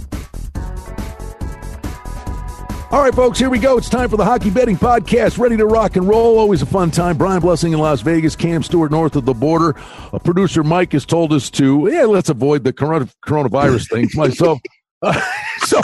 All 2.92 3.02
right, 3.02 3.14
folks, 3.14 3.36
here 3.38 3.50
we 3.50 3.58
go. 3.58 3.76
It's 3.76 3.90
time 3.90 4.08
for 4.08 4.16
the 4.16 4.24
Hockey 4.24 4.48
Betting 4.48 4.76
Podcast. 4.76 5.38
Ready 5.38 5.56
to 5.56 5.66
rock 5.66 5.96
and 5.96 6.06
roll. 6.06 6.38
Always 6.38 6.62
a 6.62 6.66
fun 6.66 6.92
time. 6.92 7.18
Brian 7.18 7.40
Blessing 7.40 7.72
in 7.72 7.80
Las 7.80 8.00
Vegas, 8.00 8.36
Cam 8.36 8.62
Stewart 8.62 8.92
north 8.92 9.16
of 9.16 9.24
the 9.24 9.34
border. 9.34 9.74
Uh, 10.12 10.20
producer 10.20 10.62
Mike 10.62 10.92
has 10.92 11.04
told 11.04 11.32
us 11.32 11.50
to, 11.50 11.90
yeah, 11.92 12.04
let's 12.04 12.28
avoid 12.28 12.62
the 12.62 12.72
corona- 12.72 13.08
coronavirus 13.26 13.90
thing. 13.90 14.08
Myself, 14.14 14.60
uh, 15.02 15.20
so 15.58 15.80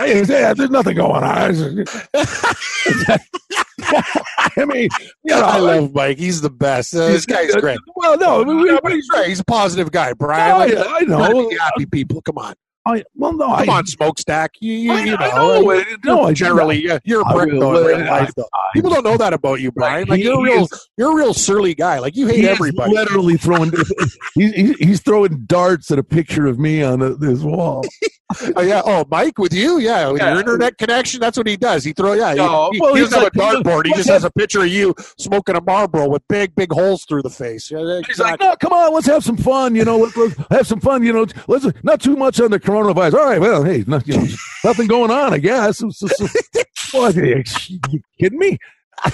yeah, 0.00 0.52
there's 0.54 0.70
nothing 0.70 0.96
going 0.96 1.22
on. 1.24 1.84
I 4.56 4.64
mean, 4.64 4.88
you 5.24 5.34
know, 5.34 5.40
I 5.42 5.58
love 5.58 5.94
Mike. 5.94 6.18
He's 6.18 6.40
the 6.40 6.50
best. 6.50 6.94
Uh, 6.94 7.06
this 7.08 7.26
guy's 7.26 7.54
great. 7.56 7.78
Well, 7.96 8.18
no, 8.18 8.42
we, 8.42 8.78
but 8.82 8.92
he's 8.92 9.08
right. 9.12 9.28
He's 9.28 9.40
a 9.40 9.44
positive 9.44 9.90
guy, 9.90 10.12
Brian. 10.12 10.54
I- 10.54 10.58
Like, 10.82 11.02
I 11.02 11.04
know. 11.06 11.48
be 11.48 11.56
happy 11.56 11.86
people. 11.86 12.20
Come 12.22 12.38
on, 12.38 12.54
I, 12.86 13.02
well, 13.14 13.32
no, 13.32 13.46
come 13.56 13.70
I, 13.70 13.78
on, 13.78 13.86
smokestack. 13.86 14.52
You, 14.60 14.72
you, 14.74 14.92
I- 14.92 15.04
you 15.04 15.16
I 15.16 15.28
know, 15.36 15.60
know, 15.62 15.70
it- 15.70 15.86
no, 16.04 16.32
generally, 16.32 16.84
yeah, 16.84 16.98
you're 17.04 17.22
a 17.22 17.26
I 17.26 17.32
prick 17.34 17.52
will, 17.52 17.60
though 17.72 17.86
real 17.86 17.98
life. 18.06 18.32
Though. 18.36 18.48
People 18.74 18.90
don't 18.90 19.04
know 19.04 19.16
that 19.16 19.32
about 19.32 19.60
you, 19.60 19.72
Brian. 19.72 20.08
Like 20.08 20.18
He- 20.18 20.24
you're 20.24 20.38
a 20.38 20.42
real, 20.42 20.64
is- 20.64 20.88
you're 20.96 21.12
a 21.12 21.14
real 21.16 21.34
surly 21.34 21.74
guy. 21.74 21.98
Like 21.98 22.16
you 22.16 22.26
hate 22.26 22.44
everybody. 22.44 22.92
literally 22.92 23.36
throwing. 23.36 23.72
he's, 24.34 24.76
he's, 24.78 25.00
throwing 25.00 25.44
darts 25.46 25.90
at 25.90 25.98
a 25.98 26.04
picture 26.04 26.46
of 26.46 26.58
me 26.58 26.82
on 26.82 26.98
the, 27.00 27.16
this 27.16 27.40
wall. 27.40 27.82
Oh 28.56 28.62
yeah. 28.62 28.82
Oh, 28.84 29.04
Mike 29.10 29.38
with 29.38 29.52
you? 29.52 29.78
Yeah, 29.78 30.08
with 30.10 30.20
Yeah. 30.22 30.30
your 30.30 30.40
internet 30.40 30.78
connection. 30.78 31.20
That's 31.20 31.36
what 31.36 31.46
he 31.46 31.56
does. 31.56 31.82
He 31.84 31.92
throw. 31.92 32.12
Yeah. 32.12 32.30
he- 32.32 32.36
No, 32.38 32.70
he, 32.72 32.80
well, 32.80 32.94
he 32.94 33.00
he's 33.00 33.10
doesn't 33.10 33.24
have 33.24 33.34
a 33.34 33.38
like- 33.58 33.64
dartboard. 33.64 33.86
He 33.86 33.92
just 33.94 34.08
has 34.08 34.24
a 34.24 34.30
picture 34.30 34.60
of 34.60 34.68
you 34.68 34.94
smoking 35.18 35.56
a 35.56 35.60
Marlboro 35.60 36.08
with 36.08 36.22
big, 36.28 36.54
big 36.54 36.72
holes 36.72 37.04
through 37.08 37.22
the 37.22 37.30
face. 37.30 37.70
Yeah, 37.70 38.00
He's 38.06 38.18
like, 38.18 38.38
no, 38.40 38.54
come 38.56 38.72
on, 38.72 38.94
let's 38.94 39.06
have 39.06 39.24
some 39.24 39.36
fun. 39.36 39.74
You 39.74 39.84
know, 39.84 39.98
let's, 39.98 40.16
let's 40.16 40.34
have 40.50 40.66
some 40.66 40.80
fun. 40.80 41.02
You 41.04 41.12
know, 41.12 41.26
let's 41.48 41.66
not 41.82 42.00
too 42.00 42.16
much 42.16 42.40
on 42.40 42.50
the 42.50 42.60
coronavirus. 42.60 43.14
All 43.14 43.24
right, 43.26 43.40
well, 43.40 43.64
hey, 43.64 43.84
not, 43.86 44.06
you 44.06 44.16
know, 44.16 44.26
nothing 44.64 44.86
going 44.86 45.10
on, 45.10 45.32
I 45.34 45.38
guess. 45.38 45.82
It's 45.82 45.98
just- 46.00 46.20
it's- 46.20 46.92
what, 46.92 47.16
are 47.16 47.24
you, 47.24 47.42
you 47.88 48.00
kidding 48.20 48.38
me? 48.38 48.58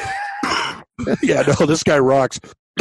yeah. 1.22 1.42
No, 1.60 1.66
this 1.66 1.82
guy 1.82 1.98
rocks. 1.98 2.40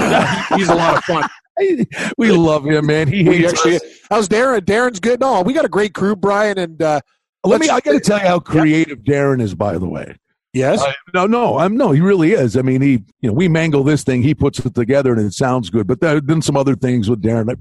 He's 0.56 0.70
a 0.70 0.76
lot 0.76 0.98
of 0.98 1.04
fun. 1.04 1.28
We 2.18 2.32
love 2.32 2.66
him, 2.66 2.88
man. 2.88 3.08
He 3.08 3.24
hates 3.24 3.54
actually, 3.54 3.76
us. 3.76 3.82
how's 4.10 4.30
Darren? 4.30 4.62
Darren's 4.62 5.00
good. 5.00 5.20
No, 5.20 5.42
we 5.42 5.54
got 5.54 5.66
a 5.66 5.70
great 5.70 5.94
crew, 5.94 6.16
Brian, 6.16 6.58
and 6.58 6.82
uh, 6.82 7.02
Let 7.44 7.62
me. 7.62 7.70
I 7.70 7.80
got 7.80 7.94
to 7.94 8.00
tell 8.00 8.20
you 8.20 8.28
how 8.28 8.40
creative 8.40 9.00
Darren 9.00 9.42
is. 9.42 9.56
By 9.56 9.78
the 9.78 9.88
way, 9.88 10.16
yes, 10.54 10.82
Uh, 10.82 10.92
no, 11.14 11.28
no, 11.28 11.58
I'm 11.58 11.78
no. 11.78 11.92
He 11.92 12.02
really 12.02 12.34
is. 12.34 12.58
I 12.58 12.62
mean, 12.62 12.82
he, 12.82 13.04
you 13.22 13.30
know, 13.30 13.34
we 13.34 13.48
mangle 13.48 13.84
this 13.84 14.04
thing. 14.04 14.22
He 14.22 14.36
puts 14.36 14.60
it 14.60 14.76
together 14.76 15.14
and 15.14 15.22
it 15.22 15.34
sounds 15.34 15.70
good. 15.70 15.88
But 15.88 16.02
there 16.02 16.20
been 16.22 16.42
some 16.42 16.58
other 16.58 16.76
things 16.76 17.10
with 17.10 17.22
Darren. 17.22 17.56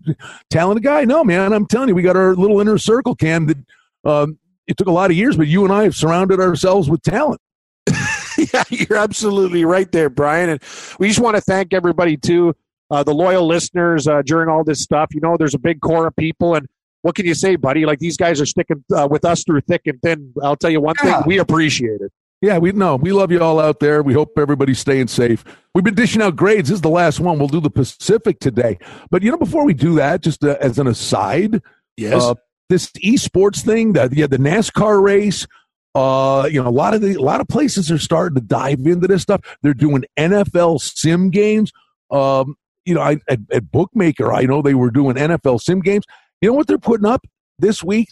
Talented 0.50 0.82
guy. 0.82 1.04
No, 1.04 1.24
man. 1.24 1.52
I'm 1.52 1.66
telling 1.66 1.88
you, 1.88 1.94
we 1.94 2.02
got 2.02 2.16
our 2.16 2.34
little 2.34 2.60
inner 2.60 2.78
circle. 2.78 3.14
Cam. 3.14 3.46
That 3.46 3.58
um, 4.04 4.38
it 4.66 4.76
took 4.76 4.88
a 4.88 4.92
lot 4.92 5.10
of 5.10 5.16
years, 5.16 5.36
but 5.36 5.46
you 5.46 5.64
and 5.64 5.72
I 5.72 5.84
have 5.84 5.94
surrounded 5.94 6.40
ourselves 6.40 6.88
with 6.88 7.02
talent. 7.02 7.40
yeah, 8.38 8.64
you're 8.70 8.98
absolutely 8.98 9.64
right 9.64 9.90
there, 9.92 10.08
Brian. 10.08 10.48
And 10.50 10.62
we 10.98 11.08
just 11.08 11.20
want 11.20 11.36
to 11.36 11.40
thank 11.40 11.72
everybody 11.74 12.16
too, 12.16 12.54
uh, 12.90 13.02
the 13.02 13.14
loyal 13.14 13.46
listeners 13.46 14.06
uh, 14.06 14.22
during 14.24 14.48
all 14.48 14.64
this 14.64 14.80
stuff. 14.82 15.08
You 15.14 15.20
know, 15.20 15.36
there's 15.38 15.54
a 15.54 15.58
big 15.58 15.80
core 15.80 16.06
of 16.06 16.16
people, 16.16 16.54
and 16.54 16.66
what 17.02 17.14
can 17.14 17.26
you 17.26 17.34
say, 17.34 17.56
buddy? 17.56 17.84
Like 17.86 17.98
these 17.98 18.16
guys 18.16 18.40
are 18.40 18.46
sticking 18.46 18.84
uh, 18.94 19.08
with 19.10 19.24
us 19.24 19.44
through 19.44 19.62
thick 19.62 19.82
and 19.86 20.00
thin. 20.02 20.32
I'll 20.42 20.56
tell 20.56 20.70
you 20.70 20.80
one 20.80 20.94
Yeah. 21.02 21.16
thing: 21.18 21.22
we 21.26 21.38
appreciate 21.38 22.00
it. 22.00 22.12
Yeah, 22.42 22.58
we 22.58 22.72
know. 22.72 22.96
We 22.96 23.12
love 23.12 23.30
you 23.32 23.40
all 23.40 23.58
out 23.58 23.80
there. 23.80 24.02
We 24.02 24.12
hope 24.12 24.32
everybody's 24.36 24.78
staying 24.78 25.06
safe. 25.08 25.44
We've 25.74 25.84
been 25.84 25.94
dishing 25.94 26.20
out 26.20 26.36
grades. 26.36 26.68
This 26.68 26.76
is 26.76 26.82
the 26.82 26.90
last 26.90 27.18
one. 27.18 27.38
We'll 27.38 27.48
do 27.48 27.60
the 27.60 27.70
Pacific 27.70 28.38
today. 28.38 28.78
But 29.10 29.22
you 29.22 29.30
know, 29.30 29.38
before 29.38 29.64
we 29.64 29.72
do 29.72 29.94
that, 29.94 30.20
just 30.22 30.44
uh, 30.44 30.56
as 30.60 30.78
an 30.78 30.86
aside, 30.86 31.62
Yes. 31.96 32.22
uh, 32.22 32.34
this 32.68 32.90
esports 33.04 33.62
thing 33.64 33.92
that 33.94 34.12
yeah, 34.14 34.26
the 34.26 34.36
NASCAR 34.38 35.00
race. 35.02 35.46
Uh, 35.94 36.48
you 36.50 36.60
know, 36.60 36.68
a 36.68 36.70
lot 36.72 36.92
of 36.92 37.00
the 37.02 37.14
a 37.14 37.22
lot 37.22 37.40
of 37.40 37.46
places 37.46 37.88
are 37.90 37.98
starting 37.98 38.34
to 38.34 38.40
dive 38.40 38.80
into 38.84 39.06
this 39.06 39.22
stuff. 39.22 39.40
They're 39.62 39.72
doing 39.74 40.04
NFL 40.18 40.80
sim 40.80 41.30
games. 41.30 41.70
Um, 42.10 42.56
you 42.84 42.94
know, 42.94 43.00
I, 43.00 43.18
at, 43.28 43.40
at 43.52 43.70
Bookmaker, 43.70 44.32
I 44.32 44.42
know 44.42 44.62
they 44.62 44.74
were 44.74 44.90
doing 44.90 45.16
NFL 45.16 45.60
sim 45.60 45.80
games. 45.80 46.04
You 46.40 46.48
know 46.50 46.54
what 46.54 46.66
they're 46.66 46.78
putting 46.78 47.06
up 47.06 47.24
this 47.58 47.82
week? 47.82 48.08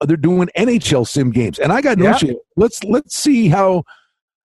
Uh, 0.00 0.06
They're 0.06 0.16
doing 0.16 0.48
NHL 0.56 1.06
sim 1.06 1.30
games, 1.30 1.58
and 1.58 1.72
I 1.72 1.80
got 1.80 1.98
no 1.98 2.06
Yeah. 2.06 2.16
shit. 2.16 2.36
Let's 2.56 2.82
let's 2.84 3.16
see 3.16 3.48
how. 3.48 3.84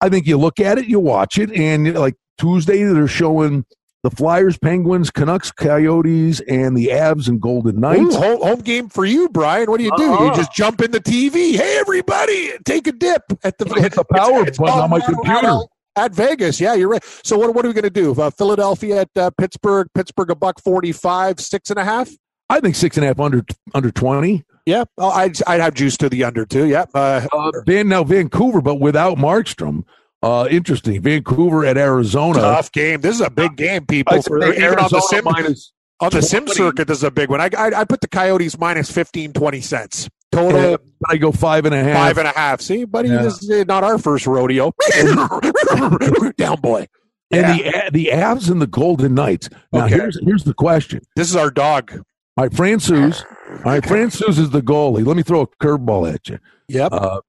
I 0.02 0.10
think 0.10 0.28
you 0.28 0.38
look 0.38 0.60
at 0.60 0.78
it, 0.78 0.86
you 0.88 1.00
watch 1.00 1.38
it, 1.38 1.52
and 1.52 1.94
like 1.96 2.16
Tuesday, 2.38 2.84
they're 2.84 3.08
showing 3.08 3.66
the 4.04 4.10
Flyers, 4.12 4.58
Penguins, 4.58 5.10
Canucks, 5.10 5.52
Coyotes, 5.52 6.42
and 6.42 6.78
the 6.78 6.88
Avs 6.88 7.28
and 7.28 7.42
Golden 7.42 7.78
Ooh, 7.78 7.80
Knights. 7.80 8.16
home, 8.16 8.42
home 8.42 8.60
game 8.62 8.90
for 8.90 9.06
you, 9.06 9.30
Brian. 9.30 9.70
What 9.72 9.78
do 9.78 9.84
you 9.86 9.92
do? 9.98 10.14
Uh-uh. 10.14 10.26
You 10.30 10.36
just 10.36 10.54
jump 10.54 10.82
in 10.82 10.92
the 10.92 11.00
TV. 11.00 11.56
Hey, 11.56 11.78
everybody, 11.80 12.52
take 12.66 12.86
a 12.88 12.92
dip 12.92 13.24
at 13.44 13.58
the 13.58 13.66
hit 13.82 13.94
the 13.94 14.04
power 14.04 14.32
It's- 14.42 14.48
it's 14.50 14.58
button 14.58 14.80
on 14.80 14.90
my 14.90 15.00
computer. 15.00 15.60
At 15.96 16.14
Vegas. 16.14 16.60
Yeah, 16.60 16.74
you're 16.74 16.90
right. 16.90 17.04
So 17.24 17.38
what, 17.38 17.54
what 17.54 17.66
are 17.66 17.70
we 17.70 17.74
going 17.74 17.84
to 17.84 17.90
do? 17.90 18.14
Uh, 18.20 18.30
Philadelphia 18.30 19.02
at 19.02 19.10
uh, 19.16 19.30
Pittsburgh. 19.38 19.88
Pittsburgh 19.96 20.30
a 20.32 20.36
buck 20.36 20.60
forty-five, 20.62 21.40
six 21.40 21.70
and 21.70 21.80
a 21.80 21.84
half. 21.86 22.10
I 22.50 22.60
think 22.60 22.76
six 22.76 22.98
and 22.98 23.04
a 23.04 23.08
half 23.08 23.20
under 23.20 23.44
under 23.74 23.92
twenty. 23.92 24.44
Yeah, 24.66 24.86
oh, 24.98 25.10
I'd 25.10 25.38
I'd 25.48 25.62
have 25.62 25.74
juice 25.76 25.96
to 25.98 26.10
the 26.10 26.24
under 26.24 26.46
too. 26.46 26.66
Yeah, 26.66 26.86
uh, 26.94 27.28
Uh, 27.32 27.52
Van 27.66 27.88
now 27.88 28.04
Vancouver, 28.04 28.62
but 28.62 28.76
without 28.76 29.18
Markstrom. 29.18 29.84
Uh, 30.24 30.48
interesting. 30.50 31.00
Vancouver 31.04 31.66
at 31.66 31.78
Arizona. 31.78 32.40
tough 32.40 32.72
game. 32.72 33.00
This 33.02 33.14
is 33.14 33.22
a 33.22 33.30
big 33.30 33.56
game, 33.56 33.86
people. 33.86 34.22
For, 34.24 34.40
think 34.42 34.56
even 34.56 34.80
on 34.80 34.90
the 34.90 34.96
Arizona 34.96 35.02
sim 35.10 35.24
minus- 35.24 35.72
on 36.00 36.10
the 36.10 36.22
sim 36.22 36.48
circuit, 36.48 36.88
this 36.88 36.98
is 36.98 37.04
a 37.04 37.12
big 37.12 37.30
one. 37.30 37.40
I 37.40 37.50
I, 37.56 37.82
I 37.82 37.84
put 37.86 38.02
the 38.02 38.08
Coyotes 38.08 38.58
minus 38.58 38.90
15, 38.92 39.34
20 39.34 39.62
cents 39.62 40.10
total. 40.32 40.78
I 41.08 41.18
go 41.18 41.32
five 41.32 41.66
and 41.66 41.74
a 41.76 41.84
half. 41.84 41.96
Five 41.96 42.18
and 42.18 42.28
a 42.28 42.32
half. 42.32 42.62
See, 42.62 42.86
buddy, 42.86 43.10
Yeah. 43.10 43.22
this 43.24 43.42
is 43.44 43.66
not 43.66 43.84
our 43.84 43.98
first 43.98 44.26
rodeo. 44.28 44.72
Down, 46.38 46.60
boy. 46.62 46.88
and 47.32 47.60
the 47.60 47.90
the 47.92 48.06
Avs 48.14 48.50
and 48.50 48.62
the 48.62 48.68
Golden 48.68 49.14
Knights. 49.16 49.50
Now 49.72 49.86
Okay. 49.86 49.96
here's 49.96 50.20
here's 50.24 50.44
the 50.44 50.54
question. 50.54 51.02
This 51.16 51.30
is 51.30 51.36
our 51.36 51.52
dog. 51.52 51.92
All 52.38 52.44
right, 52.46 52.52
Francouz. 52.52 53.24
All 53.50 53.72
right, 53.72 53.84
Francouz 53.84 54.38
is 54.40 54.50
the 54.50 54.62
goalie. 54.62 55.06
Let 55.06 55.16
me 55.18 55.24
throw 55.24 55.42
a 55.42 55.48
curveball 55.48 56.14
at 56.14 56.28
you. 56.28 56.40
Yep. 56.68 56.92
Uh, 56.92 57.22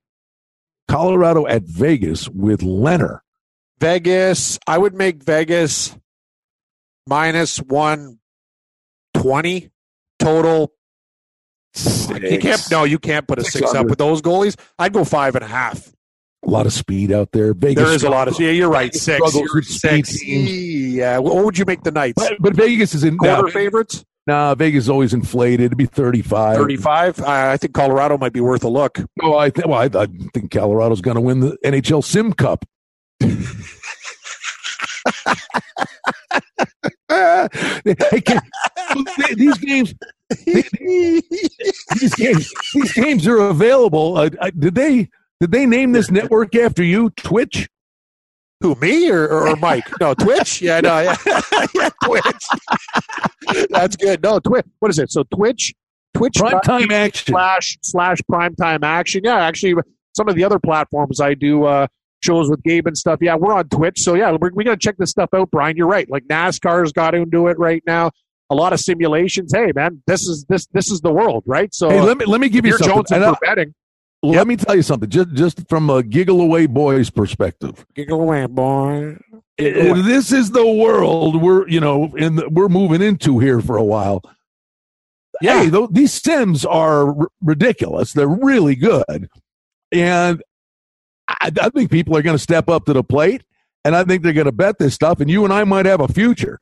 Colorado 0.89 1.47
at 1.47 1.63
Vegas 1.63 2.29
with 2.29 2.61
Lehner. 2.61 3.21
Vegas. 3.81 4.59
I 4.67 4.79
would 4.79 4.95
make 4.95 5.23
Vegas 5.23 5.97
minus 7.07 7.59
one 7.59 8.19
twenty 9.15 9.71
total. 10.19 10.73
You 12.23 12.39
can't. 12.39 12.63
No, 12.71 12.85
you 12.85 12.99
can't 12.99 13.27
put 13.29 13.39
a 13.39 13.43
Six 13.45 13.55
six 13.55 13.75
up 13.75 13.87
with 13.87 13.99
those 13.99 14.23
goalies. 14.23 14.57
I'd 14.79 14.93
go 14.93 15.05
five 15.05 15.35
and 15.35 15.45
a 15.45 15.49
half. 15.49 15.93
A 16.45 16.49
lot 16.51 16.65
of 16.67 16.73
speed 16.73 17.13
out 17.13 17.33
there. 17.33 17.53
Vegas. 17.55 17.83
There 17.85 17.93
is 17.93 18.03
a 18.05 18.09
lot 18.11 18.29
of. 18.29 18.39
Yeah, 18.39 18.51
you're 18.51 18.71
right. 18.71 18.93
Vegas 18.95 19.03
Six. 19.03 19.81
Six. 19.81 20.25
Yeah. 20.25 21.19
What 21.19 21.45
would 21.45 21.59
you 21.59 21.65
make 21.65 21.83
the 21.83 21.91
Knights? 21.91 22.15
But, 22.17 22.35
but 22.41 22.55
Vegas 22.55 22.95
is 22.95 23.05
in. 23.05 23.19
Quarter 23.19 23.43
Nah, 23.43 23.49
favorites. 23.51 24.05
nah, 24.27 24.55
Vegas 24.55 24.85
is 24.85 24.89
always 24.91 25.13
inflated. 25.13 25.67
It'd 25.67 25.79
be 25.79 25.87
35. 25.87 26.57
Thirty-five. 26.57 27.21
I 27.23 27.53
I 27.53 27.57
think 27.57 27.75
Colorado 27.75 28.17
might 28.17 28.33
be 28.33 28.41
worth 28.41 28.63
a 28.65 28.69
look. 28.69 28.99
Oh, 29.23 29.37
I, 29.37 29.51
th- 29.51 29.67
well, 29.67 29.81
I, 29.81 29.91
I 30.03 30.07
think 30.35 30.51
Colorado's 30.53 31.01
going 31.01 31.17
to 31.17 31.21
win 31.21 31.41
the 31.41 31.57
NHL 31.65 32.05
Sim 32.05 32.33
Cup. 32.33 32.65
hey, 37.09 38.21
can, 38.25 38.41
these 39.37 39.59
games, 39.59 39.95
these 40.45 42.15
games, 42.17 42.53
these 42.75 42.93
games 42.93 43.27
are 43.27 43.39
available. 43.39 44.17
Uh, 44.17 44.31
uh, 44.41 44.51
did 44.59 44.75
they 44.75 45.09
did 45.41 45.53
they 45.53 45.67
name 45.67 45.93
this 45.93 46.11
network 46.11 46.55
after 46.57 46.83
you? 46.83 47.11
Twitch. 47.11 47.69
Who 48.61 48.75
me 48.77 49.11
or, 49.11 49.25
or, 49.25 49.49
or 49.49 49.57
Mike? 49.57 49.85
No, 50.01 50.15
Twitch. 50.15 50.63
Yeah, 50.63 50.81
no, 50.81 51.01
yeah, 51.01 51.17
yeah 51.75 51.91
Twitch. 52.05 53.67
That's 53.71 53.97
good. 53.97 54.23
No, 54.23 54.41
Twitch. 54.41 54.65
What 54.79 54.91
is 54.91 54.99
it? 54.99 55.11
So 55.11 55.25
Twitch, 55.25 55.75
Twitch 56.15 56.37
Prime 56.37 56.61
time 56.61 56.91
action. 56.91 57.33
slash 57.33 57.79
slash 57.83 58.19
prime 58.29 58.55
time 58.57 58.83
action. 58.83 59.23
Yeah, 59.25 59.37
actually, 59.37 59.75
some 60.17 60.29
of 60.29 60.35
the 60.35 60.45
other 60.45 60.59
platforms 60.59 61.21
I 61.21 61.35
do 61.35 61.65
uh, 61.65 61.87
shows 62.21 62.49
with 62.49 62.63
Gabe 62.63 62.87
and 62.87 62.97
stuff. 62.97 63.19
Yeah, 63.21 63.37
we're 63.37 63.53
on 63.53 63.69
Twitch, 63.69 64.01
so 64.01 64.15
yeah, 64.15 64.35
we're, 64.41 64.51
we 64.55 64.65
got 64.65 64.73
to 64.73 64.77
check 64.79 64.97
this 64.97 65.11
stuff 65.11 65.31
out. 65.35 65.51
Brian, 65.51 65.77
you're 65.77 65.87
right. 65.87 66.11
Like 66.11 66.25
NASCAR's 66.25 66.93
got 66.93 67.15
into 67.15 67.49
it 67.49 67.59
right 67.59 67.83
now. 67.87 68.11
A 68.51 68.55
lot 68.55 68.73
of 68.73 68.81
simulations. 68.81 69.53
Hey, 69.55 69.73
man, 69.75 70.03
this 70.07 70.23
is 70.29 70.45
this 70.49 70.67
this 70.73 70.91
is 70.91 71.01
the 71.01 71.13
world, 71.13 71.43
right? 71.47 71.75
So 71.75 71.91
Hey, 71.91 72.01
let 72.01 72.17
me 72.17 72.25
let 72.27 72.41
me 72.41 72.49
give 72.49 72.65
you 72.65 72.71
you're 72.71 72.79
something. 72.79 73.03
Jonesing 73.05 73.17
And 73.17 73.25
I- 73.25 73.33
for 73.33 73.39
betting. 73.43 73.75
Let 74.23 74.47
me 74.49 74.57
tell 74.57 74.75
you 74.75 74.83
something. 74.83 75.09
Just 75.09 75.33
just 75.35 75.69
from 75.69 75.89
a 75.91 76.03
giggle 76.03 76.41
away 76.41 76.67
boy's 76.67 77.11
perspective. 77.11 77.85
Giggle 77.95 78.21
away, 78.23 78.47
boy. 78.47 79.19
Uh, 79.33 80.03
this 80.03 80.33
is 80.33 80.51
the 80.51 80.67
world 80.67 81.41
we're 81.41 81.69
you 81.69 81.79
know 81.81 82.13
in 82.17 82.37
the, 82.37 82.49
we're 82.49 82.69
moving 82.69 83.03
into 83.03 83.39
here 83.39 83.61
for 83.61 83.77
a 83.77 83.85
while. 83.85 84.23
Yeah. 85.43 85.63
Hey, 85.65 85.69
tho- 85.69 85.89
these 85.93 86.13
Sims 86.13 86.65
are 86.65 87.09
r- 87.21 87.29
ridiculous. 87.43 88.15
They're 88.15 88.27
really 88.27 88.75
good, 88.75 89.29
and 89.93 90.43
I, 91.29 91.53
I 91.61 91.69
think 91.69 91.91
people 91.91 92.17
are 92.17 92.23
going 92.23 92.37
to 92.37 92.43
step 92.43 92.69
up 92.69 92.87
to 92.87 92.95
the 92.95 93.05
plate, 93.05 93.45
and 93.85 93.95
I 93.95 94.03
think 94.05 94.23
they're 94.23 94.33
going 94.33 94.47
to 94.47 94.53
bet 94.53 94.79
this 94.79 94.95
stuff. 94.95 95.21
And 95.21 95.31
you 95.31 95.45
and 95.45 95.53
I 95.53 95.63
might 95.65 95.87
have 95.87 96.01
a 96.01 96.09
future. 96.09 96.59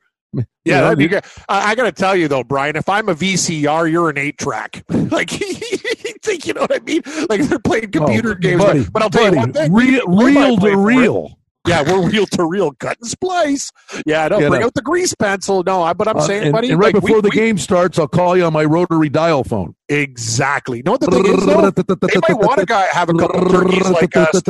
Yeah, 0.65 0.81
that'd 0.81 0.97
be 0.97 1.07
good. 1.07 1.23
I, 1.47 1.71
I 1.71 1.75
got 1.75 1.83
to 1.83 1.91
tell 1.91 2.15
you 2.15 2.27
though, 2.27 2.43
Brian, 2.43 2.75
if 2.75 2.89
I'm 2.89 3.07
a 3.09 3.15
VCR, 3.15 3.91
you're 3.91 4.09
an 4.09 4.17
eight 4.17 4.37
track. 4.37 4.83
like, 4.89 5.29
think 6.23 6.47
you 6.47 6.53
know 6.53 6.61
what 6.61 6.75
I 6.75 6.79
mean? 6.79 7.01
Like 7.29 7.41
they're 7.41 7.59
playing 7.59 7.91
computer 7.91 8.31
oh, 8.31 8.35
games. 8.35 8.63
buddy, 8.63 8.85
but 8.91 9.01
I'll 9.03 9.09
tell 9.09 9.23
buddy, 9.25 9.35
you 9.35 9.39
one 9.41 9.53
thing: 9.53 9.73
real, 9.73 10.07
real 10.07 10.57
to 10.57 10.75
real. 10.77 11.39
Yeah, 11.67 11.81
we're 11.81 12.07
real 12.07 12.27
to 12.27 12.45
real, 12.45 12.71
cut 12.73 12.97
and 13.01 13.09
splice. 13.09 13.71
Yeah, 14.05 14.27
no, 14.27 14.37
Yeah, 14.39 14.49
bring 14.49 14.61
no. 14.61 14.67
out 14.67 14.75
the 14.75 14.83
grease 14.83 15.15
pencil. 15.15 15.63
No, 15.63 15.81
I, 15.81 15.93
but 15.93 16.07
I'm 16.07 16.17
Uh, 16.17 16.21
saying, 16.21 16.43
and, 16.43 16.51
buddy, 16.51 16.69
and 16.69 16.79
right 16.79 16.93
like, 16.93 17.01
we- 17.03 17.07
before 17.07 17.23
the 17.23 17.29
we- 17.29 17.35
game 17.35 17.57
starts, 17.57 17.97
I'll 17.97 18.07
call 18.07 18.37
you 18.37 18.43
on 18.45 18.53
my 18.53 18.63
rotary 18.65 19.09
dial 19.09 19.43
phone. 19.43 19.73
exactly. 19.89 20.83
No, 20.85 20.95
the 20.97 21.07
thing 21.07 21.25
is, 21.25 21.43
though, 21.43 21.71
they 21.71 22.19
might 22.29 22.39
want 22.39 22.59
to 22.59 22.67
guy 22.67 22.85
have 22.91 23.09
a 23.09 23.13
couple 23.13 23.49
turkeys 23.49 23.89
like 23.89 24.15
us. 24.15 24.41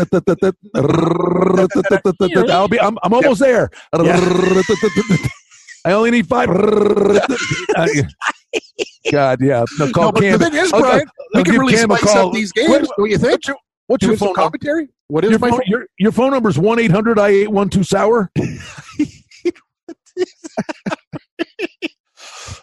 I'll 2.51 2.67
be. 2.67 2.79
I'm, 2.81 2.97
I'm 3.01 3.13
almost 3.13 3.39
there. 3.39 3.69
I 5.85 5.91
only 5.93 6.11
need 6.11 6.27
five. 6.27 6.49
Uh, 7.77 7.87
God, 9.11 9.39
yeah. 9.41 9.65
No, 9.77 9.91
call 9.91 10.05
No, 10.05 10.11
but 10.13 10.21
Cam. 10.21 10.39
the 10.39 10.49
thing 10.49 10.59
is, 10.63 10.71
Brian, 10.71 11.01
I'll 11.35 11.41
we 11.41 11.43
can 11.43 11.59
really 11.59 11.73
Cam 11.73 11.89
spice 11.89 12.03
call. 12.13 12.27
up 12.29 12.33
these 12.33 12.51
games. 12.53 12.69
What- 12.69 12.87
Don't 12.97 13.09
you 13.09 13.17
think? 13.17 13.31
What's 13.33 13.47
your, 13.49 13.57
what's 13.87 14.01
your 14.03 14.09
Doing 14.11 14.17
some 14.17 14.27
phone 14.29 14.35
number? 14.35 14.57
commentary? 14.57 14.87
What 15.09 15.25
is 15.25 15.31
Your 15.31 15.39
my 15.39 15.49
phone, 15.49 15.59
phone? 15.59 15.67
your, 15.67 15.85
your 15.99 16.11
phone 16.13 16.31
number 16.31 16.47
is 16.49 16.57
one 16.57 16.79
eight 16.79 16.89
hundred 16.91 17.19
I 17.19 17.27
eight 17.29 17.49
one 17.51 17.69
two 17.69 17.83
sour. 17.83 18.31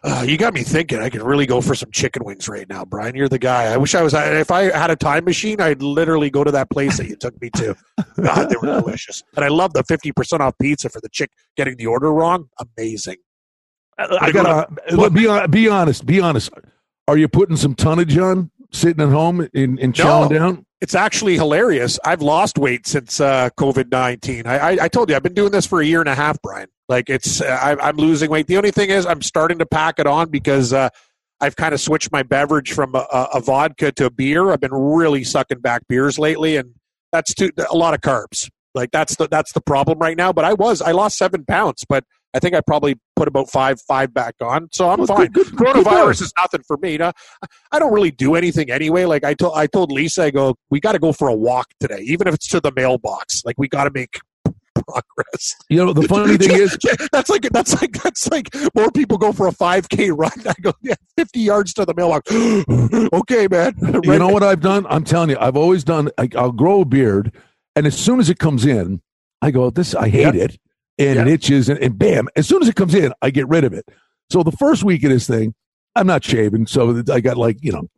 Uh, 0.05 0.25
you 0.27 0.37
got 0.37 0.53
me 0.53 0.63
thinking. 0.65 0.99
I 0.99 1.09
could 1.11 1.23
really 1.23 1.47
go 1.47 1.61
for 1.61 1.77
some 1.77 1.91
chicken 1.93 2.25
wings 2.25 2.49
right 2.49 2.69
now, 2.69 2.85
Brian. 2.85 3.15
You're 3.15 3.29
the 3.29 3.39
guy. 3.39 3.73
I 3.73 3.77
wish 3.77 3.95
I 3.95 4.03
was. 4.03 4.15
If 4.15 4.51
I 4.51 4.65
had 4.77 4.91
a 4.91 4.97
time 4.97 5.25
machine, 5.25 5.61
I'd 5.61 5.81
literally 5.81 6.29
go 6.29 6.43
to 6.43 6.51
that 6.51 6.71
place 6.71 6.97
that 6.99 7.07
you 7.07 7.15
took 7.15 7.41
me 7.41 7.51
to. 7.57 7.77
God, 8.21 8.49
they 8.49 8.57
were 8.57 8.67
delicious, 8.81 9.23
and 9.37 9.45
I 9.45 9.49
love 9.49 9.75
the 9.75 9.85
fifty 9.85 10.11
percent 10.11 10.43
off 10.43 10.55
pizza 10.61 10.89
for 10.89 11.01
the 11.01 11.09
chick 11.09 11.31
getting 11.57 11.77
the 11.77 11.87
order 11.87 12.13
wrong. 12.13 12.49
Amazing. 12.77 13.17
I 13.99 14.33
gotta 14.33 14.67
be 15.11 15.47
be 15.49 15.69
honest. 15.69 16.05
Be 16.05 16.21
honest. 16.21 16.51
Are 17.07 17.17
you 17.17 17.29
putting 17.29 17.57
some 17.57 17.75
tonnage 17.75 18.17
on, 18.19 18.51
sitting 18.73 19.03
at 19.03 19.11
home 19.11 19.41
and, 19.55 19.79
and 19.79 19.93
chowing 19.95 20.31
No. 20.31 20.39
down? 20.39 20.67
It's 20.81 20.95
actually 20.97 21.35
hilarious. 21.37 21.99
I've 22.05 22.23
lost 22.23 22.59
weight 22.59 22.87
since 22.89 23.21
uh, 23.21 23.51
COVID 23.57 23.93
nineteen. 23.93 24.47
I, 24.49 24.59
I, 24.59 24.85
I 24.85 24.89
told 24.89 25.11
you 25.11 25.17
I've 25.17 25.23
been 25.23 25.35
doing 25.35 25.53
this 25.53 25.67
for 25.67 25.81
a 25.81 25.85
year 25.85 26.01
and 26.01 26.09
a 26.09 26.15
half, 26.17 26.41
Brian. 26.43 26.69
Like 26.93 27.09
it's 27.09 27.41
I, 27.41 27.75
I'm 27.81 27.97
losing 27.97 28.31
weight. 28.31 28.47
The 28.49 28.59
only 28.59 28.71
thing 28.71 28.91
is 28.91 29.07
I'm 29.07 29.23
starting 29.23 29.59
to 29.61 29.67
pack 29.67 29.99
it 29.99 30.07
on 30.07 30.29
because 30.29 30.75
uh, 30.75 30.91
I've 31.41 31.57
kind 31.57 31.73
of 31.73 31.81
switched 31.81 32.13
my 32.13 32.23
beverage 32.23 32.73
from 32.73 32.95
a, 32.95 33.07
a, 33.35 33.41
vodka 33.41 33.93
to 33.93 34.05
a 34.07 34.11
beer. 34.11 34.51
I've 34.53 34.61
been 34.61 34.75
really 34.75 35.25
sucking 35.25 35.61
back 35.61 35.89
beers 35.89 36.19
lately, 36.19 36.57
and 36.59 36.75
that's 37.11 37.33
too 37.35 37.51
a 37.71 37.75
lot 37.77 37.95
of 37.95 38.01
carbs. 38.03 38.51
Like 38.75 38.91
that's 38.91 39.17
the 39.17 39.27
that's 39.27 39.53
the 39.55 39.63
problem 39.63 39.99
right 40.01 40.17
now. 40.19 40.35
But 40.35 40.45
I 40.45 40.53
was 40.53 40.83
I 40.83 40.93
lost 40.93 41.17
seven 41.17 41.47
pounds, 41.47 41.83
but 41.89 42.05
I 42.35 42.39
think 42.39 42.55
I 42.55 42.61
probably 42.61 42.97
put 43.17 43.27
about 43.27 43.49
five 43.51 43.81
five 43.81 44.13
back 44.13 44.35
on, 44.43 44.69
so 44.73 44.91
I'm 44.91 44.99
Well, 44.99 45.07
fine. 45.07 45.29
good- 45.29 45.47
good- 45.47 45.57
good 45.57 45.75
Coronavirus 45.77 45.85
going. 45.85 46.11
is 46.11 46.33
nothing 46.39 46.63
for 46.67 46.77
me. 46.77 46.99
I 47.01 47.79
don't 47.79 47.93
really 47.93 48.11
do 48.11 48.35
anything 48.35 48.71
anyway. 48.71 49.05
Like 49.07 49.25
I 49.25 49.33
told 49.35 49.55
I 49.57 49.67
told 49.67 49.91
Lisa, 49.93 50.25
I 50.25 50.31
go, 50.31 50.57
we 50.71 50.79
got 50.79 50.93
to 50.93 50.99
go 50.99 51.13
for 51.13 51.29
a 51.29 51.35
walk 51.35 51.69
today, 51.81 52.01
even 52.03 52.29
if 52.29 52.35
it's 52.35 52.49
to 52.49 52.61
the 52.61 52.73
mailbox. 52.77 53.43
Like 53.47 53.57
we 53.59 53.67
got 53.69 53.85
to 53.85 53.91
make 53.95 54.21
progress. 54.75 55.55
You 55.69 55.85
know, 55.85 55.93
the 55.93 56.07
funny 56.09 56.37
thing 56.37 56.53
is, 56.53 56.77
that's 57.13 57.31
like 57.31 57.43
that's 57.51 57.81
like 57.81 57.93
that's 58.03 58.31
like 58.31 58.49
more 58.75 58.91
people 58.91 59.19
go 59.19 59.33
for 59.33 59.49
a 59.49 59.53
5K 59.53 60.17
run. 60.17 60.31
I 60.47 60.55
go, 60.61 60.73
yeah, 60.83 60.95
50 61.17 61.41
yards 61.41 61.75
to 61.75 61.85
the 61.85 61.95
mailbox. 61.95 62.31
okay, 63.13 63.49
man. 63.49 63.75
you 64.05 64.19
know 64.19 64.29
what 64.29 64.43
I've 64.43 64.61
done? 64.61 64.87
I'm 64.89 65.05
telling 65.05 65.31
you, 65.31 65.37
I've 65.41 65.57
always 65.57 65.85
done. 65.85 66.11
I, 66.19 66.29
I'll 66.37 66.53
grow 66.53 66.83
a 66.83 66.85
beard, 66.85 67.33
and 67.77 67.87
as 67.87 67.97
soon 67.99 68.21
as 68.21 68.31
it 68.31 68.39
comes 68.39 68.65
in, 68.65 69.01
I 69.41 69.51
go, 69.51 69.71
"This, 69.71 69.95
I 69.95 70.09
hate 70.09 70.35
it," 70.35 70.59
and 70.99 71.19
it 71.19 71.29
itches, 71.29 71.69
and, 71.69 71.79
and 71.81 71.99
bam! 71.99 72.29
As 72.37 72.47
soon 72.49 72.63
as 72.63 72.69
it 72.69 72.77
comes 72.77 72.95
in, 72.95 73.13
I 73.23 73.31
get 73.31 73.49
rid 73.49 73.65
of 73.65 73.73
it. 73.73 73.87
So 74.31 74.43
the 74.43 74.53
first 74.53 74.85
week 74.85 75.05
of 75.05 75.11
this 75.11 75.27
thing, 75.27 75.55
I'm 75.95 76.07
not 76.07 76.25
shaving, 76.25 76.67
so 76.67 77.03
I 77.13 77.21
got 77.21 77.37
like 77.37 77.59
you 77.61 77.73
know 77.73 77.89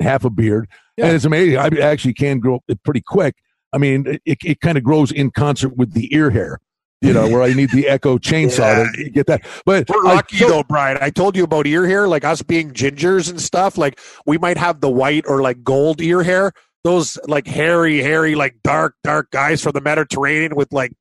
half 0.00 0.24
a 0.24 0.30
beard, 0.30 0.68
Yeah. 0.96 1.06
and 1.06 1.16
it's 1.16 1.24
amazing. 1.24 1.58
I 1.58 1.68
actually 1.80 2.14
can 2.14 2.40
grow 2.40 2.60
it 2.68 2.82
pretty 2.82 3.02
quick. 3.06 3.34
I 3.74 3.78
mean, 3.78 4.18
it, 4.24 4.38
it 4.44 4.60
kind 4.60 4.78
of 4.78 4.84
grows 4.84 5.10
in 5.12 5.30
concert 5.32 5.76
with 5.76 5.92
the 5.92 6.14
ear 6.14 6.30
hair. 6.30 6.60
You 7.00 7.12
know, 7.12 7.28
where 7.28 7.42
I 7.42 7.52
need 7.52 7.70
the 7.70 7.86
Echo 7.86 8.16
chainsaw 8.30 8.90
to 8.94 9.10
get 9.10 9.26
that. 9.26 9.42
But 9.66 9.90
We're 9.90 10.04
lucky 10.04 10.38
though, 10.38 10.62
Brian. 10.62 10.96
I 11.02 11.10
told 11.10 11.36
you 11.36 11.44
about 11.44 11.66
ear 11.66 11.86
hair, 11.86 12.08
like 12.08 12.24
us 12.24 12.40
being 12.40 12.70
gingers 12.70 13.28
and 13.28 13.38
stuff. 13.38 13.76
Like 13.76 14.00
we 14.24 14.38
might 14.38 14.56
have 14.56 14.80
the 14.80 14.88
white 14.88 15.24
or 15.26 15.42
like 15.42 15.62
gold 15.62 16.00
ear 16.00 16.22
hair. 16.22 16.52
Those 16.82 17.18
like 17.26 17.46
hairy, 17.46 17.98
hairy, 18.00 18.34
like 18.34 18.56
dark, 18.62 18.94
dark 19.04 19.30
guys 19.32 19.62
from 19.62 19.72
the 19.72 19.80
Mediterranean 19.82 20.54
with 20.54 20.72
like 20.72 20.92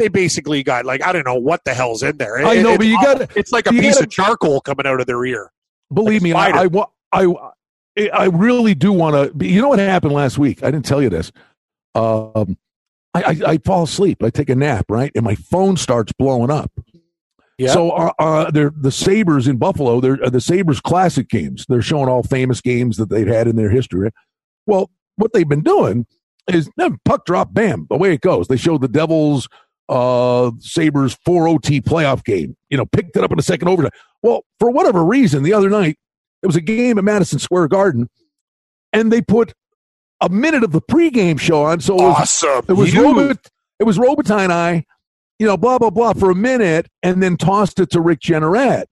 they 0.00 0.08
basically 0.08 0.64
got 0.64 0.84
like 0.84 1.04
I 1.04 1.12
don't 1.12 1.26
know 1.26 1.38
what 1.38 1.60
the 1.64 1.74
hell's 1.74 2.02
in 2.02 2.16
there. 2.16 2.38
I 2.44 2.60
know, 2.60 2.76
but 2.76 2.86
you 2.86 3.00
gotta- 3.00 3.28
It's 3.36 3.52
like 3.52 3.66
a 3.68 3.70
piece 3.70 3.94
gotta- 3.94 4.06
of 4.06 4.10
charcoal 4.10 4.60
coming 4.62 4.86
out 4.86 5.00
of 5.00 5.06
their 5.06 5.24
ear. 5.24 5.52
Believe 5.94 6.22
me, 6.22 6.32
Like 6.34 6.54
a 6.54 6.80
I, 7.12 7.22
I. 7.22 7.26
I 7.26 8.08
I 8.14 8.24
really 8.26 8.74
do 8.74 8.90
want 8.92 9.38
to. 9.38 9.46
You 9.46 9.60
know 9.60 9.68
what 9.68 9.78
happened 9.78 10.14
last 10.14 10.38
week? 10.38 10.62
I 10.64 10.70
didn't 10.70 10.86
tell 10.86 11.02
you 11.02 11.10
this. 11.10 11.30
Um, 11.94 12.56
I, 13.14 13.22
I 13.22 13.36
I 13.46 13.58
fall 13.58 13.84
asleep. 13.84 14.22
I 14.22 14.30
take 14.30 14.48
a 14.50 14.54
nap, 14.54 14.86
right, 14.88 15.12
and 15.14 15.24
my 15.24 15.34
phone 15.34 15.76
starts 15.76 16.12
blowing 16.12 16.50
up. 16.50 16.70
Yeah. 17.58 17.72
So 17.72 17.90
uh, 17.90 18.12
uh, 18.18 18.50
they're 18.50 18.72
the 18.74 18.90
Sabres 18.90 19.46
in 19.46 19.56
Buffalo. 19.56 20.00
They're 20.00 20.22
uh, 20.24 20.30
the 20.30 20.40
Sabres 20.40 20.80
classic 20.80 21.28
games. 21.28 21.66
They're 21.68 21.82
showing 21.82 22.08
all 22.08 22.22
famous 22.22 22.60
games 22.60 22.96
that 22.96 23.08
they've 23.08 23.26
had 23.26 23.46
in 23.46 23.56
their 23.56 23.70
history. 23.70 24.10
Well, 24.66 24.90
what 25.16 25.32
they've 25.32 25.48
been 25.48 25.62
doing 25.62 26.06
is 26.52 26.68
puck 27.04 27.24
drop, 27.24 27.54
bam, 27.54 27.86
away 27.90 28.14
it 28.14 28.20
goes. 28.20 28.48
They 28.48 28.56
showed 28.56 28.80
the 28.80 28.88
Devils 28.88 29.48
uh 29.88 30.50
Sabres 30.60 31.16
4 31.24 31.48
OT 31.48 31.80
playoff 31.80 32.24
game. 32.24 32.56
You 32.70 32.78
know, 32.78 32.86
picked 32.86 33.16
it 33.16 33.22
up 33.22 33.30
in 33.30 33.36
the 33.36 33.42
second 33.42 33.68
overtime. 33.68 33.92
Well, 34.22 34.44
for 34.58 34.70
whatever 34.70 35.04
reason, 35.04 35.42
the 35.42 35.52
other 35.52 35.68
night 35.68 35.98
it 36.42 36.46
was 36.46 36.56
a 36.56 36.60
game 36.60 36.98
at 36.98 37.04
Madison 37.04 37.38
Square 37.38 37.68
Garden, 37.68 38.08
and 38.92 39.12
they 39.12 39.20
put 39.20 39.54
a 40.22 40.28
minute 40.30 40.64
of 40.64 40.72
the 40.72 40.80
pregame 40.80 41.38
show 41.38 41.64
on. 41.64 41.80
So 41.80 41.94
it 41.94 42.02
was, 42.02 42.16
awesome. 42.42 42.64
it 42.68 42.72
was 42.72 42.94
You- 42.94 43.02
Robit, 43.02 43.38
it 43.78 43.84
was 43.84 43.98
Robitaille 43.98 44.44
and 44.44 44.52
I, 44.52 44.84
you 45.38 45.46
know, 45.46 45.56
blah 45.56 45.78
blah 45.78 45.90
blah 45.90 46.12
for 46.14 46.30
a 46.30 46.34
minute, 46.34 46.88
and 47.02 47.22
then 47.22 47.36
tossed 47.36 47.78
it 47.80 47.90
to 47.90 48.00
Rick 48.00 48.20
Jeanneret. 48.20 48.84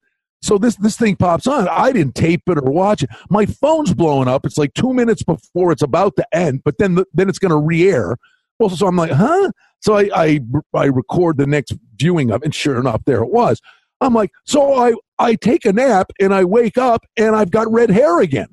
So 0.43 0.59
this 0.59 0.77
this 0.77 0.97
thing 0.97 1.17
pops 1.17 1.47
on. 1.47 1.69
I 1.69 1.93
didn't 1.93 2.15
tape 2.15 2.43
it 2.49 2.59
or 2.59 2.71
watch 2.71 3.03
it. 3.03 3.11
My 3.29 3.47
phone's 3.47 3.95
blowing 3.95 4.27
up. 4.27 4.45
It's 4.47 4.59
like 4.59 4.75
two 4.75 4.93
minutes 4.93 5.23
before 5.23 5.71
it's 5.71 5.83
about 5.83 6.17
to 6.17 6.27
end, 6.33 6.63
but 6.65 6.79
then 6.79 6.95
the, 6.97 7.07
then 7.15 7.29
it's 7.29 7.39
going 7.39 7.51
to 7.51 7.59
re-air. 7.59 8.17
Well, 8.59 8.71
so 8.71 8.87
I'm 8.87 8.97
like, 8.97 9.13
huh? 9.13 9.51
So 9.81 9.97
I, 9.99 10.11
I 10.15 10.41
I 10.75 10.85
record 10.87 11.37
the 11.37 11.47
next 11.47 11.75
viewing 11.97 12.31
of, 12.31 12.43
it, 12.43 12.47
and 12.47 12.55
sure 12.55 12.79
enough, 12.81 13.03
there 13.05 13.23
it 13.23 13.31
was. 13.31 13.61
I'm 14.01 14.15
like, 14.15 14.31
so 14.45 14.75
I 14.75 14.95
I 15.19 15.35
take 15.35 15.65
a 15.67 15.73
nap 15.75 16.11
and 16.19 16.35
I 16.35 16.45
wake 16.45 16.79
up 16.79 17.05
and 17.19 17.37
I've 17.37 17.51
got 17.51 17.71
red 17.71 17.91
hair 17.91 18.21
again. 18.21 18.49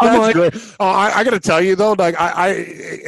Like- 0.18 0.34
good. 0.34 0.54
Oh, 0.80 0.86
I, 0.86 1.18
I 1.18 1.24
got 1.24 1.30
to 1.30 1.40
tell 1.40 1.60
you 1.62 1.76
though, 1.76 1.92
like 1.92 2.18
I, 2.20 2.28
I, 2.28 2.48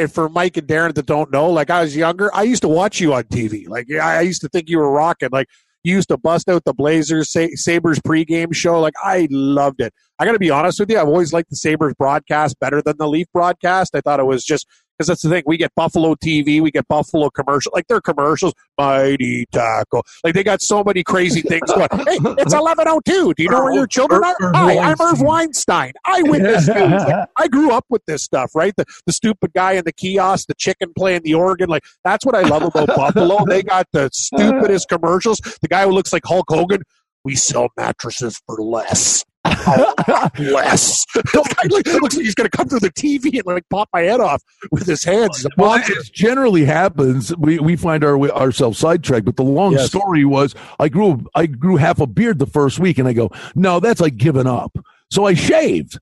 and 0.01 0.13
for 0.13 0.29
Mike 0.29 0.57
and 0.57 0.67
Darren 0.67 0.95
that 0.95 1.07
don't 1.07 1.31
know, 1.31 1.51
like 1.51 1.71
I 1.71 1.83
was 1.83 1.97
younger, 1.97 2.35
I 2.35 2.43
used 2.43 2.63
to 2.63 2.69
watch 2.69 3.01
you 3.01 3.15
on 3.15 3.25
TV. 3.25 3.69
Like 3.69 3.91
I 3.91 4.21
used 4.23 4.41
to 4.43 4.49
think 4.49 4.69
you 4.69 4.79
were 4.79 4.91
rocking. 4.91 5.29
Like 5.33 5.49
you 5.85 5.95
used 5.95 6.09
to 6.09 6.19
bust 6.19 6.49
out 6.49 6.65
the 6.65 6.75
Blazers 6.75 7.31
Sa- 7.33 7.47
Sabres 7.55 7.99
pregame 8.01 8.55
show. 8.55 8.81
Like 8.81 8.95
I 9.03 9.29
loved 9.31 9.81
it. 9.81 9.93
I 10.19 10.25
got 10.27 10.33
to 10.33 10.39
be 10.39 10.51
honest 10.51 10.79
with 10.81 10.91
you, 10.91 10.99
I've 10.99 11.09
always 11.09 11.33
liked 11.33 11.51
the 11.51 11.57
Sabres 11.57 11.95
broadcast 11.99 12.59
better 12.61 12.83
than 12.83 12.97
the 12.99 13.09
Leaf 13.09 13.27
broadcast. 13.33 13.95
I 13.95 14.01
thought 14.01 14.21
it 14.21 14.27
was 14.27 14.45
just 14.45 14.67
because 15.01 15.09
that's 15.09 15.23
the 15.23 15.31
thing. 15.31 15.43
We 15.47 15.57
get 15.57 15.75
Buffalo 15.75 16.15
TV, 16.15 16.61
we 16.61 16.71
get 16.71 16.87
Buffalo 16.87 17.31
commercial, 17.31 17.73
like 17.75 17.87
their 17.89 18.03
commercials, 18.03 18.53
mighty 18.77 19.47
tackle. 19.51 20.05
Like 20.23 20.35
they 20.35 20.45
got 20.45 20.61
so 20.61 20.85
many 20.85 21.03
crazy 21.03 21.41
things 21.41 21.73
going. 21.73 21.89
Hey, 22.07 22.19
it's 22.37 22.53
eleven 22.53 22.85
oh 22.87 23.01
two. 23.07 23.33
Do 23.35 23.43
you 23.43 23.49
know 23.49 23.65
where 23.65 23.73
your 23.73 23.87
children 23.87 24.23
are? 24.23 24.37
Hi, 24.53 24.79
I'm 24.79 25.01
Irv 25.01 25.23
Weinstein. 25.23 25.93
Eyewitness 26.05 26.69
news. 26.69 27.03
Like, 27.03 27.29
I 27.39 27.49
grew 27.49 27.73
up 27.73 27.87
with 27.89 28.05
this 28.05 28.23
stuff, 28.23 28.51
right? 28.55 28.75
The 28.77 28.85
the 29.07 29.13
stupid 29.13 29.55
guy 29.55 29.73
in 29.73 29.85
the 29.85 29.93
kiosk, 29.93 30.49
the 30.49 30.55
chicken 30.55 30.93
playing 30.95 31.23
the 31.25 31.33
organ. 31.33 31.71
Like 31.71 31.85
that's 32.05 32.27
what 32.27 32.35
I 32.35 32.43
love 32.43 32.63
about 32.63 32.89
Buffalo. 32.97 33.47
They 33.47 33.63
got 33.63 33.87
the 33.93 34.11
stupidest 34.13 34.91
commercials. 34.91 35.39
The 35.63 35.69
guy 35.69 35.85
who 35.85 35.93
looks 35.93 36.13
like 36.13 36.23
Hulk 36.27 36.47
Hogan. 36.51 36.83
we 37.25 37.37
sell 37.37 37.69
mattresses 37.79 38.39
for 38.47 38.57
less. 38.63 39.25
Oh, 39.45 40.29
less. 40.39 41.05
it 41.15 41.35
looks 41.73 42.17
like 42.17 42.25
he's 42.25 42.35
going 42.35 42.49
to 42.49 42.57
come 42.57 42.69
through 42.69 42.81
the 42.81 42.91
TV 42.91 43.35
and 43.35 43.47
like 43.47 43.69
pop 43.71 43.89
my 43.93 44.01
head 44.01 44.21
off 44.21 44.43
with 44.71 44.87
his 44.87 45.03
hands. 45.05 45.47
Well, 45.57 45.75
as 45.75 46.11
generally 46.11 46.65
happens, 46.65 47.35
we, 47.37 47.59
we 47.59 47.77
find 47.77 48.05
our 48.05 48.19
ourselves 48.31 48.79
sidetracked. 48.79 49.25
But 49.25 49.37
the 49.37 49.43
long 49.43 49.73
yes. 49.73 49.87
story 49.87 50.25
was, 50.25 50.55
I 50.79 50.89
grew 50.89 51.25
I 51.35 51.47
grew 51.47 51.77
half 51.77 52.01
a 52.01 52.07
beard 52.07 52.39
the 52.39 52.47
first 52.47 52.79
week, 52.79 52.99
and 52.99 53.09
I 53.09 53.13
go, 53.13 53.31
no, 53.55 53.81
that's 53.81 54.01
like 54.01 54.17
giving 54.17 54.47
up. 54.47 54.77
So 55.11 55.27
I 55.27 55.35
shaved, 55.35 55.99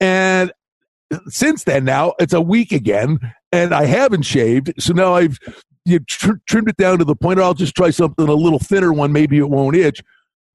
and 0.00 0.52
since 1.28 1.64
then, 1.64 1.84
now 1.84 2.14
it's 2.18 2.32
a 2.32 2.40
week 2.40 2.72
again, 2.72 3.18
and 3.52 3.74
I 3.74 3.84
haven't 3.84 4.22
shaved. 4.22 4.72
So 4.78 4.92
now 4.92 5.14
I've 5.14 5.38
you 5.84 6.00
tr- 6.00 6.38
trimmed 6.46 6.68
it 6.68 6.76
down 6.76 6.98
to 6.98 7.04
the 7.04 7.16
point. 7.16 7.38
Where 7.38 7.44
I'll 7.44 7.54
just 7.54 7.74
try 7.74 7.90
something 7.90 8.28
a 8.28 8.34
little 8.34 8.58
thinner 8.58 8.92
one. 8.92 9.12
Maybe 9.12 9.38
it 9.38 9.48
won't 9.48 9.76
itch. 9.76 10.02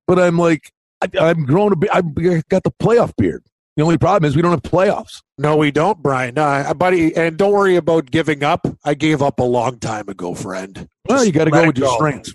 But 0.07 0.19
I'm 0.19 0.37
like, 0.37 0.71
I, 1.01 1.29
am 1.29 1.45
growing 1.45 1.73
a 1.73 1.75
bit. 1.75 1.89
I've 1.93 2.15
got 2.49 2.63
the 2.63 2.71
playoff 2.71 3.13
beard. 3.17 3.43
The 3.75 3.83
only 3.83 3.97
problem 3.97 4.27
is 4.27 4.35
we 4.35 4.41
don't 4.41 4.51
have 4.51 4.61
playoffs. 4.61 5.21
No, 5.37 5.57
we 5.57 5.69
don't, 5.69 6.01
Brian. 6.01 6.35
No, 6.35 6.73
buddy, 6.75 7.15
and 7.15 7.35
don't 7.35 7.51
worry 7.51 7.75
about 7.75 8.09
giving 8.09 8.41
up. 8.41 8.65
I 8.85 8.93
gave 8.93 9.21
up 9.21 9.39
a 9.39 9.43
long 9.43 9.79
time 9.79 10.07
ago, 10.07 10.33
friend. 10.33 10.87
Well, 11.07 11.17
Just 11.17 11.27
you 11.27 11.33
got 11.33 11.45
to 11.45 11.51
go 11.51 11.67
with 11.67 11.77
your 11.77 11.93
strengths. 11.95 12.33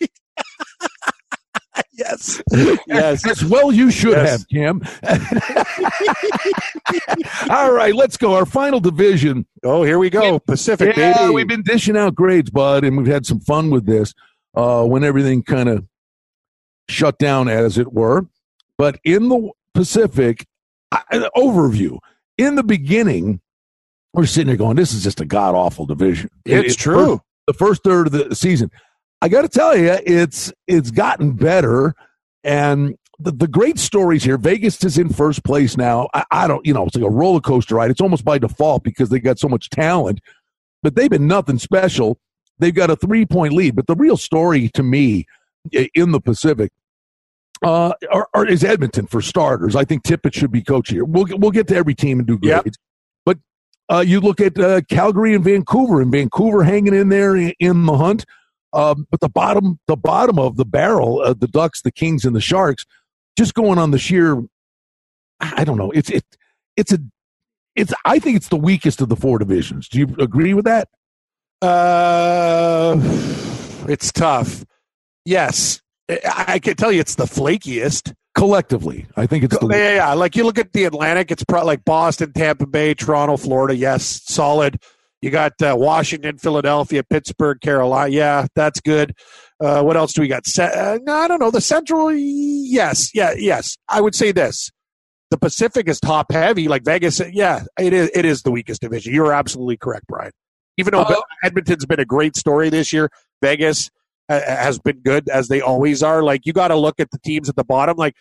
yes, 1.92 2.40
yes. 2.86 3.26
As 3.26 3.44
well, 3.44 3.72
you 3.72 3.90
should 3.90 4.12
yes. 4.12 4.30
have, 4.30 4.48
Kim. 4.48 4.80
All 7.50 7.72
right, 7.72 7.94
let's 7.94 8.16
go. 8.16 8.34
Our 8.34 8.46
final 8.46 8.78
division. 8.78 9.44
Oh, 9.64 9.82
here 9.82 9.98
we 9.98 10.08
go. 10.08 10.38
Pacific. 10.38 10.96
Yeah, 10.96 11.18
baby. 11.18 11.34
we've 11.34 11.48
been 11.48 11.62
dishing 11.62 11.96
out 11.96 12.14
grades, 12.14 12.50
bud, 12.50 12.84
and 12.84 12.96
we've 12.96 13.08
had 13.08 13.26
some 13.26 13.40
fun 13.40 13.70
with 13.70 13.86
this. 13.86 14.14
Uh, 14.54 14.84
when 14.84 15.02
everything 15.02 15.42
kind 15.42 15.68
of 15.68 15.84
shut 16.88 17.18
down, 17.18 17.48
as 17.48 17.78
it 17.78 17.92
were. 17.92 18.26
But 18.78 18.98
in 19.04 19.28
the 19.28 19.50
Pacific, 19.74 20.46
I, 20.90 21.02
overview 21.36 21.98
in 22.38 22.54
the 22.54 22.62
beginning, 22.62 23.40
we're 24.12 24.26
sitting 24.26 24.48
there 24.48 24.56
going, 24.56 24.76
"This 24.76 24.92
is 24.92 25.02
just 25.02 25.20
a 25.20 25.24
god 25.24 25.54
awful 25.54 25.86
division." 25.86 26.30
It's 26.44 26.74
it, 26.74 26.78
true. 26.78 27.16
First, 27.16 27.22
the 27.46 27.52
first 27.54 27.84
third 27.84 28.06
of 28.08 28.12
the 28.12 28.34
season, 28.34 28.70
I 29.20 29.28
got 29.28 29.42
to 29.42 29.48
tell 29.48 29.76
you, 29.76 29.98
it's 30.04 30.52
it's 30.66 30.90
gotten 30.90 31.32
better, 31.32 31.94
and 32.44 32.96
the, 33.18 33.32
the 33.32 33.48
great 33.48 33.78
stories 33.78 34.24
here. 34.24 34.36
Vegas 34.36 34.82
is 34.84 34.98
in 34.98 35.08
first 35.08 35.44
place 35.44 35.76
now. 35.76 36.08
I, 36.12 36.24
I 36.30 36.48
don't, 36.48 36.64
you 36.66 36.74
know, 36.74 36.86
it's 36.86 36.96
like 36.96 37.04
a 37.04 37.10
roller 37.10 37.40
coaster 37.40 37.76
ride. 37.76 37.90
It's 37.90 38.00
almost 38.00 38.24
by 38.24 38.38
default 38.38 38.82
because 38.82 39.08
they 39.10 39.20
got 39.20 39.38
so 39.38 39.48
much 39.48 39.70
talent, 39.70 40.20
but 40.82 40.94
they've 40.94 41.10
been 41.10 41.26
nothing 41.26 41.58
special. 41.58 42.18
They've 42.58 42.74
got 42.74 42.90
a 42.90 42.96
three 42.96 43.24
point 43.24 43.52
lead, 43.52 43.76
but 43.76 43.86
the 43.86 43.96
real 43.96 44.16
story 44.16 44.68
to 44.70 44.82
me 44.82 45.26
in 45.70 46.12
the 46.12 46.20
Pacific 46.20 46.72
uh, 47.62 47.92
or, 48.10 48.28
or, 48.34 48.46
is 48.46 48.64
Edmonton 48.64 49.06
for 49.06 49.20
starters. 49.20 49.76
I 49.76 49.84
think 49.84 50.02
Tippett 50.02 50.34
should 50.34 50.50
be 50.50 50.62
coach 50.62 50.90
here. 50.90 51.04
We'll 51.04 51.26
we'll 51.30 51.50
get 51.50 51.68
to 51.68 51.76
every 51.76 51.94
team 51.94 52.18
and 52.18 52.26
do 52.26 52.38
grades. 52.38 52.62
Yep. 52.64 52.74
But 53.24 53.38
uh, 53.88 54.00
you 54.00 54.20
look 54.20 54.40
at 54.40 54.58
uh, 54.58 54.80
Calgary 54.88 55.34
and 55.34 55.44
Vancouver, 55.44 56.00
and 56.00 56.10
Vancouver 56.10 56.64
hanging 56.64 56.94
in 56.94 57.08
there 57.08 57.36
in, 57.36 57.52
in 57.60 57.86
the 57.86 57.96
hunt. 57.96 58.24
Um, 58.72 59.06
but 59.10 59.20
the 59.20 59.28
bottom 59.28 59.78
the 59.86 59.96
bottom 59.96 60.38
of 60.38 60.56
the 60.56 60.64
barrel, 60.64 61.20
uh, 61.20 61.34
the 61.34 61.46
Ducks, 61.46 61.82
the 61.82 61.92
Kings, 61.92 62.24
and 62.24 62.34
the 62.34 62.40
Sharks, 62.40 62.84
just 63.38 63.54
going 63.54 63.78
on 63.78 63.92
the 63.92 63.98
sheer. 63.98 64.42
I 65.40 65.64
don't 65.64 65.78
know. 65.78 65.90
It's 65.92 66.10
it 66.10 66.24
it's 66.76 66.92
a 66.92 66.98
it's. 67.76 67.92
I 68.04 68.18
think 68.18 68.36
it's 68.36 68.48
the 68.48 68.56
weakest 68.56 69.00
of 69.00 69.08
the 69.08 69.16
four 69.16 69.38
divisions. 69.38 69.88
Do 69.88 69.98
you 70.00 70.16
agree 70.18 70.54
with 70.54 70.64
that? 70.64 70.88
Uh, 71.60 72.96
it's 73.88 74.10
tough. 74.10 74.64
Yes, 75.24 75.80
I 76.08 76.58
can 76.58 76.74
tell 76.74 76.92
you 76.92 77.00
it's 77.00 77.14
the 77.14 77.24
flakiest 77.24 78.12
collectively. 78.34 79.06
I 79.16 79.26
think 79.26 79.44
it's 79.44 79.56
the 79.56 79.68
yeah, 79.68 79.94
yeah. 79.94 80.12
Like 80.14 80.36
you 80.36 80.44
look 80.44 80.58
at 80.58 80.72
the 80.72 80.84
Atlantic, 80.84 81.30
it's 81.30 81.44
probably 81.44 81.66
like 81.66 81.84
Boston, 81.84 82.32
Tampa 82.32 82.66
Bay, 82.66 82.94
Toronto, 82.94 83.36
Florida. 83.36 83.76
Yes, 83.76 84.22
solid. 84.24 84.80
You 85.20 85.30
got 85.30 85.52
uh, 85.62 85.76
Washington, 85.78 86.36
Philadelphia, 86.38 87.04
Pittsburgh, 87.04 87.60
Carolina. 87.60 88.10
Yeah, 88.10 88.46
that's 88.56 88.80
good. 88.80 89.14
Uh, 89.60 89.82
what 89.82 89.96
else 89.96 90.12
do 90.12 90.20
we 90.20 90.28
got? 90.28 90.44
Se- 90.46 90.72
uh, 90.74 90.98
no, 91.04 91.14
I 91.14 91.28
don't 91.28 91.38
know. 91.38 91.52
The 91.52 91.60
Central. 91.60 92.12
Yes, 92.12 93.14
yeah, 93.14 93.32
yes. 93.36 93.76
I 93.88 94.00
would 94.00 94.16
say 94.16 94.32
this. 94.32 94.70
The 95.30 95.38
Pacific 95.38 95.88
is 95.88 96.00
top 96.00 96.32
heavy, 96.32 96.66
like 96.66 96.84
Vegas. 96.84 97.20
Yeah, 97.32 97.62
it 97.78 97.92
is. 97.92 98.10
It 98.14 98.24
is 98.24 98.42
the 98.42 98.50
weakest 98.50 98.80
division. 98.80 99.14
You're 99.14 99.32
absolutely 99.32 99.76
correct, 99.76 100.06
Brian. 100.08 100.32
Even 100.76 100.92
though 100.92 101.02
uh, 101.02 101.20
Edmonton's 101.44 101.86
been 101.86 102.00
a 102.00 102.04
great 102.04 102.34
story 102.34 102.68
this 102.68 102.92
year, 102.92 103.08
Vegas 103.40 103.90
has 104.28 104.78
been 104.78 105.00
good 105.00 105.28
as 105.28 105.48
they 105.48 105.60
always 105.60 106.02
are. 106.02 106.22
Like 106.22 106.46
you 106.46 106.52
got 106.52 106.68
to 106.68 106.76
look 106.76 107.00
at 107.00 107.10
the 107.10 107.18
teams 107.18 107.48
at 107.48 107.56
the 107.56 107.64
bottom. 107.64 107.96
Like 107.96 108.16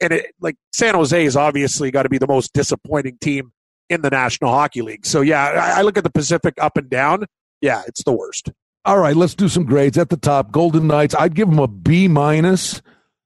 and 0.00 0.12
it, 0.12 0.34
like 0.40 0.56
San 0.72 0.94
Jose 0.94 1.24
is 1.24 1.36
obviously 1.36 1.90
got 1.90 2.04
to 2.04 2.08
be 2.08 2.18
the 2.18 2.26
most 2.26 2.52
disappointing 2.52 3.18
team 3.20 3.52
in 3.88 4.02
the 4.02 4.10
National 4.10 4.50
Hockey 4.50 4.82
League. 4.82 5.06
So 5.06 5.20
yeah, 5.20 5.44
I, 5.44 5.80
I 5.80 5.82
look 5.82 5.96
at 5.96 6.04
the 6.04 6.10
Pacific 6.10 6.54
up 6.60 6.76
and 6.76 6.88
down. 6.88 7.26
Yeah, 7.60 7.82
it's 7.86 8.04
the 8.04 8.12
worst. 8.12 8.50
All 8.84 8.98
right, 8.98 9.16
let's 9.16 9.34
do 9.34 9.48
some 9.48 9.64
grades 9.64 9.96
at 9.96 10.10
the 10.10 10.16
top. 10.16 10.52
Golden 10.52 10.86
Knights, 10.86 11.14
I'd 11.18 11.34
give 11.34 11.48
them 11.48 11.58
a 11.58 11.68
B 11.68 12.06
minus. 12.06 12.82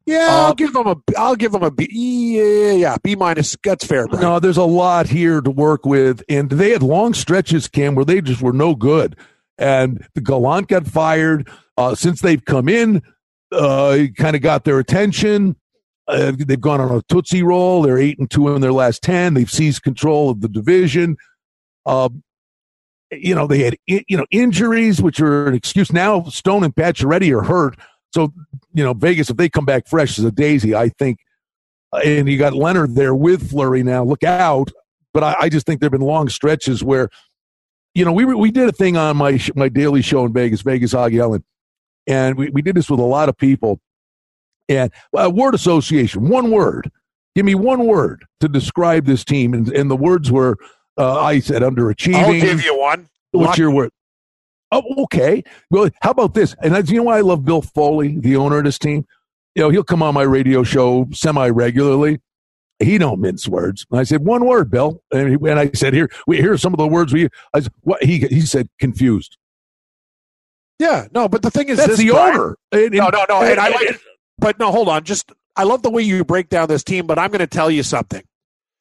Yeah, 0.06 0.28
I'll 0.30 0.50
uh, 0.50 0.54
give 0.54 0.73
them 0.73 0.87
a. 0.87 0.97
I'll 1.18 1.37
give 1.37 1.52
them 1.52 1.62
a 1.62 1.70
B. 1.70 1.87
Yeah, 1.90 2.73
yeah, 2.73 2.97
B 3.02 3.14
minus. 3.14 3.56
That's 3.62 3.85
fair. 3.85 4.06
Brian. 4.06 4.23
No, 4.23 4.40
there's 4.40 4.56
a 4.56 4.62
lot 4.62 5.06
here 5.08 5.42
to 5.42 5.50
work 5.50 5.85
with, 5.85 6.23
and 6.30 6.49
they 6.49 6.70
had 6.70 6.82
long 6.82 7.12
stretches, 7.12 7.68
Cam, 7.68 7.94
where 7.94 8.06
they 8.06 8.23
just 8.23 8.40
were 8.40 8.54
no 8.54 8.75
good. 8.75 9.16
And 9.58 10.06
the 10.14 10.23
Gallant 10.23 10.68
got 10.68 10.87
fired. 10.87 11.47
Uh, 11.78 11.94
since 11.94 12.20
they've 12.20 12.44
come 12.44 12.68
in, 12.68 13.00
uh, 13.52 13.99
kind 14.16 14.35
of 14.35 14.42
got 14.42 14.64
their 14.64 14.80
attention. 14.80 15.54
Uh, 16.08 16.32
they've 16.37 16.61
gone 16.61 16.80
on 16.80 16.90
a 16.90 17.02
tootsie 17.02 17.44
roll. 17.44 17.82
They're 17.82 17.99
eight 17.99 18.18
and 18.18 18.28
two 18.28 18.52
in 18.52 18.61
their 18.61 18.73
last 18.73 19.00
ten. 19.00 19.35
They've 19.35 19.50
seized 19.50 19.85
control 19.85 20.28
of 20.28 20.40
the 20.40 20.49
division. 20.49 21.16
Uh, 21.87 22.08
you 23.12 23.32
know 23.32 23.47
they 23.47 23.61
had 23.61 23.76
you 23.87 24.16
know 24.16 24.26
injuries, 24.32 25.00
which 25.00 25.20
are 25.20 25.47
an 25.47 25.54
excuse. 25.54 25.92
Now 25.92 26.25
Stone 26.25 26.64
and 26.64 26.75
Pacioretty 26.75 27.30
are 27.30 27.44
hurt, 27.44 27.78
so 28.12 28.32
you 28.75 28.82
know 28.82 28.92
Vegas 28.92 29.30
if 29.30 29.37
they 29.37 29.49
come 29.49 29.64
back 29.64 29.87
fresh 29.87 30.18
as 30.18 30.25
a 30.25 30.32
daisy, 30.32 30.75
I 30.75 30.88
think. 30.88 31.20
Uh, 31.92 32.00
and 32.04 32.28
you 32.28 32.38
got 32.38 32.54
Lehner 32.54 32.92
there 32.92 33.14
with 33.14 33.50
Fleury 33.50 33.85
now. 33.85 34.02
Look 34.02 34.25
out! 34.25 34.73
But 35.14 35.23
I, 35.23 35.37
I 35.42 35.49
just 35.49 35.64
think 35.64 35.78
there've 35.78 35.92
been 35.92 36.00
long 36.00 36.28
stretches 36.28 36.82
where, 36.82 37.08
you 37.94 38.04
know, 38.04 38.12
we 38.12 38.25
we 38.25 38.50
did 38.50 38.68
a 38.68 38.73
thing 38.73 38.97
on 38.97 39.16
my 39.16 39.40
my 39.54 39.68
daily 39.68 40.02
show 40.02 40.25
in 40.26 40.32
Vegas, 40.32 40.62
Vegas 40.62 40.92
Augie 40.92 41.20
Ellen 41.20 41.44
and 42.08 42.36
we, 42.36 42.50
we 42.50 42.62
did 42.62 42.74
this 42.74 42.90
with 42.90 42.98
a 42.98 43.04
lot 43.04 43.28
of 43.28 43.36
people. 43.36 43.78
And 44.68 44.90
uh, 45.16 45.30
word 45.30 45.54
association, 45.54 46.28
one 46.28 46.50
word. 46.50 46.90
Give 47.36 47.46
me 47.46 47.54
one 47.54 47.86
word 47.86 48.24
to 48.40 48.48
describe 48.48 49.04
this 49.06 49.24
team. 49.24 49.54
And, 49.54 49.68
and 49.68 49.88
the 49.88 49.96
words 49.96 50.32
were, 50.32 50.56
uh, 50.98 51.20
I 51.20 51.38
said, 51.38 51.62
underachieving. 51.62 52.14
I'll 52.16 52.32
give 52.32 52.64
you 52.64 52.76
one. 52.76 53.08
What's 53.30 53.50
Luck. 53.50 53.58
your 53.58 53.70
word? 53.70 53.90
Oh, 54.72 54.82
okay. 55.04 55.44
Well, 55.70 55.88
how 56.02 56.10
about 56.10 56.34
this? 56.34 56.56
And 56.62 56.74
I, 56.74 56.80
you 56.80 56.96
know 56.96 57.04
why 57.04 57.18
I 57.18 57.20
love 57.20 57.44
Bill 57.44 57.62
Foley, 57.62 58.18
the 58.18 58.36
owner 58.36 58.58
of 58.58 58.64
this 58.64 58.78
team? 58.78 59.06
You 59.54 59.62
know, 59.62 59.70
he'll 59.70 59.84
come 59.84 60.02
on 60.02 60.14
my 60.14 60.22
radio 60.22 60.62
show 60.62 61.06
semi 61.12 61.48
regularly. 61.48 62.20
He 62.78 62.98
don't 62.98 63.20
mince 63.20 63.48
words. 63.48 63.86
And 63.90 63.98
I 63.98 64.02
said, 64.04 64.24
one 64.24 64.44
word, 64.44 64.70
Bill. 64.70 65.02
And, 65.12 65.30
he, 65.30 65.50
and 65.50 65.58
I 65.58 65.70
said, 65.74 65.94
here, 65.94 66.10
we, 66.26 66.36
here 66.36 66.52
are 66.52 66.58
some 66.58 66.74
of 66.74 66.78
the 66.78 66.86
words 66.86 67.12
we. 67.12 67.28
I 67.54 67.60
said, 67.60 67.72
what? 67.80 68.02
He 68.02 68.18
he 68.18 68.42
said, 68.42 68.68
confused. 68.78 69.36
Yeah, 70.78 71.08
no, 71.12 71.28
but 71.28 71.42
the 71.42 71.50
thing 71.50 71.68
is, 71.68 71.78
that's 71.78 71.99
the 71.99 72.12
owner. 72.12 72.56
no, 72.73 73.08
no, 73.08 73.26
no, 73.28 73.42
and 73.42 73.58
I 73.58 73.68
like, 73.68 74.00
but 74.38 74.58
no, 74.58 74.70
hold 74.70 74.88
on. 74.88 75.04
Just 75.04 75.32
I 75.56 75.64
love 75.64 75.82
the 75.82 75.90
way 75.90 76.02
you 76.02 76.25
break 76.25 76.49
down 76.49 76.68
this 76.68 76.85
team, 76.85 77.06
but 77.06 77.18
I'm 77.18 77.30
going 77.30 77.40
to 77.40 77.47
tell 77.49 77.70
you 77.70 77.82
something, 77.82 78.23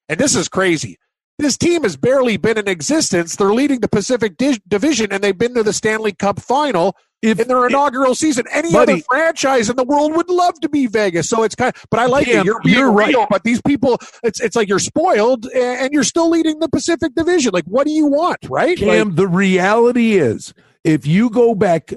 and 0.08 0.20
this 0.20 0.36
is 0.36 0.48
crazy. 0.48 0.98
This 1.40 1.58
team 1.58 1.84
has 1.84 1.96
barely 1.98 2.38
been 2.38 2.58
in 2.58 2.68
existence. 2.68 3.36
They're 3.36 3.54
leading 3.54 3.80
the 3.82 3.88
Pacific 3.88 4.38
Di- 4.38 4.60
Division, 4.68 5.12
and 5.12 5.24
they've 5.24 5.38
been 5.38 5.54
to 5.54 5.62
the 5.62 5.74
Stanley 5.74 6.12
Cup 6.12 6.40
Final 6.40 6.96
if, 7.22 7.40
in 7.40 7.48
their 7.48 7.68
inaugural 7.68 8.14
if, 8.14 8.18
season. 8.18 8.46
Any 8.52 8.72
buddy, 8.72 8.94
other 8.94 9.02
franchise 9.08 9.70
in 9.70 9.76
the 9.76 9.84
world 9.84 10.16
would 10.16 10.30
love 10.30 10.60
to 10.62 10.70
be 10.70 10.88
Vegas. 10.88 11.30
So 11.30 11.44
it's 11.44 11.54
kind 11.54 11.76
of, 11.76 11.86
but 11.92 12.00
I 12.00 12.08
like 12.08 12.28
it. 12.28 12.44
You're 12.44 12.60
being 12.62 12.78
you're 12.78 12.92
real, 12.92 13.20
right. 13.20 13.28
but 13.30 13.44
these 13.44 13.62
people, 13.62 14.00
it's 14.24 14.40
it's 14.40 14.56
like 14.56 14.68
you're 14.68 14.80
spoiled, 14.80 15.46
and 15.48 15.94
you're 15.94 16.04
still 16.04 16.30
leading 16.30 16.58
the 16.60 16.70
Pacific 16.70 17.14
Division. 17.16 17.52
Like, 17.54 17.66
what 17.66 17.86
do 17.86 17.94
you 17.94 18.08
want, 18.08 18.40
right? 18.50 18.78
Cam, 18.78 19.10
like, 19.10 19.16
the 19.16 19.28
reality 19.28 20.14
is 20.14 20.56
if 20.88 21.06
you 21.06 21.30
go 21.30 21.54
back, 21.54 21.94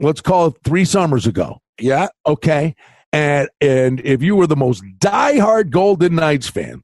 let's 0.00 0.20
call 0.20 0.46
it 0.46 0.54
three 0.64 0.84
summers 0.84 1.26
ago. 1.26 1.60
Yeah. 1.80 2.08
Okay. 2.26 2.76
And 3.12 3.48
and 3.60 4.00
if 4.00 4.22
you 4.22 4.36
were 4.36 4.46
the 4.46 4.56
most 4.56 4.82
diehard 4.98 5.70
Golden 5.70 6.14
Knights 6.14 6.48
fan, 6.48 6.82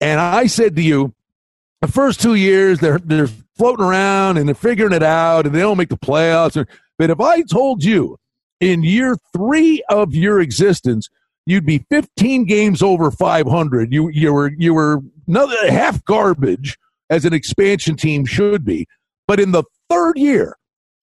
and 0.00 0.20
I 0.20 0.46
said 0.46 0.76
to 0.76 0.82
you, 0.82 1.14
the 1.80 1.88
first 1.88 2.20
two 2.20 2.34
years 2.34 2.78
they're 2.78 2.98
they're 2.98 3.28
floating 3.56 3.84
around 3.84 4.38
and 4.38 4.48
they're 4.48 4.54
figuring 4.54 4.92
it 4.92 5.02
out 5.02 5.46
and 5.46 5.54
they 5.54 5.60
don't 5.60 5.76
make 5.76 5.88
the 5.88 5.98
playoffs. 5.98 6.64
But 6.98 7.10
if 7.10 7.20
I 7.20 7.42
told 7.42 7.84
you 7.84 8.16
in 8.60 8.82
year 8.82 9.16
three 9.34 9.82
of 9.90 10.14
your 10.14 10.40
existence 10.40 11.08
you'd 11.46 11.64
be 11.66 11.84
15 11.90 12.44
games 12.44 12.82
over 12.82 13.10
500, 13.10 13.92
you 13.92 14.08
you 14.10 14.32
were 14.32 14.52
you 14.58 14.74
were 14.74 15.00
another 15.26 15.70
half 15.70 16.04
garbage 16.04 16.76
as 17.08 17.24
an 17.24 17.32
expansion 17.32 17.96
team 17.96 18.26
should 18.26 18.64
be. 18.64 18.86
But 19.26 19.40
in 19.40 19.52
the 19.52 19.64
third 19.88 20.18
year, 20.18 20.56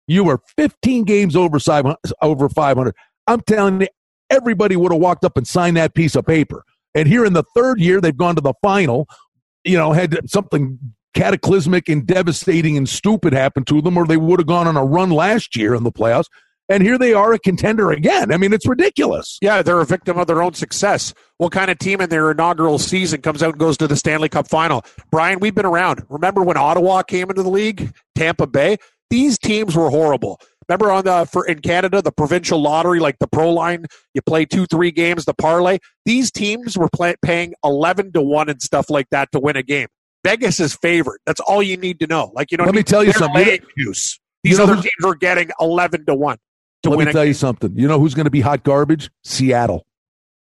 you 0.07 0.25
were 0.25 0.41
15 0.57 1.05
games 1.05 1.37
over 1.37 1.59
over 2.23 2.49
500. 2.49 2.95
I'm 3.27 3.41
telling 3.43 3.83
you, 3.83 3.89
everybody 4.31 4.77
would 4.77 4.93
have 4.93 5.01
walked 5.01 5.25
up 5.25 5.37
and 5.37 5.47
signed 5.47 5.77
that 5.77 5.95
piece 5.95 6.15
of 6.15 6.27
paper. 6.27 6.65
And 6.95 7.07
here 7.07 7.25
in 7.25 7.35
the 7.35 7.45
third 7.55 7.81
year, 7.81 8.01
they've 8.01 8.17
gone 8.17 8.35
to 8.37 8.41
the 8.41 8.55
final, 8.63 9.07
you 9.65 9.77
know, 9.77 9.93
had 9.93 10.19
something 10.29 10.79
cataclysmic 11.15 11.89
and 11.89 12.07
devastating 12.07 12.77
and 12.77 12.89
stupid 12.89 13.33
happen 13.33 13.65
to 13.65 13.81
them, 13.83 13.97
or 13.97 14.07
they 14.07 14.17
would 14.17 14.41
have 14.41 14.47
gone 14.47 14.67
on 14.67 14.77
a 14.77 14.85
run 14.85 15.11
last 15.11 15.57
year 15.57 15.75
in 15.75 15.85
the 15.85 15.93
playoffs. 15.93 16.27
And 16.71 16.83
here 16.83 16.99
they 16.99 17.15
are, 17.15 17.33
a 17.33 17.39
contender 17.39 17.91
again. 17.91 18.31
I 18.31 18.37
mean, 18.37 18.53
it's 18.53 18.67
ridiculous. 18.67 19.39
Yeah, 19.41 19.63
they're 19.63 19.81
a 19.81 19.87
victim 19.87 20.19
of 20.19 20.27
their 20.27 20.43
own 20.43 20.53
success. 20.53 21.15
What 21.39 21.51
kind 21.51 21.71
of 21.71 21.79
team 21.79 22.03
in 22.03 22.11
their 22.11 22.31
inaugural 22.31 22.79
season 22.79 23.23
comes 23.23 23.43
out 23.43 23.55
and 23.55 23.59
goes 23.59 23.79
to 23.79 23.87
the 23.87 23.97
Stanley 23.97 24.29
Cup 24.29 24.49
final? 24.49 24.85
Brian, 25.11 25.41
we've 25.41 25.55
been 25.55 25.65
around. 25.65 26.05
Remember 26.11 26.43
when 26.43 26.59
Ottawa 26.59 27.03
came 27.03 27.31
into 27.31 27.43
the 27.43 27.49
league? 27.49 27.95
Tampa 28.19 28.47
Bay? 28.47 28.77
These 29.11 29.39
teams 29.39 29.77
were 29.77 29.91
horrible. 29.91 30.41
Remember 30.69 30.91
on 30.91 31.05
the 31.05 31.27
for 31.31 31.47
in 31.47 31.61
Canada 31.61 32.03
the 32.03 32.13
provincial 32.13 32.61
lottery, 32.61 33.01
like 33.01 33.19
the 33.21 33.27
pro 33.27 33.51
line, 33.51 33.87
you 34.13 34.21
play 34.21 34.45
two 34.45 34.67
three 34.67 34.91
games, 34.91 35.25
the 35.25 35.33
parlay. 35.33 35.79
These 36.05 36.31
teams 36.31 36.77
were 36.77 36.91
play, 36.91 37.15
paying 37.23 37.55
eleven 37.65 38.13
to 38.13 38.21
one 38.21 38.51
and 38.51 38.61
stuff 38.61 38.91
like 38.91 39.09
that 39.11 39.33
to 39.33 39.41
win 39.41 39.57
a 39.57 39.63
game. 39.63 39.89
Vegas 40.25 40.61
is 40.61 40.75
favored. 40.75 41.21
That's 41.25 41.41
all 41.41 41.63
you 41.63 41.79
need 41.79 42.01
to 42.01 42.07
know. 42.07 42.33
Like 42.35 42.51
you 42.51 42.59
know, 42.59 42.65
let 42.65 42.75
me 42.75 42.83
tell 42.83 43.03
you 43.03 43.13
something. 43.13 43.61
Juice. 43.79 44.21
These 44.45 44.53
you 44.53 44.59
know 44.59 44.73
other 44.73 44.83
teams 44.83 45.05
are 45.05 45.15
getting 45.15 45.51
eleven 45.59 46.05
to 46.05 46.15
one. 46.15 46.37
To 46.83 46.91
win. 46.91 46.99
let 46.99 47.07
me 47.07 47.13
tell 47.13 47.23
game. 47.23 47.29
you 47.29 47.35
something. 47.35 47.73
You 47.75 47.89
know 47.89 47.99
who's 47.99 48.15
going 48.15 48.25
to 48.25 48.31
be 48.31 48.43
hot 48.43 48.63
garbage? 48.63 49.11
Seattle. 49.25 49.87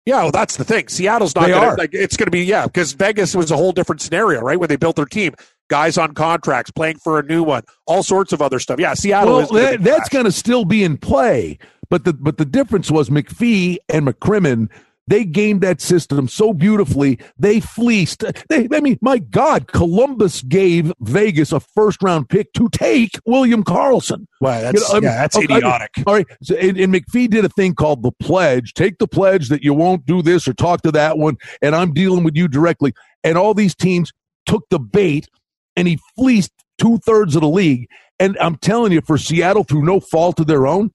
Yeah, 0.06 0.23
well, 0.23 0.33
that's 0.33 0.59
the 0.59 0.64
thing. 0.64 0.88
Seattle's 0.88 1.35
not. 1.35 1.47
They 1.47 1.52
gonna, 1.52 1.66
are. 1.66 1.76
Like, 1.76 1.94
it's 1.94 2.16
going 2.16 2.26
to 2.26 2.30
be 2.30 2.44
yeah, 2.44 2.66
because 2.66 2.92
Vegas 2.92 3.35
was 3.35 3.50
a 3.50 3.56
whole 3.56 3.73
different 3.73 4.02
scenario, 4.02 4.42
right? 4.42 4.61
When 4.61 4.68
they 4.68 4.76
built 4.76 4.97
their 4.97 5.06
team, 5.06 5.35
guys 5.68 5.99
on 5.99 6.14
contracts, 6.14 6.71
playing 6.71 6.99
for 6.99 7.18
a 7.18 7.23
new 7.23 7.42
one, 7.42 7.62
all 7.87 8.02
sorts 8.02 8.33
of 8.33 8.42
other 8.42 8.59
stuff. 8.59 8.78
Yeah, 8.78 8.94
Seattle. 8.94 9.35
Well, 9.35 9.47
that, 9.49 9.83
that's 9.83 10.09
going 10.09 10.25
to 10.25 10.33
still 10.33 10.64
be 10.64 10.85
in 10.85 10.97
play, 10.97 11.59
but 11.90 12.04
the 12.04 12.12
but 12.12 12.38
the 12.38 12.44
difference 12.44 12.90
was 12.90 13.11
McPhee 13.11 13.78
and 13.88 14.06
McCrimmon. 14.06 14.71
They 15.06 15.26
gamed 15.26 15.61
that 15.61 15.83
system 15.83 16.28
so 16.28 16.54
beautifully. 16.54 17.18
They 17.38 17.61
fleeced. 17.61 18.25
They, 18.49 18.66
I 18.73 18.80
mean, 18.80 18.99
my 19.02 19.18
God, 19.18 19.68
Columbus 19.68 20.40
gave 20.40 20.90
Vegas 21.00 21.52
a 21.52 21.61
first 21.61 22.02
round 22.02 22.30
pick 22.30 22.54
to 22.54 22.71
take 22.71 23.11
William 23.26 23.62
Karlsson. 23.64 24.26
Wow, 24.40 24.62
that's, 24.62 24.88
you 24.88 25.00
know, 25.00 25.06
yeah, 25.06 25.16
that's 25.16 25.37
idiotic. 25.37 25.90
all 26.06 26.14
right. 26.14 26.26
So, 26.42 26.56
and, 26.56 26.78
and 26.78 26.94
McPhee 26.94 27.28
did 27.28 27.44
a 27.44 27.50
thing 27.50 27.75
called 27.75 28.02
the 28.02 28.12
pledge. 28.12 28.73
Take 28.73 28.97
the 28.97 29.06
pledge 29.06 29.50
that 29.50 29.62
you 29.62 29.75
won't 29.75 30.06
do 30.06 30.23
this 30.23 30.49
or 30.49 30.54
talk 30.54 30.80
to 30.83 30.92
that 30.92 31.18
one, 31.18 31.37
and 31.61 31.76
I'm 31.76 31.92
dealing 31.92 32.25
with 32.25 32.35
you 32.35 32.49
directly. 32.49 32.94
And 33.23 33.37
all 33.37 33.52
these 33.52 33.75
teams 33.75 34.11
took 34.47 34.66
the 34.71 34.78
bait 34.78 35.28
and 35.76 35.88
he 35.88 35.99
fleeced 36.16 36.52
two 36.78 36.99
thirds 36.99 37.35
of 37.35 37.43
the 37.43 37.49
league. 37.49 37.88
And 38.19 38.37
I'm 38.40 38.57
telling 38.57 38.93
you, 38.93 39.00
for 39.00 39.19
Seattle, 39.19 39.64
through 39.64 39.85
no 39.85 40.00
fault 40.00 40.40
of 40.40 40.47
their 40.47 40.66
own, 40.66 40.90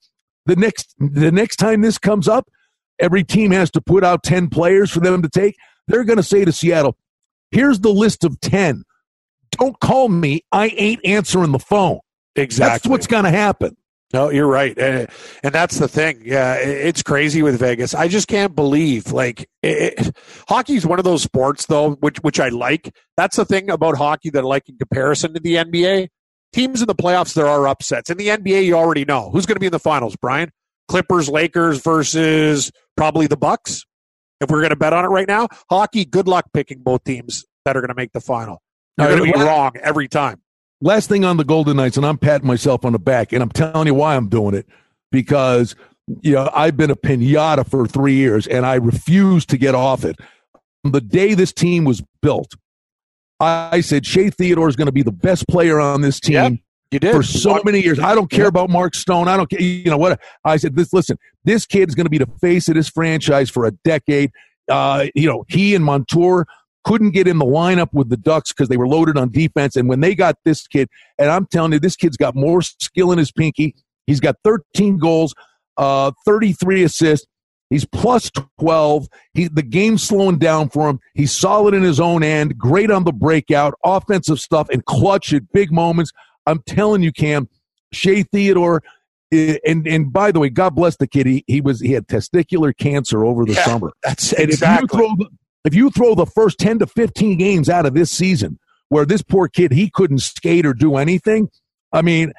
the 0.45 0.55
next 0.55 0.95
the 0.99 1.31
next 1.31 1.57
time 1.57 1.81
this 1.81 1.97
comes 1.97 2.27
up, 2.27 2.47
every 2.99 3.23
team 3.23 3.51
has 3.51 3.69
to 3.71 3.81
put 3.81 4.03
out 4.03 4.23
ten 4.23 4.49
players 4.49 4.89
for 4.89 4.99
them 4.99 5.21
to 5.21 5.29
take. 5.29 5.55
They're 5.87 6.03
going 6.03 6.17
to 6.17 6.23
say 6.23 6.45
to 6.45 6.51
Seattle, 6.51 6.97
"Here's 7.51 7.79
the 7.81 7.89
list 7.89 8.23
of 8.23 8.39
ten. 8.39 8.83
Don't 9.51 9.79
call 9.79 10.09
me. 10.09 10.43
I 10.51 10.67
ain't 10.77 11.05
answering 11.05 11.51
the 11.51 11.59
phone." 11.59 11.99
Exactly. 12.35 12.73
That's 12.73 12.87
what's 12.87 13.07
going 13.07 13.25
to 13.25 13.31
happen. 13.31 13.75
No, 14.11 14.31
you're 14.31 14.47
right, 14.47 14.75
and, 14.75 15.07
and 15.43 15.53
that's 15.53 15.77
the 15.77 15.87
thing. 15.87 16.23
Yeah, 16.25 16.55
it's 16.55 17.03
crazy 17.03 17.43
with 17.43 17.59
Vegas. 17.59 17.93
I 17.93 18.07
just 18.07 18.27
can't 18.27 18.55
believe 18.55 19.11
like 19.11 19.47
it, 19.61 20.15
hockey 20.47 20.73
is 20.73 20.85
one 20.85 20.97
of 20.97 21.05
those 21.05 21.21
sports 21.21 21.67
though, 21.67 21.91
which 21.91 22.17
which 22.23 22.39
I 22.39 22.49
like. 22.49 22.91
That's 23.17 23.35
the 23.35 23.45
thing 23.45 23.69
about 23.69 23.97
hockey 23.97 24.31
that 24.31 24.39
I 24.39 24.47
like 24.47 24.67
in 24.67 24.77
comparison 24.77 25.35
to 25.35 25.39
the 25.39 25.55
NBA. 25.55 26.07
Teams 26.53 26.81
in 26.81 26.87
the 26.87 26.95
playoffs, 26.95 27.35
there 27.35 27.45
are 27.45 27.67
upsets. 27.67 28.09
In 28.09 28.17
the 28.17 28.29
NBA, 28.29 28.65
you 28.65 28.73
already 28.73 29.05
know 29.05 29.29
who's 29.29 29.45
going 29.45 29.57
to 29.57 29.59
be 29.59 29.67
in 29.67 29.71
the 29.71 29.77
finals. 29.77 30.15
Brian, 30.15 30.49
Clippers, 30.87 31.29
Lakers 31.29 31.79
versus 31.79 32.71
probably 32.97 33.27
the 33.27 33.37
Bucks. 33.37 33.85
If 34.41 34.49
we're 34.49 34.61
going 34.61 34.71
to 34.71 34.75
bet 34.75 34.93
on 34.93 35.05
it 35.05 35.09
right 35.09 35.27
now, 35.27 35.49
hockey. 35.69 36.05
Good 36.05 36.27
luck 36.27 36.45
picking 36.51 36.79
both 36.79 37.03
teams 37.03 37.45
that 37.65 37.77
are 37.77 37.81
going 37.81 37.89
to 37.89 37.95
make 37.95 38.13
the 38.13 38.21
final. 38.21 38.63
You're 38.97 39.09
going 39.09 39.31
to 39.31 39.37
be 39.37 39.43
wrong 39.43 39.73
every 39.83 40.07
time. 40.07 40.41
Last 40.81 41.09
thing 41.09 41.25
on 41.25 41.37
the 41.37 41.43
Golden 41.43 41.77
Knights, 41.77 41.97
and 41.97 42.05
I'm 42.05 42.17
patting 42.17 42.47
myself 42.47 42.85
on 42.85 42.93
the 42.93 42.99
back, 42.99 43.33
and 43.33 43.43
I'm 43.43 43.49
telling 43.49 43.87
you 43.87 43.93
why 43.93 44.15
I'm 44.15 44.29
doing 44.29 44.55
it 44.55 44.65
because 45.11 45.75
you 46.21 46.33
know 46.33 46.49
I've 46.53 46.77
been 46.77 46.89
a 46.89 46.95
pinata 46.95 47.69
for 47.69 47.85
three 47.85 48.15
years, 48.15 48.47
and 48.47 48.65
I 48.65 48.75
refuse 48.75 49.45
to 49.47 49.57
get 49.57 49.75
off 49.75 50.05
it. 50.05 50.15
The 50.83 51.01
day 51.01 51.33
this 51.33 51.51
team 51.51 51.83
was 51.83 52.01
built, 52.21 52.53
I 53.39 53.81
said 53.81 54.05
Shea 54.05 54.29
Theodore 54.29 54.69
is 54.69 54.75
going 54.75 54.87
to 54.87 54.93
be 54.93 55.03
the 55.03 55.11
best 55.11 55.47
player 55.47 55.79
on 55.79 56.01
this 56.01 56.19
team. 56.19 56.35
Yep, 56.35 56.53
you 56.91 56.99
did 56.99 57.11
for 57.13 57.23
so 57.23 57.61
many 57.63 57.81
years. 57.81 57.99
I 57.99 58.15
don't 58.15 58.31
care 58.31 58.47
about 58.47 58.69
Mark 58.69 58.95
Stone. 58.95 59.27
I 59.27 59.37
don't 59.37 59.49
care. 59.49 59.61
You 59.61 59.89
know 59.89 59.97
what? 59.97 60.21
I 60.45 60.57
said 60.57 60.75
this. 60.75 60.93
Listen, 60.93 61.17
this 61.43 61.65
kid 61.65 61.89
is 61.89 61.95
going 61.95 62.05
to 62.05 62.09
be 62.09 62.17
the 62.17 62.29
face 62.41 62.67
of 62.69 62.75
this 62.75 62.89
franchise 62.89 63.49
for 63.49 63.65
a 63.65 63.71
decade. 63.71 64.31
Uh, 64.69 65.07
you 65.15 65.27
know, 65.27 65.45
he 65.49 65.75
and 65.75 65.83
Montour 65.83 66.45
couldn't 66.83 67.11
get 67.11 67.27
in 67.27 67.37
the 67.37 67.45
lineup 67.45 67.89
with 67.93 68.09
the 68.09 68.17
Ducks 68.17 68.51
because 68.53 68.69
they 68.69 68.77
were 68.77 68.87
loaded 68.87 69.17
on 69.17 69.29
defense. 69.29 69.75
And 69.75 69.89
when 69.89 69.99
they 69.99 70.15
got 70.15 70.35
this 70.45 70.67
kid, 70.67 70.89
and 71.17 71.29
I'm 71.29 71.45
telling 71.45 71.73
you, 71.73 71.79
this 71.79 71.95
kid's 71.95 72.17
got 72.17 72.35
more 72.35 72.61
skill 72.61 73.11
in 73.11 73.17
his 73.17 73.31
pinky. 73.31 73.75
He's 74.07 74.19
got 74.19 74.35
13 74.43 74.97
goals, 74.97 75.35
uh, 75.77 76.11
33 76.25 76.83
assists. 76.83 77.27
He's 77.69 77.85
plus 77.85 78.31
12. 78.59 79.07
He, 79.33 79.47
the 79.47 79.61
game's 79.61 80.01
slowing 80.01 80.39
down 80.39 80.69
for 80.69 80.89
him. 80.89 80.99
He's 81.13 81.31
solid 81.31 81.75
in 81.75 81.83
his 81.83 81.99
own 81.99 82.23
end, 82.23 82.57
great 82.57 82.89
on 82.89 83.03
the 83.03 83.13
breakout, 83.13 83.75
offensive 83.83 84.39
stuff, 84.39 84.69
and 84.69 84.83
clutch 84.85 85.33
at 85.33 85.51
big 85.51 85.71
moments. 85.71 86.11
I'm 86.47 86.63
telling 86.65 87.03
you, 87.03 87.11
Cam, 87.11 87.47
Shea 87.93 88.23
Theodore, 88.23 88.81
eh, 89.31 89.57
and 89.67 89.87
and 89.87 90.11
by 90.11 90.31
the 90.31 90.39
way, 90.39 90.49
God 90.49 90.73
bless 90.73 90.95
the 90.95 91.05
kid. 91.05 91.27
He, 91.27 91.43
he 91.45 91.61
was 91.61 91.79
he 91.79 91.91
had 91.91 92.07
testicular 92.07 92.75
cancer 92.75 93.23
over 93.23 93.45
the 93.45 93.53
yeah, 93.53 93.65
summer. 93.65 93.91
That's 94.03 94.33
and 94.33 94.49
exactly. 94.49 94.85
If 94.85 95.09
you, 95.09 95.15
throw 95.15 95.27
if 95.65 95.73
you 95.73 95.89
throw 95.89 96.15
the 96.15 96.25
first 96.25 96.57
10 96.59 96.79
to 96.79 96.87
15 96.87 97.37
games 97.37 97.69
out 97.69 97.85
of 97.85 97.93
this 97.93 98.11
season, 98.11 98.59
where 98.89 99.05
this 99.05 99.21
poor 99.21 99.47
kid 99.47 99.71
he 99.71 99.89
couldn't 99.89 100.19
skate 100.19 100.65
or 100.65 100.73
do 100.73 100.95
anything, 100.95 101.49
I 101.91 102.01
mean, 102.01 102.33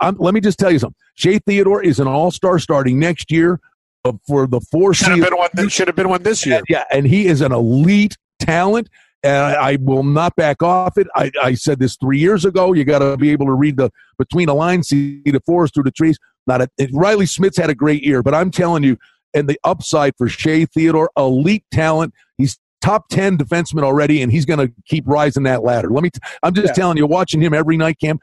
I'm, 0.00 0.16
let 0.18 0.34
me 0.34 0.40
just 0.40 0.58
tell 0.58 0.70
you 0.70 0.78
something. 0.78 0.96
Shea 1.14 1.38
Theodore 1.38 1.82
is 1.82 2.00
an 2.00 2.08
all 2.08 2.30
star 2.30 2.58
starting 2.58 2.98
next 2.98 3.30
year 3.30 3.60
uh, 4.04 4.12
for 4.26 4.46
the 4.46 4.60
four 4.60 4.94
should 4.94 5.10
have 5.10 5.20
been 5.20 5.36
one. 5.36 5.50
This, 5.54 5.72
should 5.72 5.88
have 5.88 5.96
been 5.96 6.08
one 6.08 6.22
this 6.22 6.44
year. 6.44 6.62
Yeah, 6.68 6.84
and 6.90 7.06
he 7.06 7.26
is 7.26 7.40
an 7.40 7.52
elite 7.52 8.16
talent. 8.40 8.88
And 9.24 9.36
I, 9.36 9.72
I 9.72 9.78
will 9.80 10.02
not 10.02 10.34
back 10.34 10.64
off 10.64 10.98
it. 10.98 11.06
I, 11.14 11.30
I 11.40 11.54
said 11.54 11.78
this 11.78 11.96
three 11.96 12.18
years 12.18 12.44
ago. 12.44 12.72
You 12.72 12.84
got 12.84 12.98
to 12.98 13.16
be 13.16 13.30
able 13.30 13.46
to 13.46 13.52
read 13.52 13.76
the 13.76 13.90
between 14.18 14.46
the 14.46 14.54
lines, 14.54 14.88
see 14.88 15.22
the 15.24 15.40
forest 15.46 15.74
through 15.74 15.84
the 15.84 15.92
trees. 15.92 16.18
Not 16.48 16.60
a, 16.60 16.68
Reilly 16.92 17.26
Smith's 17.26 17.56
had 17.56 17.70
a 17.70 17.74
great 17.74 18.02
year, 18.02 18.24
but 18.24 18.34
I'm 18.34 18.50
telling 18.50 18.82
you, 18.82 18.98
and 19.34 19.48
the 19.48 19.58
upside 19.64 20.16
for 20.16 20.28
Shea 20.28 20.66
Theodore, 20.66 21.10
elite 21.16 21.64
talent. 21.72 22.14
He's 22.38 22.58
top 22.80 23.08
10 23.08 23.38
defenseman 23.38 23.82
already, 23.84 24.22
and 24.22 24.30
he's 24.30 24.44
going 24.44 24.58
to 24.58 24.72
keep 24.86 25.04
rising 25.06 25.44
that 25.44 25.62
ladder. 25.62 25.90
Let 25.90 26.02
me, 26.02 26.10
t- 26.10 26.20
I'm 26.42 26.52
just 26.52 26.68
yeah. 26.68 26.72
telling 26.72 26.96
you, 26.98 27.06
watching 27.06 27.40
him 27.40 27.54
every 27.54 27.76
night, 27.76 27.98
Cam, 28.00 28.18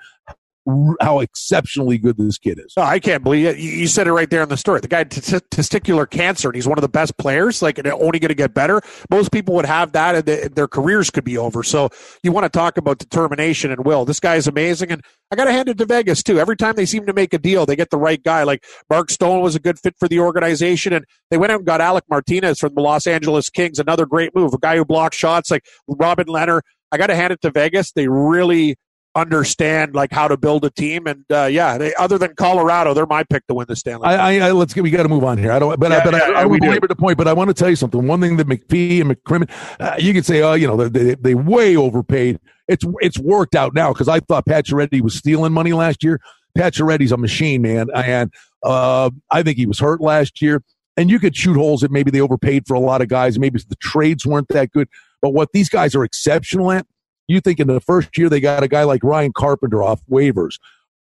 how 1.01 1.19
exceptionally 1.19 1.97
good 1.97 2.17
this 2.17 2.37
kid 2.37 2.59
is. 2.59 2.73
Oh, 2.77 2.81
I 2.81 2.99
can't 2.99 3.23
believe 3.23 3.45
it. 3.45 3.57
You 3.57 3.87
said 3.87 4.07
it 4.07 4.13
right 4.13 4.29
there 4.29 4.43
in 4.43 4.49
the 4.49 4.57
story. 4.57 4.79
The 4.81 4.87
guy 4.87 4.99
had 4.99 5.11
t- 5.11 5.19
testicular 5.19 6.09
cancer, 6.09 6.49
and 6.49 6.55
he's 6.55 6.67
one 6.67 6.77
of 6.77 6.81
the 6.81 6.89
best 6.89 7.17
players. 7.17 7.61
Like, 7.61 7.79
only 7.85 8.19
going 8.19 8.29
to 8.29 8.35
get 8.35 8.53
better. 8.53 8.81
Most 9.09 9.31
people 9.31 9.55
would 9.55 9.65
have 9.65 9.91
that, 9.93 10.15
and 10.15 10.25
they, 10.25 10.47
their 10.47 10.67
careers 10.67 11.09
could 11.09 11.23
be 11.23 11.37
over. 11.37 11.63
So, 11.63 11.89
you 12.23 12.31
want 12.31 12.45
to 12.45 12.49
talk 12.49 12.77
about 12.77 12.97
determination 12.97 13.71
and 13.71 13.85
will. 13.85 14.05
This 14.05 14.19
guy 14.19 14.35
is 14.35 14.47
amazing, 14.47 14.91
and 14.91 15.03
I 15.31 15.35
got 15.35 15.45
to 15.45 15.51
hand 15.51 15.69
it 15.69 15.77
to 15.77 15.85
Vegas 15.85 16.23
too. 16.23 16.39
Every 16.39 16.57
time 16.57 16.75
they 16.75 16.85
seem 16.85 17.05
to 17.05 17.13
make 17.13 17.33
a 17.33 17.37
deal, 17.37 17.65
they 17.65 17.75
get 17.75 17.91
the 17.91 17.97
right 17.97 18.21
guy. 18.21 18.43
Like 18.43 18.63
Mark 18.89 19.11
Stone 19.11 19.41
was 19.41 19.55
a 19.55 19.59
good 19.59 19.79
fit 19.79 19.95
for 19.99 20.07
the 20.07 20.19
organization, 20.19 20.93
and 20.93 21.05
they 21.29 21.37
went 21.37 21.51
out 21.51 21.59
and 21.59 21.67
got 21.67 21.81
Alec 21.81 22.05
Martinez 22.09 22.59
from 22.59 22.73
the 22.73 22.81
Los 22.81 23.05
Angeles 23.05 23.49
Kings. 23.49 23.79
Another 23.79 24.05
great 24.05 24.35
move. 24.35 24.53
A 24.53 24.57
guy 24.57 24.77
who 24.77 24.85
blocks 24.85 25.17
shots, 25.17 25.51
like 25.51 25.65
Robin 25.87 26.27
Lehner. 26.27 26.61
I 26.91 26.97
got 26.97 27.07
to 27.07 27.15
hand 27.15 27.31
it 27.31 27.41
to 27.41 27.51
Vegas. 27.51 27.91
They 27.91 28.07
really 28.07 28.77
understand 29.15 29.95
like 29.95 30.11
how 30.11 30.27
to 30.27 30.37
build 30.37 30.65
a 30.65 30.69
team. 30.69 31.07
And 31.07 31.25
uh, 31.31 31.45
yeah, 31.45 31.77
they, 31.77 31.93
other 31.95 32.17
than 32.17 32.35
Colorado, 32.35 32.93
they're 32.93 33.05
my 33.05 33.23
pick 33.23 33.45
to 33.47 33.53
win 33.53 33.65
the 33.67 33.75
Stanley. 33.75 34.07
I, 34.07 34.15
I, 34.15 34.47
I, 34.47 34.51
let's 34.51 34.73
get 34.73 34.83
we 34.83 34.91
got 34.91 35.03
to 35.03 35.09
move 35.09 35.23
on 35.23 35.37
here. 35.37 35.51
I 35.51 35.59
don't, 35.59 35.79
but 35.79 35.91
yeah, 35.91 35.97
I, 35.97 36.03
but 36.03 36.13
yeah, 36.13 36.19
I, 36.19 36.41
I 36.41 36.45
we 36.45 36.59
belabor 36.59 36.87
the 36.87 36.95
point. 36.95 37.17
But 37.17 37.27
I 37.27 37.33
want 37.33 37.49
to 37.49 37.53
tell 37.53 37.69
you 37.69 37.75
something. 37.75 38.05
One 38.07 38.21
thing 38.21 38.37
that 38.37 38.47
McPhee 38.47 39.01
and 39.01 39.11
McCrimmon, 39.11 39.49
uh, 39.79 39.95
you 39.97 40.13
could 40.13 40.25
say, 40.25 40.41
oh, 40.41 40.53
you 40.53 40.67
know, 40.67 40.87
they 40.87 41.15
they 41.15 41.35
way 41.35 41.75
overpaid. 41.75 42.39
It's 42.67 42.85
it's 43.01 43.17
worked 43.17 43.55
out 43.55 43.73
now 43.73 43.93
because 43.93 44.07
I 44.07 44.19
thought 44.19 44.45
Pacioretty 44.45 45.01
was 45.01 45.15
stealing 45.15 45.53
money 45.53 45.73
last 45.73 46.03
year. 46.03 46.19
Pacioretty's 46.57 47.11
a 47.11 47.17
machine, 47.17 47.61
man, 47.61 47.87
and 47.93 48.31
uh, 48.63 49.09
I 49.31 49.43
think 49.43 49.57
he 49.57 49.65
was 49.65 49.79
hurt 49.79 50.01
last 50.01 50.41
year. 50.41 50.63
And 50.97 51.09
you 51.09 51.17
could 51.17 51.33
shoot 51.33 51.55
holes 51.55 51.79
that 51.79 51.91
maybe 51.91 52.11
they 52.11 52.19
overpaid 52.19 52.67
for 52.67 52.73
a 52.73 52.79
lot 52.79 53.01
of 53.01 53.07
guys. 53.07 53.39
Maybe 53.39 53.57
the 53.57 53.77
trades 53.77 54.25
weren't 54.25 54.49
that 54.49 54.71
good. 54.71 54.89
But 55.21 55.29
what 55.29 55.53
these 55.53 55.69
guys 55.69 55.95
are 55.95 56.03
exceptional 56.03 56.71
at 56.73 56.85
you 57.29 57.39
think 57.39 57.59
in 57.59 57.67
the 57.67 57.79
first 57.79 58.17
year 58.17 58.27
they 58.27 58.39
got 58.41 58.63
a 58.63 58.67
guy 58.67 58.83
like 58.83 59.03
Ryan 59.03 59.31
Carpenter 59.31 59.81
off 59.81 60.01
waivers. 60.09 60.59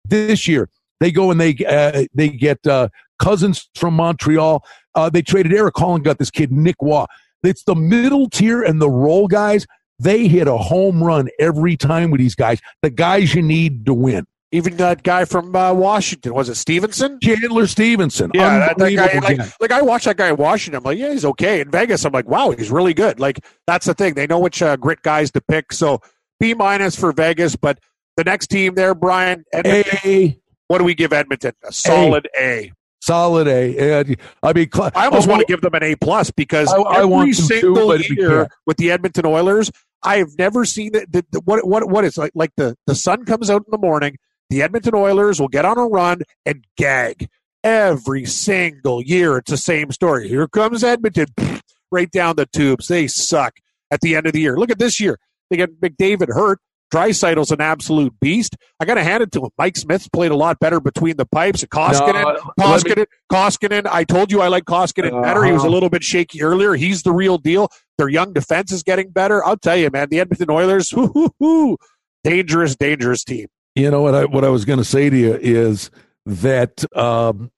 This 0.06 0.48
year 0.48 0.70
they 1.00 1.12
go 1.12 1.32
and 1.32 1.42
they 1.42 1.56
uh, 1.68 2.06
they 2.14 2.30
get 2.30 2.66
uh, 2.66 2.90
Cousins 3.20 3.70
from 3.76 3.96
Montreal. 3.96 4.64
Uh, 4.96 5.10
they 5.10 5.22
traded 5.22 5.54
Erik 5.54 5.76
Haula, 5.76 6.04
got 6.04 6.20
this 6.20 6.32
kid 6.32 6.52
Nick 6.52 6.82
Waugh. 6.82 7.08
It's 7.44 7.64
the 7.64 7.76
middle 7.76 8.30
tier 8.30 8.62
and 8.62 8.82
the 8.82 8.90
role 8.90 9.28
guys. 9.28 9.66
They 10.00 10.28
hit 10.28 10.48
a 10.48 10.58
home 10.58 11.04
run 11.04 11.30
every 11.40 11.76
time 11.76 12.12
with 12.12 12.20
these 12.20 12.36
guys. 12.36 12.60
The 12.82 12.90
guys 12.90 13.36
you 13.36 13.42
need 13.42 13.86
to 13.86 13.94
win. 13.94 14.26
Even 14.54 14.76
that 14.78 15.04
guy 15.04 15.24
from 15.24 15.56
uh, 15.56 15.74
Washington 15.74 16.34
was 16.34 16.50
it 16.50 16.56
Stephenson? 16.56 17.20
Chandler 17.22 17.68
Stephenson. 17.68 18.32
Yeah, 18.34 18.74
that, 18.76 18.78
that 18.78 18.96
guy. 18.96 19.20
Like, 19.20 19.62
like 19.62 19.72
I 19.72 19.82
watched 19.82 20.06
that 20.06 20.18
guy 20.18 20.30
in 20.30 20.36
Washington. 20.36 20.80
I'm 20.80 20.84
like, 20.84 20.98
yeah, 20.98 21.12
he's 21.14 21.24
okay. 21.24 21.62
In 21.62 21.72
Vegas, 21.72 22.04
I'm 22.04 22.12
like, 22.12 22.28
wow, 22.28 22.52
he's 22.52 22.70
really 22.70 22.94
good. 22.94 23.20
Like 23.20 23.40
that's 23.66 23.86
the 23.86 23.94
thing. 23.94 24.16
They 24.16 24.28
know 24.28 24.40
which 24.40 24.62
uh, 24.62 24.76
grit 24.76 25.02
guys 25.04 25.32
to 25.32 25.42
pick. 25.42 25.72
So 25.72 26.02
B 26.40 26.54
minus 26.54 26.98
for 26.98 27.14
Vegas, 27.14 27.56
but 27.56 27.80
the 28.18 28.26
next 28.26 28.48
team 28.48 28.76
there, 28.76 28.94
Brian. 28.94 29.46
Edmonton, 29.54 30.00
A, 30.04 30.40
what 30.68 30.80
do 30.80 30.84
we 30.84 30.96
give 30.96 31.14
Edmonton? 31.14 31.54
A 31.64 31.72
solid 31.72 32.28
A. 32.38 32.74
solid 33.00 33.48
A. 33.48 34.00
And, 34.02 34.18
I 34.44 34.52
mean, 34.52 34.70
cl- 34.70 34.92
I 34.96 35.06
almost 35.06 35.28
oh, 35.28 35.32
want 35.32 35.40
to 35.40 35.46
give 35.46 35.62
them 35.62 35.74
an 35.76 35.84
A 35.84 35.96
plus 35.96 36.30
because 36.30 36.68
I- 36.74 36.78
I 36.78 36.98
every 36.98 37.06
want 37.08 37.34
to 37.36 37.42
too, 37.42 37.48
single 37.48 37.98
year 38.02 38.50
with 38.66 38.76
the 38.76 38.92
Edmonton 38.92 39.26
Oilers, 39.26 39.72
I 40.04 40.18
have 40.18 40.38
never 40.38 40.66
seen 40.66 40.92
the, 40.92 41.24
what 41.46 41.66
what 41.66 41.88
what 41.88 42.04
is 42.04 42.18
like 42.18 42.32
like 42.36 42.52
the 42.58 42.76
the 42.86 42.96
sun 42.96 43.24
comes 43.24 43.50
out 43.50 43.64
in 43.66 43.72
the 43.72 43.78
morning. 43.78 44.18
The 44.52 44.62
Edmonton 44.62 44.94
Oilers 44.96 45.40
will 45.40 45.48
get 45.48 45.64
on 45.64 45.78
a 45.78 45.88
run 45.88 46.24
and 46.46 46.66
gag 46.78 47.30
every 47.64 48.26
single 48.26 49.02
year. 49.02 49.38
It's 49.38 49.50
the 49.50 49.56
same 49.58 49.92
story. 49.92 50.28
Here 50.28 50.46
comes 50.48 50.84
Edmonton, 50.84 51.28
right 51.92 52.12
down 52.12 52.36
the 52.36 52.46
tubes. 52.46 52.88
They 52.90 53.08
suck 53.08 53.54
at 53.90 54.02
the 54.02 54.16
end 54.16 54.28
of 54.28 54.34
the 54.34 54.42
year. 54.42 54.58
Look 54.58 54.70
at 54.70 54.78
this 54.78 55.00
year. 55.00 55.18
They 55.50 55.56
get 55.58 55.80
McDavid 55.80 56.28
hurt. 56.34 56.60
Draisaitl's 56.94 57.52
an 57.52 57.62
absolute 57.62 58.14
beast. 58.20 58.58
I 58.82 58.84
got 58.84 58.96
to 58.96 59.04
hand 59.06 59.24
it 59.24 59.32
to 59.32 59.46
him. 59.46 59.52
Mike 59.58 59.78
Smith's 59.78 60.10
played 60.10 60.32
a 60.32 60.36
lot 60.36 60.60
better 60.60 60.82
between 60.82 61.16
the 61.16 61.26
pipes. 61.26 61.64
Koskinen, 61.64 62.22
No, 62.58 62.68
let 62.68 62.84
me- 62.84 62.92
Koskinen, 62.92 63.06
Koskinen. 63.32 63.88
I 63.90 64.04
told 64.04 64.30
you 64.34 64.42
I 64.42 64.50
like 64.50 64.66
Koskinen 64.66 65.24
better. 65.24 65.46
He 65.46 65.54
was 65.54 65.62
a 65.62 65.68
Uh-huh. 65.68 65.74
little 65.74 65.90
bit 65.90 66.04
shaky 66.04 66.44
earlier. 66.44 66.74
He's 66.74 67.04
the 67.04 67.14
real 67.14 67.38
deal. 67.38 67.70
Their 67.98 68.10
young 68.10 68.34
defense 68.34 68.74
is 68.74 68.84
getting 68.84 69.12
better. 69.12 69.42
I'll 69.46 69.56
tell 69.56 69.78
you, 69.78 69.90
man. 69.90 70.10
The 70.12 70.20
Edmonton 70.20 70.50
Oilers, 70.52 70.94
dangerous, 72.26 72.76
dangerous 72.76 73.24
team. 73.24 73.48
You 73.76 73.90
know 73.90 74.02
what 74.02 74.16
I 74.16 74.26
what 74.26 74.44
I 74.44 74.50
was 74.50 74.66
going 74.66 74.80
to 74.80 74.86
say 74.86 75.10
to 75.10 75.18
you 75.18 75.36
is 75.36 75.92
that 76.26 76.84
um, 76.96 77.52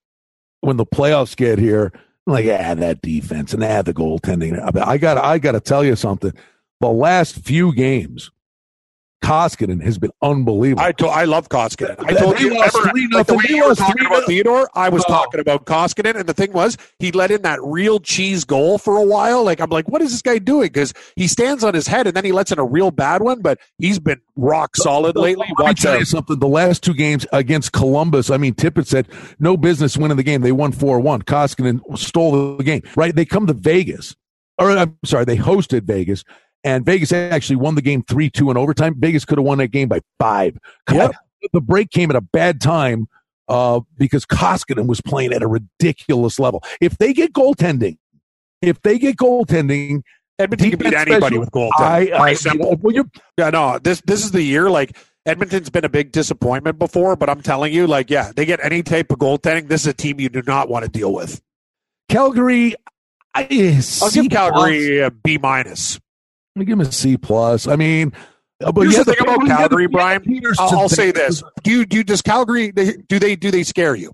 when 0.62 0.78
the 0.78 0.86
playoffs 0.86 1.36
get 1.36 1.58
here, 1.58 1.92
I'm 2.28 2.34
like 2.34 2.46
ah, 2.46 2.76
that 2.76 3.02
defense 3.02 3.54
and 3.54 3.64
ah, 3.64 3.82
the 3.82 3.94
goaltending. 3.94 4.60
I 4.78 4.98
got 4.98 5.18
I 5.18 5.40
got 5.40 5.54
to 5.54 5.60
tell 5.60 5.84
you 5.84 5.96
something. 5.96 6.34
The 6.82 6.90
last 6.90 7.36
few 7.36 7.74
games, 7.74 8.30
Koskinen 9.24 9.82
has 9.82 9.98
been 9.98 10.12
unbelievable. 10.22 10.84
I 10.84 10.92
told, 10.92 11.14
I 11.14 11.24
love 11.24 11.48
Koskinen. 11.48 11.96
I 12.06 12.14
told 12.14 12.36
they 12.38 12.42
you, 12.44 12.54
lost 12.60 12.76
remember, 12.76 12.92
three 12.92 13.08
like 13.08 13.28
the 13.28 13.34
way 13.36 13.44
you 13.48 13.66
were 13.68 13.74
talking 13.74 14.06
about 14.06 14.26
Theodore, 14.26 14.70
I 14.76 14.90
was 14.90 15.04
Oh. 15.08 15.12
talking 15.14 15.40
about 15.40 15.66
Koskinen, 15.66 16.16
and 16.18 16.28
the 16.28 16.34
thing 16.34 16.52
was, 16.52 16.78
he 17.00 17.12
let 17.14 17.32
in 17.32 17.42
that 17.44 17.60
real 17.64 18.00
cheese 18.00 18.44
goal 18.44 18.78
for 18.78 18.98
a 18.98 19.04
while. 19.04 19.44
Like 19.44 19.62
I'm 19.62 19.70
like, 19.70 19.88
what 19.88 20.02
is 20.02 20.12
this 20.12 20.22
guy 20.22 20.40
doing? 20.40 20.68
Because 20.68 20.94
he 21.16 21.28
stands 21.28 21.64
on 21.64 21.74
his 21.74 21.88
head 21.88 22.06
and 22.06 22.16
then 22.16 22.26
he 22.26 22.32
lets 22.34 22.52
in 22.52 22.60
a 22.60 22.66
real 22.66 22.92
bad 22.92 23.22
one, 23.22 23.42
but 23.42 23.60
he's 23.78 23.98
been 23.98 24.20
rock 24.36 24.76
solid 24.76 25.16
lately. 25.16 25.46
Let 25.58 25.60
me 25.60 25.64
Watch 25.68 25.82
tell 25.82 25.94
out. 25.94 26.00
you 26.00 26.06
something. 26.06 26.40
The 26.40 26.48
last 26.48 26.84
two 26.84 26.94
games 26.94 27.26
against 27.32 27.72
Columbus, 27.72 28.30
I 28.30 28.36
mean, 28.38 28.54
Tippett 28.56 28.88
said 28.88 29.08
no 29.40 29.56
business 29.56 29.96
winning 29.98 30.18
the 30.18 30.24
game. 30.24 30.42
They 30.42 30.52
won 30.52 30.74
4 30.74 31.00
1. 31.00 31.22
Koskinen 31.22 31.80
stole 31.98 32.58
the 32.58 32.64
game, 32.64 32.82
right? 32.98 33.16
They 33.16 33.26
come 33.26 33.48
to 33.48 33.54
Vegas, 33.54 34.16
or 34.60 34.70
I'm 34.72 34.98
sorry, 35.06 35.24
they 35.26 35.38
hosted 35.38 35.84
Vegas, 35.84 36.24
and 36.64 36.86
Vegas 36.86 37.12
actually 37.12 37.58
won 37.58 37.76
the 37.76 37.82
game 37.82 38.04
3 38.04 38.30
2 38.30 38.52
in 38.52 38.58
overtime. 38.58 38.96
Vegas 38.98 39.26
could 39.26 39.38
have 39.38 39.46
won 39.46 39.58
that 39.58 39.70
game 39.70 39.88
by 39.90 40.02
five. 40.20 40.58
Yep. 40.92 41.14
The 41.52 41.62
break 41.62 41.92
came 41.92 42.10
at 42.10 42.16
a 42.16 42.22
bad 42.22 42.62
time 42.62 43.08
uh, 43.50 43.82
because 43.98 44.26
Koskinen 44.26 44.88
was 44.88 45.02
playing 45.02 45.34
at 45.34 45.44
a 45.44 45.48
ridiculous 45.48 46.40
level. 46.40 46.64
If 46.80 46.98
they 46.98 47.14
get 47.14 47.34
goaltending, 47.34 47.98
if 48.62 48.82
they 48.82 48.98
get 48.98 49.18
goaltending, 49.18 50.04
Edmonton 50.40 50.72
can 50.72 50.80
beat 50.80 50.86
defense 50.92 51.02
anybody 51.02 51.26
special- 51.26 51.40
with 51.42 51.52
goal. 51.52 51.70
I, 51.78 52.12
I, 52.14 52.34
simple. 52.34 52.76
well, 52.78 52.94
you're 52.94 53.10
Yeah, 53.38 53.50
no, 53.50 53.80
this 53.80 54.02
this 54.06 54.24
is 54.24 54.32
the 54.32 54.42
year. 54.42 54.70
Like 54.70 54.98
Edmonton's 55.26 55.70
been 55.70 55.86
a 55.86 55.90
big 55.90 56.12
disappointment 56.12 56.80
before, 56.80 57.16
but 57.16 57.30
I'm 57.30 57.42
telling 57.42 57.74
you, 57.74 57.88
like, 57.88 58.10
yeah, 58.10 58.32
they 58.36 58.46
get 58.46 58.60
any 58.64 58.84
type 58.84 59.12
of 59.12 59.20
goaltending. 59.20 59.68
This 59.68 59.82
is 59.82 59.88
a 59.88 59.94
team 59.94 60.20
you 60.20 60.30
do 60.30 60.42
not 60.46 60.70
want 60.70 60.86
to 60.86 60.92
deal 60.92 61.14
with. 61.14 61.42
Calgary. 62.10 62.76
I, 63.36 63.82
I'll 64.02 64.12
give 64.12 64.30
Calgary 64.30 65.00
a 65.00 65.10
B 65.10 65.38
minus. 65.38 66.00
Gonna 66.56 66.66
give 66.66 66.74
him 66.74 66.82
a 66.82 66.92
C 66.92 67.18
plus. 67.18 67.68
I 67.68 67.76
mean, 67.76 68.14
uh, 68.64 68.72
but 68.72 68.82
Here's 68.82 68.98
yeah, 68.98 69.04
the 69.04 69.14
thing 69.16 69.22
about 69.28 69.48
Calgary, 69.48 69.88
Brian. 69.88 70.24
I'll, 70.60 70.80
I'll 70.82 70.90
say 70.90 71.12
this: 71.12 71.42
Do 71.64 71.72
you 71.72 71.86
do 71.86 72.04
does 72.04 72.22
Calgary 72.22 72.72
they- 72.72 72.98
do 73.08 73.18
they 73.20 73.36
do 73.36 73.50
they 73.52 73.64
scare 73.64 73.96
you? 73.96 74.12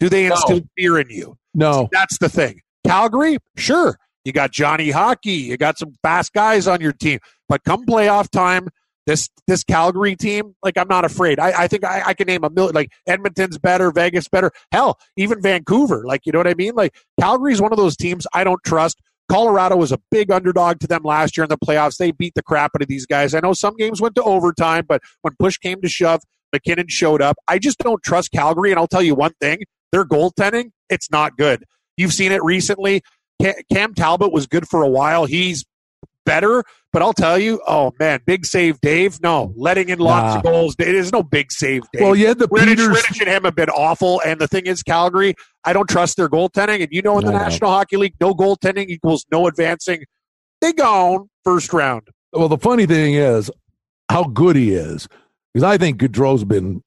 Do 0.00 0.08
they 0.08 0.26
instill 0.26 0.60
fear 0.76 0.98
in 0.98 1.08
you? 1.10 1.36
No, 1.54 1.88
That's 1.90 2.18
the 2.18 2.28
thing. 2.28 2.60
Calgary, 2.86 3.38
sure, 3.56 3.98
you 4.24 4.32
got 4.32 4.52
Johnny 4.52 4.90
Hockey, 4.90 5.32
you 5.32 5.56
got 5.56 5.76
some 5.78 5.94
fast 6.02 6.32
guys 6.32 6.68
on 6.68 6.80
your 6.80 6.92
team, 6.92 7.18
but 7.48 7.64
come 7.64 7.84
playoff 7.84 8.28
time, 8.30 8.68
this 9.06 9.28
this 9.46 9.64
Calgary 9.64 10.14
team, 10.14 10.54
like 10.62 10.76
I'm 10.76 10.86
not 10.88 11.04
afraid. 11.04 11.40
I, 11.40 11.62
I 11.62 11.68
think 11.68 11.84
I, 11.84 12.02
I 12.06 12.14
can 12.14 12.26
name 12.26 12.44
a 12.44 12.50
million. 12.50 12.74
Like 12.74 12.92
Edmonton's 13.06 13.58
better, 13.58 13.90
Vegas 13.90 14.28
better, 14.28 14.52
hell, 14.70 14.98
even 15.16 15.40
Vancouver. 15.42 16.04
Like 16.04 16.26
you 16.26 16.32
know 16.32 16.38
what 16.38 16.46
I 16.46 16.54
mean? 16.54 16.74
Like 16.74 16.94
Calgary's 17.18 17.60
one 17.60 17.72
of 17.72 17.78
those 17.78 17.96
teams 17.96 18.26
I 18.34 18.44
don't 18.44 18.62
trust. 18.62 19.00
Colorado 19.30 19.76
was 19.76 19.92
a 19.92 19.98
big 20.10 20.30
underdog 20.30 20.80
to 20.80 20.86
them 20.86 21.02
last 21.04 21.36
year 21.36 21.44
in 21.44 21.50
the 21.50 21.58
playoffs. 21.58 21.96
They 21.98 22.12
beat 22.12 22.34
the 22.34 22.42
crap 22.42 22.72
out 22.74 22.82
of 22.82 22.88
these 22.88 23.06
guys. 23.06 23.34
I 23.34 23.40
know 23.40 23.52
some 23.52 23.76
games 23.76 24.00
went 24.00 24.14
to 24.14 24.22
overtime, 24.22 24.84
but 24.88 25.02
when 25.22 25.34
push 25.38 25.58
came 25.58 25.80
to 25.82 25.88
shove, 25.88 26.22
MacKinnon 26.52 26.88
showed 26.88 27.20
up. 27.20 27.36
I 27.46 27.58
just 27.58 27.78
don't 27.78 28.02
trust 28.02 28.32
Calgary, 28.32 28.70
and 28.70 28.78
I'll 28.78 28.88
tell 28.88 29.02
you 29.02 29.14
one 29.14 29.32
thing: 29.40 29.58
their 29.92 30.04
goaltending, 30.04 30.70
it's 30.88 31.10
not 31.10 31.36
good. 31.36 31.64
You've 31.96 32.14
seen 32.14 32.32
it 32.32 32.42
recently. 32.42 33.02
Cam 33.72 33.94
Talbot 33.94 34.32
was 34.32 34.46
good 34.46 34.66
for 34.66 34.82
a 34.82 34.88
while. 34.88 35.26
He's 35.26 35.64
better, 36.28 36.62
but 36.92 37.02
I'll 37.02 37.12
tell 37.12 37.38
you, 37.38 37.60
oh 37.66 37.92
man, 37.98 38.20
big 38.26 38.46
save, 38.46 38.80
Dave. 38.80 39.20
No, 39.22 39.52
letting 39.56 39.88
in 39.88 39.98
lots 39.98 40.36
of 40.36 40.42
goals. 40.42 40.76
It 40.78 40.94
is 40.94 41.12
no 41.12 41.22
big 41.22 41.50
save, 41.50 41.82
Dave. 41.92 42.02
well, 42.02 42.14
yeah, 42.14 42.34
the 42.34 42.48
Rittich, 42.48 42.66
Peters. 42.66 42.88
Rittich 42.88 43.20
and 43.20 43.28
him 43.28 43.44
have 43.44 43.54
been 43.56 43.70
awful. 43.70 44.20
And 44.24 44.40
the 44.40 44.46
thing 44.46 44.66
is, 44.66 44.82
Calgary, 44.82 45.34
I 45.64 45.72
don't 45.72 45.88
trust 45.88 46.16
their 46.16 46.28
goaltending. 46.28 46.82
And 46.82 46.88
you 46.90 47.02
know, 47.02 47.18
in 47.18 47.24
the 47.24 47.32
know. 47.32 47.38
National 47.38 47.70
Hockey 47.70 47.96
League, 47.96 48.14
no 48.20 48.34
goaltending 48.34 48.88
equals 48.88 49.24
no 49.32 49.46
advancing. 49.46 50.04
They 50.60 50.72
gone 50.72 51.28
first 51.44 51.72
round. 51.72 52.08
Well, 52.32 52.48
the 52.48 52.58
funny 52.58 52.86
thing 52.86 53.14
is 53.14 53.50
how 54.10 54.24
good 54.24 54.56
he 54.56 54.74
is, 54.74 55.08
because 55.52 55.64
I 55.64 55.78
think 55.78 56.00
Gaudreau's 56.00 56.44
been 56.44 56.82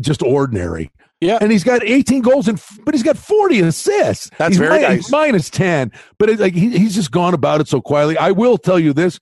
just 0.00 0.22
ordinary. 0.22 0.90
Yeah. 1.24 1.38
and 1.40 1.50
he's 1.50 1.64
got 1.64 1.82
18 1.82 2.22
goals 2.22 2.48
and 2.48 2.62
but 2.84 2.94
he's 2.94 3.02
got 3.02 3.16
40 3.16 3.60
assists. 3.60 4.30
That's 4.38 4.56
he's 4.56 4.58
very 4.58 4.80
mi- 4.80 4.82
nice. 4.82 5.10
minus 5.10 5.50
10, 5.50 5.90
but 6.18 6.28
it's 6.28 6.40
like 6.40 6.54
he, 6.54 6.70
he's 6.76 6.94
just 6.94 7.10
gone 7.10 7.34
about 7.34 7.60
it 7.60 7.68
so 7.68 7.80
quietly. 7.80 8.18
I 8.18 8.30
will 8.32 8.58
tell 8.58 8.78
you 8.78 8.92
this 8.92 9.18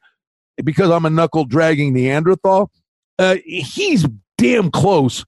because 0.62 0.90
I'm 0.90 1.04
a 1.04 1.10
knuckle 1.10 1.44
dragging 1.44 1.92
Neanderthal. 1.92 2.70
Uh, 3.18 3.36
he's 3.44 4.06
damn 4.38 4.70
close 4.70 5.24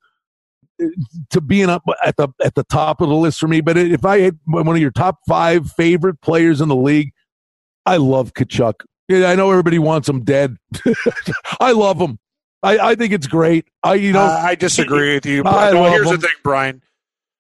uh, 0.83 0.87
to 1.31 1.41
being 1.41 1.71
up 1.71 1.83
at 2.05 2.17
the 2.17 2.29
at 2.45 2.55
the 2.55 2.65
top 2.65 3.01
of 3.01 3.09
the 3.09 3.15
list 3.15 3.39
for 3.39 3.49
me. 3.49 3.61
But 3.61 3.77
if 3.77 4.05
I 4.05 4.21
had 4.21 4.39
one 4.47 4.69
of 4.69 4.79
your 4.79 4.91
top 4.91 5.19
five 5.29 5.71
favorite 5.73 6.21
players 6.21 6.61
in 6.61 6.69
the 6.69 6.77
league, 6.77 7.13
I 7.87 7.99
love 7.99 8.33
Tkachuk. 8.33 8.75
I 9.11 9.35
know 9.35 9.51
everybody 9.51 9.79
wants 9.79 10.09
him 10.09 10.25
dead. 10.25 10.57
I 11.61 11.73
love 11.73 12.01
him. 12.01 12.19
I, 12.65 12.91
I 12.91 12.95
think 12.95 13.13
it's 13.13 13.27
great. 13.27 13.67
I 13.83 13.95
you 13.95 14.13
know 14.13 14.23
Uh, 14.23 14.41
I 14.43 14.55
disagree 14.55 15.15
with 15.15 15.27
you. 15.27 15.41
I 15.41 15.43
But 15.43 15.75
no, 15.75 15.85
here's 15.85 16.07
him. 16.09 16.17
the 16.17 16.23
thing, 16.27 16.37
Brian. 16.43 16.83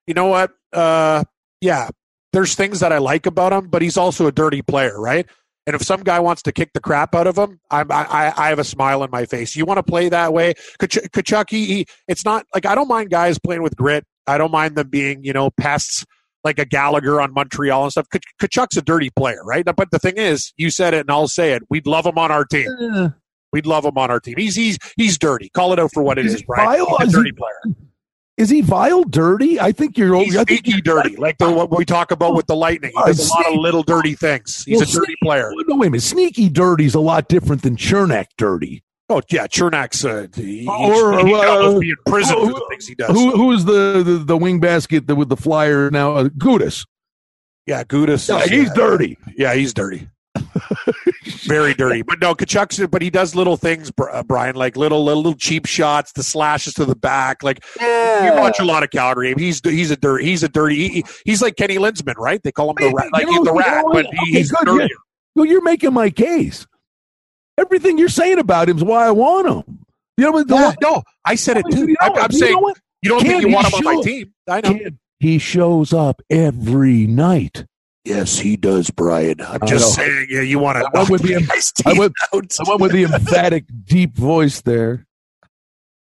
You 0.07 0.15
know 0.15 0.27
what? 0.27 0.53
Uh, 0.73 1.25
yeah, 1.61 1.89
there's 2.33 2.55
things 2.55 2.81
that 2.81 2.93
I 2.93 2.99
like 2.99 3.27
about 3.27 3.53
him, 3.53 3.69
but 3.69 3.81
he's 3.83 3.97
also 3.97 4.27
a 4.27 4.33
dirty 4.33 4.61
player, 4.63 5.01
right? 5.01 5.27
And 5.67 5.75
if 5.75 5.83
some 5.83 6.03
guy 6.03 6.21
wants 6.21 6.43
to 6.43 6.53
kick 6.53 6.75
the 6.75 6.81
crap 6.81 7.15
out 7.15 7.27
of 7.27 7.39
him, 7.39 7.59
I'm, 7.71 7.91
I, 7.91 8.05
I 8.05 8.33
I 8.37 8.49
have 8.51 8.59
a 8.59 8.65
smile 8.65 9.03
on 9.03 9.09
my 9.11 9.25
face. 9.25 9.57
You 9.57 9.65
want 9.65 9.79
to 9.79 9.83
play 9.83 10.11
that 10.11 10.33
way? 10.35 10.53
Kach- 10.79 11.09
Tkachuk, 11.09 11.49
he, 11.49 11.65
he, 11.67 11.87
it's 12.07 12.25
not 12.25 12.45
like 12.55 12.67
I 12.67 12.75
don't 12.75 12.89
mind 12.89 13.09
guys 13.11 13.39
playing 13.39 13.63
with 13.63 13.75
grit. 13.77 14.05
I 14.27 14.37
don't 14.37 14.53
mind 14.53 14.77
them 14.77 14.89
being, 14.89 15.25
you 15.25 15.33
know, 15.33 15.51
pests 15.51 16.05
like 16.43 16.59
a 16.59 16.67
Gallagher 16.67 17.19
on 17.19 17.33
Montreal 17.33 17.85
and 17.85 17.93
stuff. 17.93 18.09
Kach- 18.13 18.21
Tkachuk's 18.43 18.77
a 18.77 18.83
dirty 18.83 19.09
player, 19.09 19.43
right? 19.43 19.65
But 19.65 19.91
the 19.91 19.99
thing 19.99 20.19
is, 20.19 20.53
you 20.59 20.71
said 20.71 20.93
it, 20.93 21.01
and 21.01 21.11
I'll 21.11 21.29
say 21.29 21.53
it. 21.53 21.63
We'd 21.71 21.87
love 21.87 22.05
him 22.05 22.19
on 22.19 22.31
our 22.31 22.45
team. 22.45 23.15
We'd 23.55 23.67
love 23.67 23.85
him 23.85 23.97
on 23.97 24.11
our 24.11 24.19
team. 24.19 24.35
He's 24.37 24.57
he's 24.57 24.79
he's 24.97 25.17
dirty. 25.17 25.49
Call 25.51 25.73
it 25.73 25.79
out 25.79 25.93
for 25.95 26.03
what 26.03 26.19
it 26.19 26.27
Is 26.27 26.35
is, 26.35 26.40
he 26.40 26.47
Brian. 26.47 26.85
vile? 26.85 26.99
He's 26.99 27.09
Is 27.09 27.14
a 27.14 27.17
he- 27.19 27.23
dirty 27.23 27.33
player. 27.33 27.75
is 28.37 28.51
he 28.51 28.61
vile 28.62 29.05
dirty? 29.05 29.61
I 29.61 29.71
think 29.71 29.97
you're 29.97 30.17
He's 30.17 30.35
I 30.37 30.38
think 30.45 30.64
sneaky 30.67 30.71
you're- 30.71 30.81
dirty, 30.83 31.14
like 31.17 31.38
the, 31.38 31.51
what 31.53 31.71
we 31.71 31.85
talk 31.85 32.11
about 32.11 32.35
with 32.35 32.47
the 32.49 32.57
Lightning. 32.57 32.90
He 32.93 33.01
Uh, 33.01 33.07
does 33.07 33.31
a 33.31 33.33
lot 33.33 33.47
of 33.47 33.61
little 33.61 33.85
dirty 33.85 34.14
things. 34.14 34.64
He's 34.64 34.81
Well, 34.81 34.88
a 34.88 34.93
dirty 34.93 35.14
player. 35.23 35.53
No, 35.69 35.77
wait 35.77 35.87
a 35.87 35.90
minute. 35.93 36.03
Sneaky 36.03 36.49
dirty's 36.49 36.97
a 36.97 37.01
lot 37.01 37.29
different 37.29 37.62
than 37.62 37.77
Cernak 37.77 38.27
dirty. 38.37 38.83
Oh 39.09 39.23
yeah, 39.31 39.47
Cernak's 39.47 40.05
uh, 40.05 40.27
he, 40.35 40.67
Or, 40.67 41.19
he, 41.21 41.27
he 41.29 41.35
uh, 41.35 41.79
be 41.79 41.90
in 41.90 41.97
prison 42.07 42.37
who- 42.38 42.49
for 42.49 42.55
the 42.55 42.67
things 42.71 42.88
he 42.88 42.95
does. 42.97 43.11
Who 43.11 43.31
who's 43.37 43.67
the 43.67 44.03
the, 44.05 44.19
the 44.19 44.37
wing 44.37 44.59
basket 44.59 45.07
with 45.17 45.29
the 45.29 45.37
flyer 45.37 45.90
now? 45.93 46.14
Uh, 46.17 46.25
Gudas. 46.31 46.85
yeah, 47.67 47.85
Gudas. 47.85 48.29
Yeah, 48.29 48.47
he's 48.47 48.71
uh, 48.71 48.75
dirty. 48.75 49.17
Yeah, 49.37 49.55
he's 49.55 49.73
dirty. 49.75 50.09
Very 51.47 51.75
dirty. 51.75 52.03
But 52.03 52.21
no, 52.21 52.35
Tkachuk's, 52.35 52.87
but 52.88 53.03
he 53.03 53.11
does 53.11 53.35
little 53.35 53.57
things, 53.57 53.90
uh, 53.99 54.23
Brian, 54.23 54.57
like 54.57 54.77
little, 54.77 55.05
little 55.05 55.23
little 55.23 55.38
cheap 55.38 55.67
shots, 55.67 56.12
the 56.12 56.23
slashes 56.23 56.75
to 56.75 56.85
the 56.85 56.97
back. 56.97 57.43
Like 57.43 57.64
you 57.81 58.33
watch 58.35 58.59
a 58.61 58.64
lot 58.64 58.83
of 58.83 58.90
Calgary. 58.90 59.35
He's 59.37 59.61
he's 59.64 59.90
a 59.90 59.97
dirty. 59.97 60.25
He's 60.25 60.43
a 60.43 60.49
dirty. 60.49 60.88
He, 60.88 61.05
he's 61.25 61.43
like 61.43 61.57
Kenny 61.57 61.79
Linseman, 61.79 62.17
right? 62.19 62.43
They 62.43 62.53
call 62.53 62.71
him 62.71 62.77
the 62.79 62.95
rat, 62.95 63.12
like 63.12 63.23
You 63.23 63.27
know, 63.27 63.33
he's 63.33 63.45
the 63.45 63.53
you 63.53 63.59
rat, 63.59 63.85
know 63.85 63.93
but 63.93 64.07
Okay, 64.07 64.17
he's 64.31 64.51
good, 64.51 64.67
dirty. 64.67 64.95
Well, 65.35 65.47
you're 65.47 65.62
making 65.62 65.93
my 65.93 66.11
case. 66.11 66.67
Everything 67.59 67.99
you're 67.99 68.09
saying 68.09 68.38
about 68.38 68.69
him 68.69 68.77
is 68.77 68.85
why 68.85 69.07
I 69.07 69.11
want 69.11 69.49
him. 69.49 69.85
You 70.17 70.25
know 70.25 70.33
what? 70.33 70.49
The 70.49 70.55
Yeah, 70.55 70.75
no, 70.81 71.03
I 71.25 71.35
said 71.35 71.57
it 71.57 71.64
You 71.69 71.87
too. 71.87 71.97
I'm 72.01 72.31
You 72.31 72.38
saying 72.38 72.53
know 72.53 72.75
you 73.03 73.11
don't 73.11 73.21
think 73.23 73.43
you 73.43 73.49
want 73.49 73.67
him 73.67 73.87
on 73.87 73.97
my 73.97 74.03
team. 74.03 74.33
I 74.49 74.61
know. 74.61 74.79
He 75.21 75.38
shows 75.38 75.93
up 75.93 76.23
every 76.31 77.07
night. 77.07 77.64
Yes, 78.05 78.38
he 78.38 78.57
does, 78.57 78.90
Brian. 78.90 79.40
I'm 79.40 79.62
I 79.62 79.67
just 79.67 79.97
know. 79.99 80.05
saying. 80.05 80.27
Yeah, 80.29 80.40
you 80.43 80.59
want 80.59 80.79
to 80.79 80.85
I 80.95 80.99
went 80.99 81.11
with 81.11 81.23
the- 81.23 81.40
guy's 81.47 81.73
I 81.87 81.93
went- 81.99 82.12
I 82.33 82.37
went 82.69 82.81
with 82.81 82.93
the 82.93 83.05
emphatic, 83.05 83.64
deep 83.85 84.14
voice 84.17 84.61
there. 84.61 85.07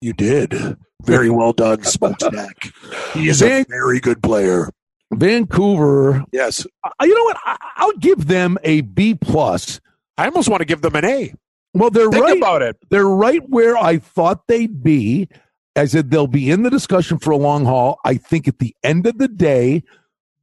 You 0.02 0.14
did 0.14 0.78
very 1.04 1.30
well 1.30 1.52
done, 1.54 1.84
Smokestack. 1.84 2.72
He 3.14 3.28
is 3.28 3.42
a 3.42 3.64
very 3.66 4.00
good 4.00 4.22
player. 4.24 4.70
Vancouver, 5.12 6.24
Yes, 6.32 6.66
I- 6.84 7.06
you 7.06 7.16
know 7.16 7.24
what? 7.26 7.38
I, 7.46 7.58
I'll 7.78 7.98
give 7.98 8.28
them 8.28 8.58
a 8.64 8.82
B 8.82 9.16
plus. 9.16 9.82
I 10.18 10.26
almost 10.26 10.48
want 10.50 10.62
to 10.62 10.66
give 10.66 10.82
them 10.82 10.96
an 10.96 11.06
A. 11.06 11.34
Well, 11.74 11.90
they're 11.90 12.10
Think 12.10 12.24
right. 12.24 12.38
about 12.38 12.62
it. 12.62 12.78
They're 12.90 13.06
right 13.08 13.42
where 13.50 13.78
I 13.78 13.98
thought 13.98 14.48
they'd 14.48 14.82
be. 14.84 15.28
I 15.76 15.86
said 15.86 16.12
they'll 16.12 16.28
be 16.28 16.50
in 16.50 16.64
the 16.64 16.70
discussion 16.70 17.20
for 17.20 17.32
a 17.32 17.38
long 17.38 17.66
haul. 17.66 18.00
I 18.06 18.16
think 18.16 18.48
at 18.48 18.60
the 18.60 18.76
end 18.84 19.06
of 19.06 19.18
the 19.18 19.28
day, 19.28 19.84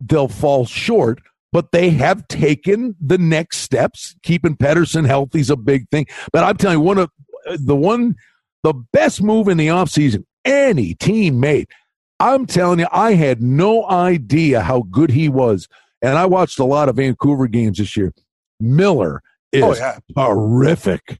they'll 0.00 0.28
fall 0.28 0.64
short, 0.66 1.20
but 1.52 1.72
they 1.72 1.90
have 1.90 2.26
taken 2.28 2.96
the 3.00 3.18
next 3.18 3.58
steps. 3.58 4.16
Keeping 4.22 4.56
Pettersson 4.56 5.06
healthy 5.06 5.40
is 5.40 5.50
a 5.50 5.56
big 5.56 5.88
thing. 5.90 6.06
But 6.32 6.44
I'm 6.44 6.56
telling 6.56 6.78
you, 6.78 6.84
one 6.84 6.98
of 6.98 7.10
the 7.58 7.76
one, 7.76 8.16
the 8.62 8.74
best 8.92 9.22
move 9.22 9.48
in 9.48 9.56
the 9.56 9.68
offseason 9.68 10.24
any 10.44 10.94
team 10.94 11.40
made. 11.40 11.68
I'm 12.18 12.46
telling 12.46 12.78
you, 12.78 12.86
I 12.90 13.14
had 13.14 13.42
no 13.42 13.86
idea 13.88 14.60
how 14.60 14.82
good 14.90 15.10
he 15.10 15.28
was. 15.28 15.68
And 16.02 16.16
I 16.16 16.26
watched 16.26 16.58
a 16.58 16.64
lot 16.64 16.88
of 16.88 16.96
Vancouver 16.96 17.46
games 17.46 17.78
this 17.78 17.96
year. 17.96 18.12
Miller 18.60 19.22
is 19.52 19.62
Oh 19.62 19.74
yeah, 19.74 19.98
horrific. 20.16 21.18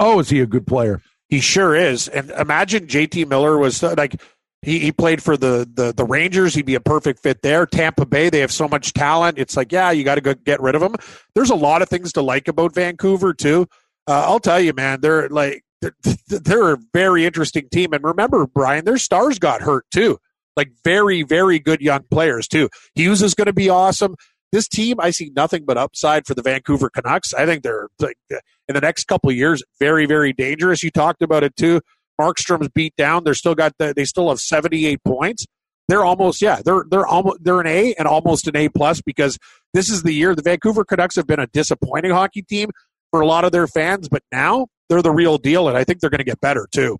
Oh, 0.00 0.18
is 0.18 0.30
he 0.30 0.40
a 0.40 0.46
good 0.46 0.66
player? 0.66 1.00
he 1.32 1.40
sure 1.40 1.74
is. 1.74 2.08
And 2.08 2.30
imagine 2.32 2.86
JT 2.86 3.26
Miller 3.26 3.56
was 3.56 3.82
like 3.82 4.20
he, 4.62 4.78
he 4.78 4.92
played 4.92 5.22
for 5.22 5.36
the, 5.36 5.68
the 5.74 5.92
the 5.92 6.04
Rangers. 6.04 6.54
He'd 6.54 6.66
be 6.66 6.76
a 6.76 6.80
perfect 6.80 7.20
fit 7.20 7.42
there. 7.42 7.66
Tampa 7.66 8.06
Bay, 8.06 8.30
they 8.30 8.40
have 8.40 8.52
so 8.52 8.68
much 8.68 8.92
talent. 8.92 9.38
It's 9.38 9.56
like 9.56 9.72
yeah, 9.72 9.90
you 9.90 10.04
got 10.04 10.14
to 10.14 10.20
go 10.20 10.34
get 10.34 10.60
rid 10.60 10.74
of 10.74 10.82
him. 10.82 10.94
There's 11.34 11.50
a 11.50 11.56
lot 11.56 11.82
of 11.82 11.88
things 11.88 12.12
to 12.14 12.22
like 12.22 12.48
about 12.48 12.74
Vancouver 12.74 13.34
too. 13.34 13.66
Uh, 14.06 14.24
I'll 14.26 14.40
tell 14.40 14.60
you, 14.60 14.72
man, 14.72 15.00
they're 15.00 15.28
like 15.28 15.64
they're, 15.80 15.94
they're 16.28 16.72
a 16.74 16.78
very 16.94 17.26
interesting 17.26 17.68
team. 17.70 17.92
And 17.92 18.04
remember, 18.04 18.46
Brian, 18.46 18.84
their 18.84 18.98
stars 18.98 19.38
got 19.38 19.62
hurt 19.62 19.84
too. 19.90 20.18
Like 20.56 20.70
very, 20.84 21.22
very 21.22 21.58
good 21.58 21.80
young 21.80 22.04
players 22.10 22.46
too. 22.46 22.68
Hughes 22.94 23.22
is 23.22 23.34
going 23.34 23.46
to 23.46 23.52
be 23.52 23.68
awesome. 23.68 24.16
This 24.52 24.68
team, 24.68 25.00
I 25.00 25.10
see 25.10 25.32
nothing 25.34 25.64
but 25.64 25.78
upside 25.78 26.26
for 26.26 26.34
the 26.34 26.42
Vancouver 26.42 26.90
Canucks. 26.90 27.32
I 27.32 27.46
think 27.46 27.62
they're 27.62 27.88
like 27.98 28.18
in 28.30 28.74
the 28.74 28.80
next 28.82 29.04
couple 29.04 29.32
years 29.32 29.62
very, 29.78 30.04
very 30.04 30.34
dangerous. 30.34 30.82
You 30.82 30.90
talked 30.90 31.22
about 31.22 31.42
it 31.42 31.56
too. 31.56 31.80
Markstrom's 32.22 32.68
beat 32.68 32.94
down. 32.96 33.24
They're 33.24 33.34
still 33.34 33.54
got 33.54 33.72
the, 33.78 33.92
they 33.94 34.04
still 34.04 34.28
have 34.28 34.38
seventy 34.40 34.86
eight 34.86 35.00
points. 35.04 35.44
They're 35.88 36.04
almost 36.04 36.40
yeah. 36.40 36.60
They're 36.64 36.84
they're 36.88 37.06
almost 37.06 37.38
they're 37.42 37.60
an 37.60 37.66
A 37.66 37.94
and 37.94 38.06
almost 38.06 38.46
an 38.46 38.56
A 38.56 38.68
plus 38.68 39.00
because 39.00 39.38
this 39.74 39.90
is 39.90 40.02
the 40.04 40.12
year 40.12 40.34
the 40.34 40.42
Vancouver 40.42 40.84
Canucks 40.84 41.16
have 41.16 41.26
been 41.26 41.40
a 41.40 41.46
disappointing 41.48 42.12
hockey 42.12 42.42
team 42.42 42.70
for 43.10 43.20
a 43.20 43.26
lot 43.26 43.44
of 43.44 43.52
their 43.52 43.66
fans, 43.66 44.08
but 44.08 44.22
now 44.32 44.68
they're 44.88 45.02
the 45.02 45.10
real 45.10 45.38
deal, 45.38 45.68
and 45.68 45.76
I 45.76 45.84
think 45.84 46.00
they're 46.00 46.10
going 46.10 46.18
to 46.18 46.24
get 46.24 46.40
better 46.40 46.66
too. 46.72 46.98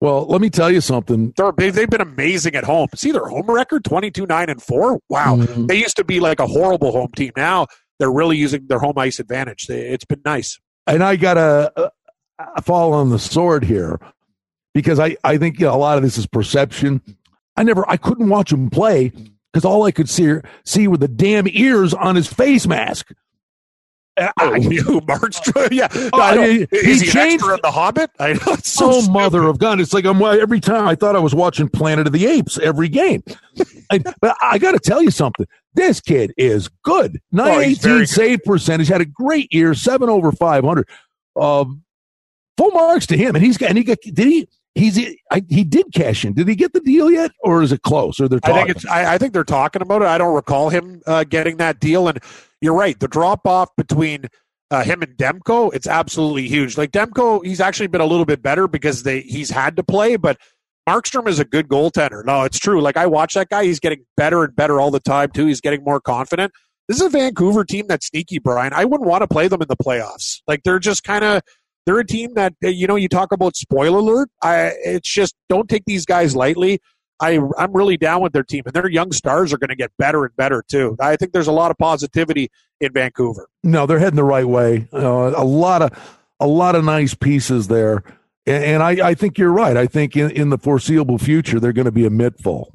Well, 0.00 0.26
let 0.26 0.40
me 0.42 0.50
tell 0.50 0.70
you 0.70 0.80
something. 0.82 1.32
They've 1.56 1.72
they've 1.74 1.88
been 1.88 2.02
amazing 2.02 2.54
at 2.56 2.64
home. 2.64 2.88
See 2.94 3.12
their 3.12 3.26
home 3.26 3.46
record 3.50 3.84
twenty 3.84 4.10
two 4.10 4.26
nine 4.26 4.50
and 4.50 4.60
four. 4.62 5.00
Wow, 5.08 5.36
Mhm. 5.36 5.68
they 5.68 5.76
used 5.76 5.96
to 5.96 6.04
be 6.04 6.20
like 6.20 6.40
a 6.40 6.46
horrible 6.46 6.92
home 6.92 7.12
team. 7.16 7.32
Now 7.36 7.66
they're 7.98 8.12
really 8.12 8.36
using 8.36 8.66
their 8.66 8.80
home 8.80 8.98
ice 8.98 9.18
advantage. 9.20 9.70
It's 9.70 10.04
been 10.04 10.20
nice. 10.24 10.58
And 10.86 11.02
I 11.02 11.16
got 11.16 11.34
to 11.34 11.72
uh, 11.76 12.60
fall 12.62 12.92
on 12.92 13.08
the 13.08 13.18
sword 13.18 13.64
here 13.64 13.98
because 14.76 15.00
I, 15.00 15.16
I 15.24 15.38
think 15.38 15.58
you 15.58 15.64
know, 15.64 15.74
a 15.74 15.78
lot 15.78 15.96
of 15.96 16.02
this 16.02 16.18
is 16.18 16.26
perception. 16.26 17.00
I 17.56 17.62
never, 17.62 17.88
I 17.88 17.96
couldn't 17.96 18.28
watch 18.28 18.52
him 18.52 18.68
play 18.68 19.10
because 19.50 19.64
all 19.64 19.84
I 19.84 19.90
could 19.90 20.10
see, 20.10 20.34
see 20.66 20.86
were 20.86 20.98
the 20.98 21.08
damn 21.08 21.46
ears 21.48 21.94
on 21.94 22.14
his 22.14 22.26
face 22.26 22.66
mask. 22.66 23.10
Oh, 24.18 24.28
I, 24.36 24.56
you 24.56 24.82
Markstrom? 25.00 25.70
Yeah, 25.72 25.88
Oh, 26.12 26.20
I 26.20 26.34
know. 26.34 26.42
he- 26.42 26.66
is 26.72 27.00
he 27.00 27.06
he, 27.06 27.06
an 27.06 27.12
changed- 27.12 27.44
in 27.46 27.58
the 27.62 27.70
Hobbit? 27.70 28.10
I 28.18 28.34
know. 28.34 28.38
It's 28.48 28.70
so 28.70 28.90
oh, 28.92 29.10
mother 29.10 29.44
of 29.44 29.58
God. 29.58 29.80
It's 29.80 29.94
like 29.94 30.04
I'm 30.04 30.20
every 30.20 30.60
time 30.60 30.86
I 30.86 30.94
thought 30.94 31.16
I 31.16 31.20
was 31.20 31.34
watching 31.34 31.70
Planet 31.70 32.06
of 32.06 32.12
the 32.12 32.26
Apes 32.26 32.58
every 32.58 32.90
game. 32.90 33.22
I, 33.90 33.98
but 34.20 34.36
I 34.42 34.58
got 34.58 34.72
to 34.72 34.78
tell 34.78 35.02
you 35.02 35.10
something. 35.10 35.46
This 35.72 36.02
kid 36.02 36.34
is 36.36 36.68
good. 36.82 37.18
Oh, 37.38 37.60
he's 37.60 37.82
918 37.82 37.82
very 37.82 37.98
good. 38.00 38.08
save 38.10 38.44
percentage. 38.44 38.88
Had 38.88 39.00
a 39.00 39.06
great 39.06 39.50
year. 39.54 39.72
Seven 39.72 40.10
over 40.10 40.32
500. 40.32 40.86
Um, 41.40 41.82
full 42.58 42.70
marks 42.72 43.06
to 43.06 43.16
him. 43.16 43.34
And 43.36 43.42
he's 43.44 43.56
got, 43.56 43.70
and 43.70 43.78
he 43.78 43.84
got, 43.84 43.98
did 44.02 44.18
he, 44.26 44.48
he's, 44.76 44.98
I, 45.30 45.42
he 45.48 45.64
did 45.64 45.86
cash 45.94 46.24
in. 46.24 46.34
Did 46.34 46.48
he 46.48 46.54
get 46.54 46.72
the 46.72 46.80
deal 46.80 47.10
yet? 47.10 47.32
Or 47.42 47.62
is 47.62 47.72
it 47.72 47.82
close? 47.82 48.20
Or 48.20 48.28
they're 48.28 48.40
I 48.44 48.52
think 48.52 48.68
it's. 48.68 48.86
I, 48.86 49.14
I 49.14 49.18
think 49.18 49.32
they're 49.32 49.44
talking 49.44 49.82
about 49.82 50.02
it. 50.02 50.08
I 50.08 50.18
don't 50.18 50.34
recall 50.34 50.68
him 50.68 51.02
uh, 51.06 51.24
getting 51.24 51.56
that 51.56 51.80
deal. 51.80 52.08
And 52.08 52.18
you're 52.60 52.74
right. 52.74 52.98
The 52.98 53.08
drop 53.08 53.46
off 53.46 53.70
between 53.76 54.26
uh, 54.70 54.84
him 54.84 55.02
and 55.02 55.16
Demko, 55.16 55.74
it's 55.74 55.86
absolutely 55.86 56.48
huge. 56.48 56.78
Like 56.78 56.92
Demko, 56.92 57.44
he's 57.44 57.60
actually 57.60 57.88
been 57.88 58.00
a 58.00 58.06
little 58.06 58.26
bit 58.26 58.42
better 58.42 58.68
because 58.68 59.02
they 59.02 59.22
he's 59.22 59.50
had 59.50 59.76
to 59.76 59.82
play, 59.82 60.16
but. 60.16 60.38
Markstrom 60.88 61.26
is 61.26 61.40
a 61.40 61.44
good 61.44 61.66
goaltender. 61.66 62.24
No, 62.24 62.44
it's 62.44 62.60
true. 62.60 62.80
Like 62.80 62.96
I 62.96 63.06
watch 63.06 63.34
that 63.34 63.48
guy, 63.48 63.64
he's 63.64 63.80
getting 63.80 64.04
better 64.16 64.44
and 64.44 64.54
better 64.54 64.80
all 64.80 64.92
the 64.92 65.00
time 65.00 65.32
too. 65.32 65.46
He's 65.46 65.60
getting 65.60 65.82
more 65.82 66.00
confident. 66.00 66.52
This 66.86 66.98
is 66.98 67.02
a 67.02 67.08
Vancouver 67.08 67.64
team 67.64 67.86
that's 67.88 68.06
sneaky, 68.06 68.38
Brian. 68.38 68.72
I 68.72 68.84
wouldn't 68.84 69.08
want 69.08 69.22
to 69.22 69.26
play 69.26 69.48
them 69.48 69.60
in 69.60 69.66
the 69.66 69.76
playoffs. 69.76 70.42
Like 70.46 70.62
they're 70.62 70.78
just 70.78 71.02
kind 71.02 71.24
of 71.24 71.42
they're 71.86 71.98
a 71.98 72.06
team 72.06 72.34
that 72.34 72.54
uh, 72.62 72.68
you 72.68 72.86
know 72.86 72.96
you 72.96 73.08
talk 73.08 73.32
about 73.32 73.56
spoiler 73.56 73.98
alert. 73.98 74.28
I 74.42 74.72
it's 74.84 75.10
just 75.12 75.34
don't 75.48 75.68
take 75.68 75.84
these 75.86 76.04
guys 76.04 76.36
lightly. 76.36 76.80
I 77.20 77.40
I'm 77.56 77.72
really 77.72 77.96
down 77.96 78.20
with 78.20 78.32
their 78.32 78.42
team, 78.42 78.64
and 78.66 78.74
their 78.74 78.90
young 78.90 79.12
stars 79.12 79.52
are 79.52 79.58
going 79.58 79.70
to 79.70 79.76
get 79.76 79.92
better 79.98 80.24
and 80.24 80.36
better 80.36 80.62
too. 80.68 80.96
I 81.00 81.16
think 81.16 81.32
there's 81.32 81.46
a 81.46 81.52
lot 81.52 81.70
of 81.70 81.78
positivity 81.78 82.50
in 82.80 82.92
Vancouver. 82.92 83.48
No, 83.62 83.86
they're 83.86 83.98
heading 83.98 84.16
the 84.16 84.24
right 84.24 84.46
way. 84.46 84.88
Uh, 84.92 85.32
a 85.34 85.44
lot 85.44 85.80
of 85.80 85.92
a 86.40 86.46
lot 86.46 86.74
of 86.74 86.84
nice 86.84 87.14
pieces 87.14 87.68
there, 87.68 88.02
and, 88.46 88.82
I, 88.82 89.08
I 89.08 89.14
think 89.14 89.38
you're 89.38 89.52
right. 89.52 89.76
I 89.76 89.86
think 89.86 90.16
in, 90.16 90.30
in 90.30 90.50
the 90.50 90.58
foreseeable 90.58 91.18
future 91.18 91.58
they're 91.58 91.72
going 91.72 91.86
to 91.86 91.92
be 91.92 92.04
a 92.04 92.10
midful. 92.10 92.66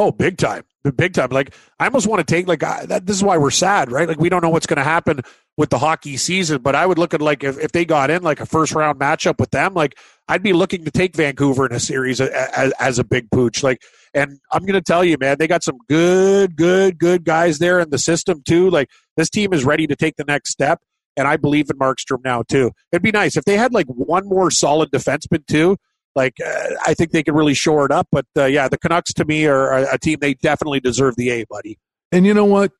Oh, 0.00 0.10
big 0.10 0.38
time, 0.38 0.62
big 0.96 1.12
time. 1.12 1.28
Like 1.28 1.54
I 1.78 1.84
almost 1.84 2.06
want 2.06 2.26
to 2.26 2.34
take 2.34 2.48
like 2.48 2.62
I, 2.62 2.86
that. 2.86 3.04
This 3.04 3.16
is 3.16 3.22
why 3.22 3.36
we're 3.36 3.50
sad, 3.50 3.92
right? 3.92 4.08
Like 4.08 4.18
we 4.18 4.30
don't 4.30 4.42
know 4.42 4.48
what's 4.48 4.64
going 4.64 4.78
to 4.78 4.82
happen 4.82 5.20
with 5.58 5.68
the 5.68 5.76
hockey 5.76 6.16
season, 6.16 6.62
but 6.62 6.74
I 6.74 6.86
would 6.86 6.96
look 6.96 7.12
at 7.12 7.20
like 7.20 7.44
if, 7.44 7.58
if 7.58 7.72
they 7.72 7.84
got 7.84 8.08
in 8.08 8.22
like 8.22 8.40
a 8.40 8.46
first 8.46 8.72
round 8.72 8.98
matchup 8.98 9.38
with 9.38 9.50
them, 9.50 9.74
like 9.74 9.98
I'd 10.26 10.42
be 10.42 10.54
looking 10.54 10.86
to 10.86 10.90
take 10.90 11.14
Vancouver 11.14 11.66
in 11.66 11.72
a 11.72 11.80
series 11.80 12.18
as, 12.18 12.72
as 12.80 12.98
a 12.98 13.04
big 13.04 13.30
pooch. 13.30 13.62
Like, 13.62 13.82
and 14.14 14.38
I'm 14.50 14.62
going 14.62 14.72
to 14.72 14.80
tell 14.80 15.04
you, 15.04 15.18
man, 15.20 15.36
they 15.38 15.46
got 15.46 15.62
some 15.62 15.76
good, 15.86 16.56
good, 16.56 16.98
good 16.98 17.24
guys 17.24 17.58
there 17.58 17.78
in 17.78 17.90
the 17.90 17.98
system 17.98 18.40
too. 18.42 18.70
Like 18.70 18.88
this 19.18 19.28
team 19.28 19.52
is 19.52 19.66
ready 19.66 19.86
to 19.86 19.96
take 19.96 20.16
the 20.16 20.24
next 20.24 20.50
step. 20.50 20.80
And 21.18 21.28
I 21.28 21.36
believe 21.36 21.68
in 21.68 21.76
Markstrom 21.76 22.24
now 22.24 22.42
too. 22.42 22.70
It'd 22.90 23.02
be 23.02 23.12
nice 23.12 23.36
if 23.36 23.44
they 23.44 23.58
had 23.58 23.74
like 23.74 23.86
one 23.88 24.26
more 24.26 24.50
solid 24.50 24.90
defenseman 24.92 25.44
too. 25.46 25.76
Like 26.16 26.34
uh, 26.44 26.68
I 26.86 26.94
think 26.94 27.12
they 27.12 27.22
could 27.22 27.34
really 27.34 27.54
shore 27.54 27.84
it 27.86 27.92
up. 27.92 28.08
But 28.10 28.26
uh, 28.36 28.44
yeah, 28.46 28.68
the 28.68 28.78
Canucks 28.78 29.12
to 29.14 29.24
me 29.24 29.46
are 29.46 29.72
a, 29.72 29.94
a 29.94 29.98
team 29.98 30.18
they 30.20 30.34
definitely 30.34 30.80
deserve 30.80 31.16
the 31.16 31.30
A, 31.30 31.44
buddy. 31.48 31.78
And 32.12 32.26
you 32.26 32.34
know 32.34 32.44
what? 32.44 32.72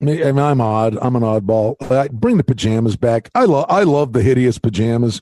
I 0.00 0.04
mean, 0.06 0.38
I'm 0.38 0.60
odd. 0.60 0.96
I'm 1.02 1.14
an 1.16 1.22
oddball. 1.22 1.74
I, 1.92 2.08
bring 2.08 2.38
the 2.38 2.44
pajamas 2.44 2.96
back. 2.96 3.28
I 3.34 3.44
love. 3.44 3.66
I 3.68 3.82
love 3.82 4.12
the 4.12 4.22
hideous 4.22 4.58
pajamas. 4.58 5.20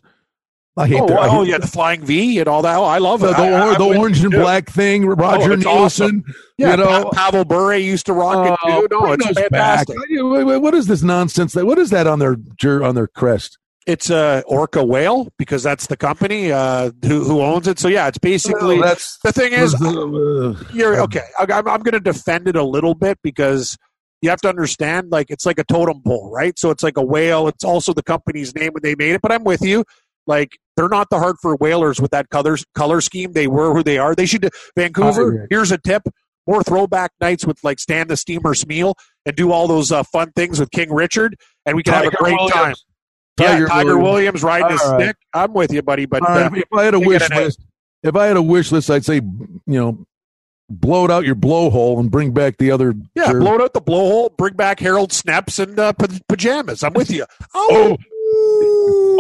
I 0.77 0.87
hate. 0.87 1.01
Oh, 1.01 1.07
the, 1.09 1.19
oh 1.19 1.43
hate 1.43 1.49
yeah, 1.51 1.59
the 1.59 1.67
flying 1.67 2.05
V 2.05 2.39
and 2.39 2.47
all 2.49 2.63
that. 2.63 2.77
Oh, 2.77 2.85
I 2.85 2.99
love 2.99 3.19
the, 3.19 3.31
it. 3.31 3.37
the, 3.37 3.43
I- 3.43 3.77
the 3.77 3.99
orange 3.99 4.23
and 4.23 4.31
black 4.31 4.71
thing. 4.71 5.05
Roger 5.07 5.55
it's 5.55 5.65
Neilson. 5.65 6.23
Yeah, 6.59 6.73
you 6.73 6.77
know, 6.77 7.05
Pa- 7.05 7.11
Pavel 7.11 7.45
Bure 7.45 7.75
used 7.75 8.07
to 8.07 8.13
rock 8.13 8.47
it 8.47 8.59
Oh, 8.65 8.87
too. 8.87 8.89
No, 8.91 9.13
it's 9.15 9.25
back. 9.27 9.35
fantastic. 9.51 9.97
Wait, 10.09 10.45
wait, 10.45 10.59
What 10.59 10.75
is 10.75 10.87
this 10.87 11.03
nonsense? 11.03 11.55
That 11.55 11.67
what 11.67 11.79
is 11.79 11.91
that 11.91 12.07
on 12.07 12.21
their 12.21 12.37
on 12.85 12.95
their 12.95 13.09
crest? 13.09 13.59
It's 13.87 14.11
uh, 14.11 14.43
Orca 14.47 14.85
Whale 14.85 15.29
because 15.39 15.63
that's 15.63 15.87
the 15.87 15.97
company 15.97 16.53
uh, 16.53 16.91
who 17.05 17.25
who 17.25 17.41
owns 17.41 17.67
it. 17.67 17.79
So 17.79 17.89
yeah, 17.89 18.09
it's 18.09 18.19
basically 18.19 18.77
the 19.25 19.33
thing 19.33 19.53
is 19.55 19.75
uh, 19.75 20.65
you're 20.75 21.01
okay. 21.03 21.25
I- 21.39 21.47
I'm 21.51 21.67
I'm 21.69 21.81
going 21.81 21.95
to 21.95 22.01
defend 22.01 22.49
it 22.49 22.57
a 22.57 22.65
little 22.65 22.95
bit 22.95 23.19
because 23.23 23.79
you 24.21 24.29
have 24.29 24.41
to 24.43 24.49
understand 24.49 25.11
like 25.11 25.31
it's 25.31 25.47
like 25.47 25.59
a 25.59 25.65
totem 25.65 26.03
pole, 26.05 26.31
right? 26.31 26.59
So 26.59 26.71
it's 26.71 26.83
like 26.83 26.99
a 26.99 27.03
whale. 27.05 27.49
It's 27.49 27.65
also 27.65 27.95
the 27.95 28.03
company's 28.03 28.55
name 28.55 28.73
when 28.73 28.83
they 28.83 28.95
made 28.95 29.13
it. 29.15 29.23
But 29.23 29.33
I'm 29.33 29.45
with 29.45 29.63
you. 29.63 29.85
Like 30.27 30.59
they're 30.77 30.91
not 30.91 31.09
the 31.09 31.19
Hartford 31.19 31.57
Whalers 31.59 31.99
with 31.99 32.11
that 32.11 32.29
color 32.29 32.59
color 32.75 33.01
scheme. 33.01 33.33
They 33.33 33.47
were 33.47 33.73
who 33.73 33.83
they 33.83 33.97
are. 33.97 34.15
They 34.15 34.27
should 34.27 34.51
Vancouver. 34.77 35.47
Here's 35.49 35.73
a 35.73 35.79
tip: 35.79 36.03
more 36.47 36.63
throwback 36.63 37.13
nights 37.23 37.47
with 37.47 37.59
like 37.65 37.79
Stan 37.79 38.09
the 38.09 38.17
Steamer 38.19 38.53
Smyl 38.53 38.95
and 39.25 39.35
do 39.35 39.51
all 39.51 39.67
those 39.67 39.91
uh, 39.91 40.03
fun 40.03 40.33
things 40.37 40.61
with 40.61 40.71
King 40.71 40.93
Richard, 40.93 41.37
and 41.65 41.75
we 41.75 41.83
can 41.83 41.95
have 41.95 42.05
a 42.13 42.17
great 42.17 42.35
Williams. 42.35 42.53
time. 42.53 42.75
Tiger 43.39 43.63
yeah, 43.63 43.69
Tiger 43.69 43.99
Williams. 43.99 44.03
Williams, 44.03 44.43
riding 44.43 44.71
his 44.71 44.81
right. 44.85 45.01
stick. 45.03 45.17
I'm 45.33 45.53
with 45.53 45.73
you, 45.73 45.83
buddy. 45.83 46.07
But 46.07 46.29
uh, 46.29 46.51
if 46.53 46.73
I 46.73 46.85
had 46.85 46.95
a 46.95 47.01
wish 47.01 47.29
list, 47.31 47.61
if 48.03 48.17
I 48.17 48.27
had 48.27 48.37
a 48.37 48.43
wish 48.43 48.73
list, 48.73 48.91
I'd 48.91 49.05
say 49.05 49.17
you 49.17 49.61
know, 49.67 50.07
blow 50.69 51.05
it 51.05 51.11
out 51.11 51.25
your 51.25 51.35
blowhole 51.35 51.99
and 51.99 52.11
bring 52.11 52.33
back 52.33 52.59
the 52.59 52.71
other. 52.71 52.95
yeah, 53.15 53.33
jer- 53.33 53.41
blow 53.41 53.55
it 53.55 53.61
out 53.63 53.73
the 53.73 53.81
blowhole, 53.81 54.37
bring 54.37 54.55
back 54.55 54.81
Harold 54.81 55.11
Snepsts 55.11 55.59
and 55.63 55.79
uh, 55.79 55.93
pa- 55.93 56.07
pajamas. 56.29 56.83
I'm 56.83 56.93
with 56.93 57.11
you. 57.11 57.25
Oh, 57.55 57.97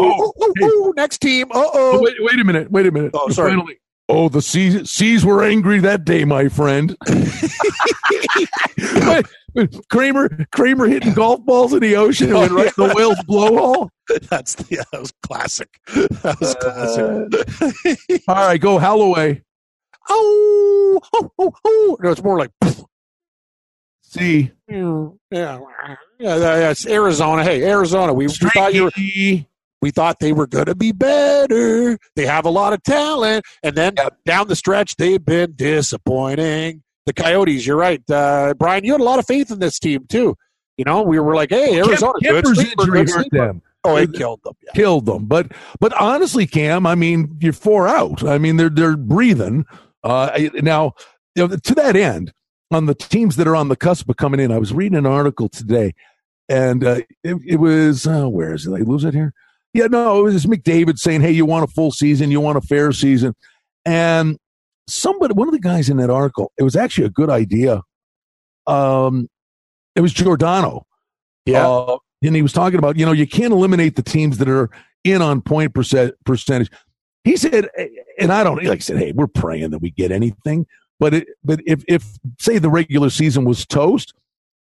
oh, 0.01 0.33
oh, 0.39 0.55
oh, 0.63 0.93
next 0.95 1.19
team. 1.19 1.47
Uh 1.51 1.65
oh. 1.73 2.01
Wait, 2.03 2.15
wait 2.21 2.39
a 2.39 2.45
minute. 2.45 2.71
Wait 2.71 2.87
a 2.87 2.91
minute. 2.91 3.13
Oh, 3.15 3.31
sorry. 3.31 3.53
Finally. 3.53 3.79
Oh, 4.09 4.29
the 4.29 4.43
seas, 4.43 4.91
seas 4.91 5.25
were 5.25 5.43
angry 5.43 5.81
that 5.81 6.05
day, 6.05 6.25
my 6.25 6.49
friend. 6.49 6.97
Wait, 8.79 9.27
Kramer, 9.90 10.47
Kramer 10.53 10.87
hitting 10.87 11.14
golf 11.14 11.44
balls 11.44 11.73
in 11.73 11.81
the 11.81 11.97
ocean 11.97 12.29
and 12.29 12.37
oh, 12.37 12.40
went 12.40 12.53
right 12.53 12.75
the 12.77 12.94
whale's 12.94 13.18
blowhole. 13.29 13.88
That's 14.29 14.57
yeah, 14.71 14.85
that 14.92 15.01
was 15.01 15.12
classic. 15.23 15.68
That 15.94 16.37
was 16.40 16.55
classic. 16.55 18.16
Uh, 18.27 18.33
all 18.33 18.47
right, 18.47 18.61
go 18.61 18.79
Holloway. 18.79 19.42
oh, 20.09 21.01
oh, 21.12 21.31
oh, 21.38 21.53
oh. 21.64 21.97
No, 22.01 22.11
it's 22.11 22.23
more 22.23 22.38
like. 22.38 22.51
See, 24.03 24.53
Yeah, 26.18 26.37
yeah, 26.37 26.59
yeah, 26.59 26.71
it's 26.71 26.87
Arizona. 26.87 27.44
Hey, 27.44 27.62
Arizona. 27.62 28.14
We, 28.14 28.27
we 28.27 28.33
thought 28.33 28.73
you 28.73 28.85
were, 28.85 28.90
we 29.83 29.90
thought 29.90 30.18
they 30.18 30.33
were 30.33 30.47
going 30.47 30.66
to 30.66 30.75
be 30.75 30.92
better. 30.92 31.99
They 32.16 32.25
have 32.25 32.47
a 32.47 32.51
lot 32.51 32.73
of 32.73 32.83
talent, 32.83 33.44
and 33.62 33.77
then 33.77 33.94
down 34.25 34.49
the 34.49 34.57
stretch, 34.57 34.97
they've 34.97 35.23
been 35.23 35.53
disappointing. 35.57 36.83
The 37.09 37.14
Coyotes. 37.14 37.66
You're 37.66 37.77
right, 37.77 38.03
uh, 38.11 38.53
Brian. 38.59 38.85
You 38.85 38.92
had 38.92 39.01
a 39.01 39.05
lot 39.05 39.18
of 39.18 39.27
faith 39.27 39.51
in 39.51 39.61
this 39.61 39.79
team 39.79 40.05
too. 40.09 40.37
You 40.77 40.85
know, 40.85 41.01
we 41.01 41.18
were 41.18 41.35
like, 41.35 41.49
"Hey, 41.49 41.79
Arizona, 41.79 42.12
good 42.23 42.44
Kuemper's 42.44 42.59
sleeper, 42.59 42.83
injury 42.83 42.99
good 43.01 43.09
hurt 43.09 43.21
sleeper." 43.23 43.47
them. 43.47 43.62
Oh, 43.83 43.97
it 43.97 44.12
killed 44.12 44.40
them. 44.44 44.55
Yeah. 44.62 44.73
killed 44.75 45.07
them. 45.07 45.25
But 45.25 45.53
but 45.81 45.94
honestly, 45.94 46.47
Cam, 46.47 46.87
I 46.87 46.94
mean, 46.94 47.38
you're 47.40 47.55
four 47.55 47.88
out. 47.88 48.23
I 48.23 48.37
mean, 48.37 48.59
they're 48.59 48.68
they're 48.68 48.99
breathing. 48.99 49.64
Uh, 50.05 50.51
now, 50.57 50.92
you 51.35 51.49
know, 51.49 51.57
to 51.57 51.75
that 51.77 51.97
end, 51.97 52.33
on 52.71 52.85
the 52.85 52.94
teams 52.94 53.37
that 53.37 53.49
are 53.49 53.57
on 53.57 53.68
the 53.68 53.77
cusp 53.77 54.11
of 54.11 54.18
coming 54.18 54.38
in, 54.38 54.53
I 54.53 54.59
was 54.59 54.75
reading 54.75 54.99
an 54.99 55.07
article 55.07 55.49
today, 55.49 55.94
and 56.47 56.85
uh, 56.85 57.01
it, 57.25 57.37
it 57.47 57.57
was 57.57 58.07
uh, 58.07 58.29
where 58.29 58.53
is 58.53 58.66
it? 58.66 58.73
I 58.73 58.81
lose 58.81 59.05
it 59.05 59.14
here? 59.14 59.33
Yeah, 59.73 59.87
no, 59.87 60.18
it 60.21 60.23
was 60.25 60.44
McDavid 60.44 60.99
saying, 60.99 61.23
"Hey, 61.23 61.33
you 61.33 61.47
want 61.47 61.64
a 61.64 61.73
full 61.73 61.90
season? 61.90 62.31
You 62.31 62.42
want 62.42 62.59
a 62.59 62.62
fair 62.62 62.92
season?" 62.92 63.35
And 63.87 64.38
somebody, 64.88 65.35
one 65.35 65.48
of 65.48 65.53
the 65.53 65.61
guys 65.61 65.88
in 65.88 65.96
that 65.98 66.11
article, 66.11 66.53
it 66.59 66.62
was 66.62 66.77
actually 66.77 67.07
a 67.07 67.11
good 67.11 67.31
idea. 67.31 67.83
Um, 68.66 69.29
it 69.94 70.01
was 70.01 70.12
Giordano. 70.12 70.87
Yeah. 71.46 71.66
Uh, 71.66 71.98
and 72.22 72.35
he 72.35 72.42
was 72.42 72.53
talking 72.53 72.79
about, 72.79 72.96
you 72.96 73.07
know, 73.07 73.12
you 73.12 73.27
can't 73.27 73.53
eliminate 73.53 73.96
the 73.96 74.03
teams 74.03 74.38
that 74.38 74.48
are 74.48 74.70
in 75.05 75.22
on 75.22 75.40
point 75.40 75.74
percent, 75.74 76.14
percentage. 76.24 76.70
He 77.24 77.37
said, 77.37 77.68
and 78.18 78.33
I 78.33 78.42
don't 78.42 78.62
like 78.64 78.79
I 78.79 78.79
said, 78.79 78.98
hey, 78.98 79.12
we're 79.12 79.27
praying 79.27 79.70
that 79.70 79.81
we 79.81 79.90
get 79.90 80.11
anything, 80.11 80.66
but 80.98 81.14
it, 81.14 81.29
but 81.44 81.61
if 81.66 81.85
if 81.87 82.05
say 82.38 82.59
the 82.59 82.70
regular 82.70 83.11
season 83.11 83.44
was 83.44 83.66
toast, 83.66 84.14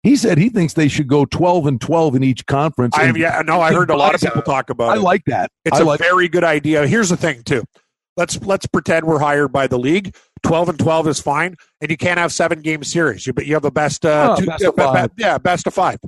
he 0.04 0.16
said 0.16 0.38
he 0.38 0.50
thinks 0.50 0.74
they 0.74 0.88
should 0.88 1.08
go 1.08 1.26
twelve 1.26 1.66
and 1.66 1.80
twelve 1.80 2.16
in 2.16 2.24
each 2.24 2.46
conference. 2.46 2.96
I 2.98 3.12
yeah, 3.16 3.42
no, 3.46 3.62
I 3.62 3.74
heard 3.74 3.90
a 3.90 3.96
lot 3.96 4.16
of 4.16 4.22
people 4.22 4.42
talk 4.42 4.70
about 4.70 4.90
I 4.90 4.94
it. 4.94 5.00
I 5.00 5.02
like 5.02 5.24
that. 5.26 5.52
It's 5.66 5.80
I 5.80 5.82
a 5.82 5.86
like 5.86 6.00
very 6.00 6.28
good 6.28 6.44
idea. 6.44 6.86
Here's 6.88 7.10
the 7.10 7.18
thing, 7.18 7.44
too. 7.44 7.64
Let's 8.18 8.42
let's 8.44 8.66
pretend 8.66 9.06
we're 9.06 9.20
hired 9.20 9.52
by 9.54 9.68
the 9.68 9.78
league. 9.80 10.16
Twelve 10.44 10.70
and 10.70 10.78
twelve 10.80 11.08
is 11.08 11.20
fine, 11.20 11.56
and 11.82 11.90
you 11.92 11.98
can't 11.98 12.20
have 12.20 12.32
seven 12.34 12.62
game 12.62 12.84
series. 12.84 13.26
You 13.28 13.34
but 13.34 13.46
you 13.46 13.54
have 13.54 13.66
a 13.66 13.72
best, 13.72 14.06
uh, 14.06 14.36
Oh, 14.38 14.40
two, 14.42 14.48
best 14.48 14.64
of 14.64 14.76
be- 14.76 14.82
be- 14.82 14.86
five. 14.86 15.12
yeah, 15.18 15.38
best 15.38 15.68
of 15.68 15.74
five, 15.74 16.00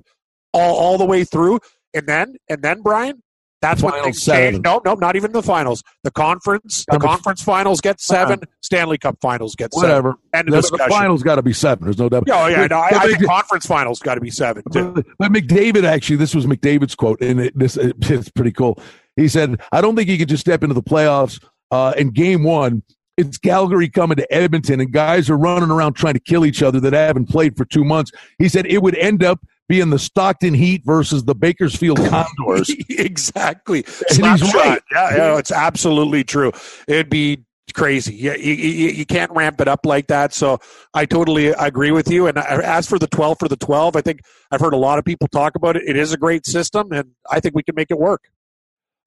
all 0.53 0.75
all 0.75 0.97
the 0.97 1.05
way 1.05 1.23
through, 1.23 1.59
and 1.93 2.07
then 2.07 2.35
and 2.49 2.61
then 2.63 2.81
Brian, 2.81 3.21
that's 3.61 3.83
when 3.83 3.93
things 4.03 4.21
seven. 4.23 4.53
change. 4.55 4.63
No, 4.63 4.81
no, 4.85 4.95
not 4.95 5.15
even 5.15 5.31
the 5.33 5.43
finals. 5.43 5.83
The 6.03 6.11
conference, 6.11 6.85
the 6.89 6.97
conference 6.97 7.41
finals 7.43 7.81
get 7.81 7.99
7 7.99 8.39
Stanley 8.61 8.97
Cup 8.97 9.17
finals 9.21 9.53
get 9.55 9.73
seven. 9.73 9.89
whatever. 9.89 10.15
End 10.33 10.47
of 10.47 10.53
The, 10.63 10.77
the 10.77 10.85
finals 10.89 11.21
got 11.23 11.35
to 11.35 11.41
be 11.43 11.53
seven. 11.53 11.83
There's 11.83 11.97
no 11.97 12.07
doubt. 12.09 12.23
Yeah, 12.25 12.43
oh, 12.43 12.47
yeah, 12.47 12.67
no, 12.67 12.79
I, 12.79 12.89
But 12.91 12.99
I 13.01 13.07
think 13.07 13.25
conference 13.25 13.65
finals 13.65 13.99
got 13.99 14.15
to 14.15 14.21
be 14.21 14.31
seven 14.31 14.63
too. 14.71 14.93
But, 14.93 15.05
but 15.19 15.31
McDavid 15.33 15.83
actually, 15.83 16.15
this 16.15 16.33
was 16.33 16.45
McDavid's 16.45 16.95
quote, 16.95 17.21
and 17.21 17.39
it, 17.41 17.57
this 17.57 17.75
it's 17.77 18.29
pretty 18.29 18.51
cool. 18.51 18.79
He 19.17 19.27
said, 19.27 19.59
"I 19.73 19.81
don't 19.81 19.95
think 19.97 20.07
he 20.09 20.17
could 20.17 20.29
just 20.29 20.41
step 20.41 20.63
into 20.63 20.73
the 20.73 20.83
playoffs 20.83 21.43
uh, 21.71 21.93
in 21.97 22.11
Game 22.11 22.43
One. 22.43 22.83
It's 23.17 23.37
Calgary 23.37 23.89
coming 23.89 24.15
to 24.15 24.33
Edmonton, 24.33 24.79
and 24.79 24.93
guys 24.93 25.29
are 25.29 25.37
running 25.37 25.71
around 25.71 25.93
trying 25.93 26.13
to 26.13 26.21
kill 26.21 26.45
each 26.45 26.63
other 26.63 26.79
that 26.79 26.93
haven't 26.93 27.27
played 27.27 27.57
for 27.57 27.65
two 27.65 27.83
months." 27.83 28.11
He 28.37 28.47
said 28.47 28.65
it 28.65 28.81
would 28.81 28.95
end 28.95 29.23
up 29.23 29.39
being 29.69 29.91
the 29.91 29.99
Stockton 29.99 30.55
Heat 30.55 30.83
versus 30.83 31.23
the 31.23 31.35
Bakersfield 31.35 31.97
Condors. 31.97 32.69
exactly. 32.89 33.85
he's 34.09 34.19
right. 34.53 34.81
Yeah, 34.91 35.15
yeah, 35.15 35.37
it's 35.37 35.51
absolutely 35.51 36.23
true. 36.23 36.51
It'd 36.87 37.09
be 37.09 37.45
crazy. 37.73 38.15
Yeah, 38.15 38.35
you, 38.35 38.53
you, 38.53 38.89
you 38.89 39.05
can't 39.05 39.31
ramp 39.31 39.61
it 39.61 39.67
up 39.67 39.85
like 39.85 40.07
that. 40.07 40.33
So 40.33 40.59
I 40.95 41.05
totally 41.05 41.47
agree 41.47 41.91
with 41.91 42.09
you. 42.09 42.25
And 42.25 42.37
as 42.37 42.87
for 42.87 42.97
the 42.97 43.07
12 43.07 43.37
for 43.39 43.47
the 43.47 43.57
12, 43.57 43.95
I 43.95 44.01
think 44.01 44.21
I've 44.51 44.59
heard 44.59 44.73
a 44.73 44.77
lot 44.77 44.97
of 44.97 45.05
people 45.05 45.27
talk 45.27 45.55
about 45.55 45.75
it. 45.75 45.83
It 45.85 45.95
is 45.95 46.11
a 46.11 46.17
great 46.17 46.47
system, 46.47 46.91
and 46.91 47.11
I 47.29 47.39
think 47.39 47.55
we 47.55 47.63
can 47.63 47.75
make 47.75 47.91
it 47.91 47.99
work. 47.99 48.23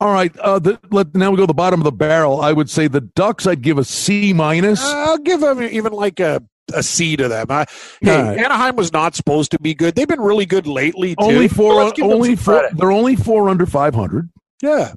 All 0.02 0.12
right, 0.12 0.36
uh, 0.38 0.58
the, 0.58 0.80
let, 0.90 1.14
now 1.14 1.30
we 1.30 1.36
go 1.36 1.44
to 1.44 1.46
the 1.46 1.54
bottom 1.54 1.78
of 1.78 1.84
the 1.84 1.92
barrel. 1.92 2.40
I 2.40 2.52
would 2.52 2.68
say 2.68 2.88
the 2.88 3.00
Ducks. 3.00 3.46
I'd 3.46 3.62
give 3.62 3.78
a 3.78 3.84
C 3.84 4.32
minus. 4.32 4.82
I'll 4.84 5.16
give 5.16 5.38
them 5.38 5.62
even 5.62 5.92
like 5.92 6.18
a, 6.18 6.42
a 6.74 6.82
C 6.82 7.14
to 7.14 7.28
them. 7.28 7.46
Uh, 7.48 7.66
hey, 8.00 8.20
right. 8.20 8.36
Anaheim 8.36 8.74
was 8.74 8.92
not 8.92 9.14
supposed 9.14 9.52
to 9.52 9.60
be 9.60 9.74
good. 9.74 9.94
They've 9.94 10.08
been 10.08 10.20
really 10.20 10.44
good 10.44 10.66
lately, 10.66 11.14
too. 11.14 11.24
only 11.24 11.46
four. 11.46 11.84
them 11.84 11.92
Only 12.02 12.34
four. 12.34 12.58
credit. 12.62 12.76
They're 12.78 12.90
only 12.90 13.14
four 13.14 13.48
under 13.48 13.64
five 13.64 13.94
hundred. 13.94 14.28
Yeah. 14.60 14.94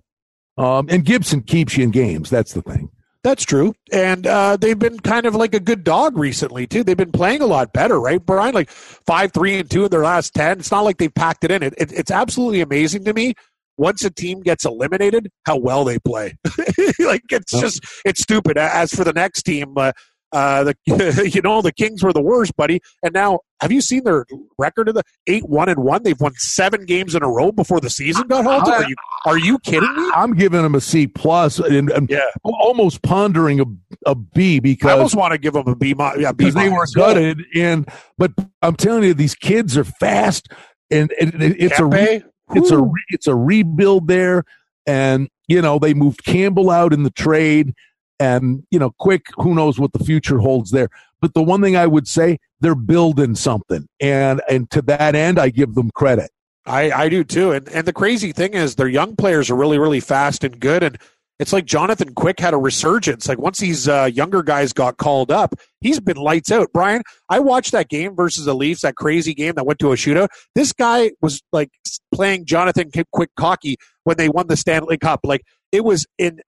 Um, 0.58 0.88
and 0.89 1.06
Gibson 1.06 1.44
keeps 1.44 1.78
you 1.78 1.84
in 1.84 1.91
games. 1.91 2.32
That's 2.32 2.54
the 2.54 2.63
thing. 2.63 2.89
That's 3.22 3.44
true. 3.44 3.76
And 3.91 4.26
uh, 4.26 4.58
they've 4.58 4.78
been 4.78 5.00
kind 5.00 5.28
of 5.28 5.36
like 5.36 5.54
a 5.54 5.60
good 5.60 5.84
dog 5.84 6.18
recently, 6.18 6.65
too. 6.65 6.84
They've 6.84 6.98
been 6.98 7.12
playing 7.12 7.41
a 7.41 7.48
lot 7.48 7.74
better, 7.74 8.00
right, 8.00 8.24
Brian? 8.26 8.56
Like 8.56 8.70
5 8.70 9.34
3 9.34 9.60
and 9.60 9.70
2 9.70 9.86
in 9.86 9.89
their 9.91 10.04
last 10.04 10.34
10. 10.34 10.60
It's 10.60 10.72
not 10.72 10.82
like 10.82 10.98
they've 10.98 11.13
packed 11.13 11.44
it 11.44 11.52
in. 11.52 11.62
It, 11.62 11.76
it, 11.78 11.91
it's 11.91 12.12
absolutely 12.12 12.62
amazing 12.62 13.04
to 13.06 13.13
me. 13.13 13.36
Once 13.78 14.04
a 14.04 14.10
team 14.10 14.42
gets 14.42 14.66
eliminated, 14.66 15.30
how 15.46 15.58
well 15.58 15.84
they 15.84 16.00
play. 16.00 16.38
like, 17.00 17.24
it's 17.30 17.54
Well- 17.54 17.62
just, 17.62 17.82
it's 18.06 18.22
stupid. 18.22 18.58
As 18.58 18.92
for 18.92 19.04
the 19.04 19.14
next 19.14 19.44
team, 19.44 19.74
uh, 19.78 19.92
uh, 20.32 20.66
the 20.66 20.76
you 21.34 21.42
know 21.42 21.62
the 21.62 21.72
Kings 21.72 22.04
were 22.04 22.12
the 22.12 22.22
worst, 22.22 22.56
buddy. 22.58 22.82
And 23.04 23.14
now, 23.14 23.40
have 23.62 23.72
you 23.72 23.80
seen 23.80 24.04
their 24.04 24.26
record 24.58 24.90
of 24.90 24.96
the 24.96 25.04
eight 25.28 25.48
one 25.48 25.70
and 25.70 25.80
one? 25.82 26.04
They've 26.04 26.20
won 26.20 26.34
seven 26.36 26.84
games 26.86 27.16
in 27.16 27.24
a 27.24 27.30
row 27.30 27.54
before 27.54 27.80
the 27.80 27.90
season 27.90 28.28
got 28.28 28.44
halted. 28.44 28.74
Are 28.74 28.84
you 28.90 28.96
are 29.28 29.38
you 29.38 29.60
kidding 29.60 29.96
me? 29.96 30.12
I'm 30.14 30.34
giving 30.34 30.62
them 30.62 30.76
a 30.76 30.82
C 30.82 31.08
plus, 31.08 31.60
and, 31.60 31.90
and 31.90 32.10
Yeah, 32.10 32.26
almost 32.44 33.02
pondering 33.02 33.62
a, 33.62 33.66
a 34.06 34.16
B 34.16 34.58
I 34.58 34.60
because 34.60 34.90
I 34.90 34.94
almost 34.96 35.16
want 35.16 35.32
to 35.32 35.38
give 35.38 35.54
them 35.54 35.68
a 35.68 35.76
B. 35.76 35.94
mi- 35.94 36.12
Yeah, 36.18 36.34
because 36.34 36.56
they 36.56 36.70
were 36.70 36.86
gutted. 36.96 37.42
And 37.56 37.88
but 38.18 38.34
I'm 38.62 38.76
telling 38.76 39.04
you, 39.04 39.14
these 39.14 39.36
kids 39.36 39.78
are 39.78 39.86
fast, 39.86 40.50
and, 40.92 41.14
and 41.22 41.42
it- 41.42 41.56
it's 41.62 41.80
a 41.80 41.86
re- 41.86 42.24
It's 42.52 42.72
a 42.72 42.78
re- 42.80 43.06
it's 43.10 43.28
a 43.28 43.36
rebuild 43.36 44.08
there, 44.08 44.44
and 44.86 45.30
you 45.48 45.62
know 45.62 45.80
they 45.80 45.94
moved 45.94 46.24
Campbell 46.26 46.70
out 46.70 46.94
in 46.94 47.04
the 47.04 47.10
trade, 47.10 47.74
and 48.20 48.64
you 48.70 48.80
know 48.80 48.92
Quick, 49.00 49.26
who 49.38 49.56
knows 49.56 49.80
what 49.80 49.94
the 49.94 50.04
future 50.04 50.40
holds 50.40 50.72
there. 50.72 50.90
But 51.22 51.34
the 51.34 51.42
one 51.42 51.62
thing 51.62 51.76
I 51.76 51.88
would 51.88 52.08
say, 52.08 52.38
they're 52.60 52.76
building 52.76 53.36
something, 53.36 53.88
and 54.00 54.42
and 54.50 54.70
to 54.72 54.82
that 54.84 55.16
end, 55.16 55.40
I 55.40 55.50
give 55.50 55.74
them 55.74 55.90
credit. 55.92 56.30
I, 56.68 56.92
I 56.92 57.10
do 57.10 57.24
too. 57.24 57.52
And 57.52 57.68
and 57.70 57.88
the 57.88 57.94
crazy 57.94 58.32
thing 58.32 58.54
is 58.54 58.76
their 58.76 58.88
young 58.88 59.16
players 59.16 59.50
are 59.50 59.56
really, 59.56 59.78
really 59.78 60.00
fast 60.00 60.44
and 60.44 60.60
good. 60.60 60.84
And 60.84 60.98
it's 61.39 61.52
like 61.52 61.65
Jonathan 61.65 62.13
Quick 62.13 62.39
had 62.39 62.54
a 62.54 62.58
resurgence. 62.58 63.28
Like 63.28 63.39
once 63.39 63.60
these 63.60 63.88
uh, 63.88 64.10
younger 64.12 64.41
guys 64.41 64.71
got 64.74 64.98
called 64.98 65.32
up, 65.32 65.54
he's 65.82 66.00
been 66.00 66.17
lights 66.17 66.52
out. 66.52 66.69
Brian, 66.74 67.02
I 67.30 67.39
watched 67.39 67.74
that 67.74 67.89
game 67.89 68.15
versus 68.15 68.45
the 68.45 68.56
Leafs, 68.56 68.82
that 68.82 68.95
crazy 68.95 69.34
game 69.34 69.56
that 69.56 69.65
went 69.65 69.80
to 69.80 69.91
a 69.91 69.95
shootout. 69.95 70.30
This 70.56 70.71
guy 70.71 71.12
was 71.21 71.41
like 71.52 71.69
playing 72.13 72.45
Jonathan 72.45 72.89
Quick 73.12 73.30
cocky 73.38 73.76
when 74.04 74.17
they 74.17 74.30
won 74.30 74.48
the 74.48 74.58
Stanley 74.58 74.98
Cup. 74.98 75.21
Like 75.24 75.41
it 75.71 75.84
was 75.84 76.06
in 76.17 76.39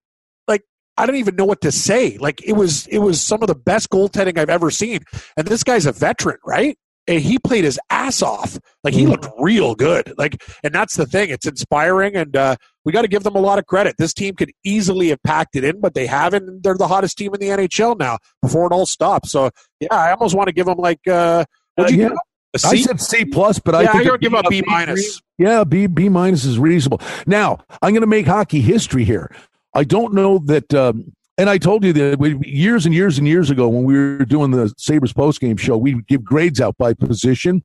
like 0.46 0.62
I 0.96 1.04
don't 1.04 1.16
even 1.16 1.36
know 1.36 1.44
what 1.44 1.60
to 1.62 1.72
say. 1.72 2.16
Like 2.16 2.42
it 2.42 2.54
was 2.54 2.86
it 2.86 2.98
was 2.98 3.20
some 3.20 3.42
of 3.42 3.48
the 3.48 3.54
best 3.54 3.90
goaltending 3.90 4.38
I've 4.38 4.48
ever 4.48 4.70
seen. 4.70 5.00
And 5.36 5.46
this 5.46 5.62
guy's 5.62 5.86
a 5.86 5.92
veteran, 5.92 6.38
right? 6.46 6.78
And 7.08 7.20
he 7.20 7.38
played 7.38 7.64
his 7.64 7.80
ass 7.90 8.22
off. 8.22 8.58
Like 8.84 8.92
he 8.94 9.06
looked 9.06 9.26
real 9.40 9.74
good. 9.74 10.12
Like, 10.18 10.42
and 10.62 10.72
that's 10.74 10.94
the 10.96 11.06
thing. 11.06 11.30
It's 11.30 11.46
inspiring, 11.46 12.14
and 12.14 12.36
uh, 12.36 12.56
we 12.84 12.92
got 12.92 13.02
to 13.02 13.08
give 13.08 13.22
them 13.24 13.34
a 13.34 13.40
lot 13.40 13.58
of 13.58 13.66
credit. 13.66 13.96
This 13.98 14.12
team 14.12 14.34
could 14.34 14.52
easily 14.62 15.08
have 15.08 15.22
packed 15.22 15.56
it 15.56 15.64
in, 15.64 15.80
but 15.80 15.94
they 15.94 16.06
haven't. 16.06 16.48
and 16.48 16.62
They're 16.62 16.76
the 16.76 16.86
hottest 16.86 17.16
team 17.18 17.32
in 17.34 17.40
the 17.40 17.48
NHL 17.48 17.98
now. 17.98 18.18
Before 18.42 18.66
it 18.66 18.72
all 18.72 18.86
stops, 18.86 19.32
so 19.32 19.50
yeah, 19.80 19.88
I 19.90 20.12
almost 20.12 20.36
want 20.36 20.48
to 20.48 20.52
give 20.52 20.66
them 20.66 20.78
like 20.78 21.00
uh, 21.08 21.44
what'd 21.76 21.96
you 21.96 22.04
Uh, 22.04 22.08
give 22.08 22.10
them? 22.10 22.18
A 22.54 22.66
I 22.66 22.76
C? 22.76 22.82
said 22.82 23.00
C 23.00 23.24
plus, 23.24 23.58
but 23.58 23.74
I 23.74 23.82
yeah, 23.82 23.92
think 23.92 24.02
I'm 24.02 24.06
gonna 24.08 24.18
give 24.18 24.32
a 24.34 24.42
B 24.48 24.62
minus. 24.66 25.20
Yeah, 25.38 25.64
B 25.64 25.86
B 25.86 26.08
minus 26.08 26.44
is 26.44 26.58
reasonable. 26.58 27.00
Now 27.26 27.58
I'm 27.82 27.92
going 27.92 28.00
to 28.02 28.06
make 28.06 28.26
hockey 28.26 28.60
history 28.60 29.04
here. 29.04 29.30
I 29.74 29.84
don't 29.84 30.12
know 30.14 30.38
that, 30.46 30.72
um, 30.74 31.12
and 31.38 31.48
I 31.48 31.56
told 31.56 31.84
you 31.84 31.92
that 31.92 32.40
years 32.44 32.84
and 32.84 32.94
years 32.94 33.16
and 33.16 33.26
years 33.26 33.48
ago 33.48 33.68
when 33.68 33.84
we 33.84 33.94
were 33.94 34.24
doing 34.24 34.50
the 34.50 34.74
Sabres 34.76 35.12
post 35.12 35.40
game 35.40 35.56
show, 35.56 35.78
we 35.78 35.94
would 35.94 36.08
give 36.08 36.24
grades 36.24 36.60
out 36.60 36.76
by 36.76 36.92
position. 36.92 37.62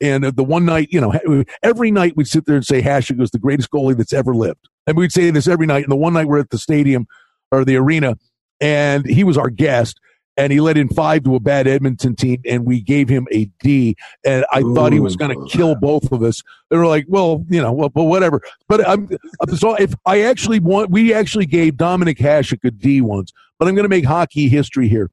And 0.00 0.24
the 0.24 0.44
one 0.44 0.66
night, 0.66 0.88
you 0.90 1.00
know, 1.00 1.44
every 1.62 1.90
night 1.90 2.14
we'd 2.16 2.26
sit 2.26 2.44
there 2.44 2.56
and 2.56 2.66
say 2.66 2.82
Hasek 2.82 3.16
was 3.16 3.30
the 3.30 3.38
greatest 3.38 3.70
goalie 3.70 3.96
that's 3.96 4.12
ever 4.12 4.34
lived, 4.34 4.68
and 4.86 4.96
we'd 4.96 5.12
say 5.12 5.30
this 5.30 5.48
every 5.48 5.66
night. 5.66 5.84
And 5.84 5.92
the 5.92 5.96
one 5.96 6.12
night 6.12 6.26
we're 6.26 6.40
at 6.40 6.50
the 6.50 6.58
stadium 6.58 7.06
or 7.50 7.64
the 7.64 7.76
arena, 7.76 8.18
and 8.60 9.06
he 9.06 9.24
was 9.24 9.38
our 9.38 9.48
guest, 9.48 9.98
and 10.36 10.52
he 10.52 10.60
let 10.60 10.76
in 10.76 10.88
five 10.88 11.24
to 11.24 11.34
a 11.34 11.40
bad 11.40 11.66
Edmonton 11.66 12.14
team, 12.14 12.40
and 12.46 12.64
we 12.64 12.80
gave 12.80 13.08
him 13.08 13.26
a 13.32 13.46
D. 13.60 13.96
And 14.24 14.44
I 14.52 14.60
Ooh. 14.60 14.74
thought 14.74 14.92
he 14.92 15.00
was 15.00 15.16
going 15.16 15.36
to 15.36 15.46
kill 15.46 15.74
both 15.74 16.10
of 16.12 16.22
us. 16.22 16.42
They 16.70 16.76
were 16.76 16.86
like, 16.86 17.06
"Well, 17.08 17.44
you 17.48 17.60
know, 17.60 17.72
well, 17.72 17.88
but 17.88 18.04
whatever." 18.04 18.40
But 18.68 18.86
I'm 18.88 19.08
so 19.56 19.74
if 19.74 19.94
I 20.04 20.22
actually 20.22 20.60
want, 20.60 20.90
we 20.90 21.12
actually 21.12 21.46
gave 21.46 21.74
Dominik 21.74 22.18
Hasek 22.18 22.64
a 22.64 22.70
D 22.70 23.00
once, 23.00 23.32
but 23.58 23.68
I'm 23.68 23.74
going 23.74 23.84
to 23.84 23.88
make 23.88 24.04
hockey 24.04 24.48
history 24.48 24.88
here. 24.88 25.10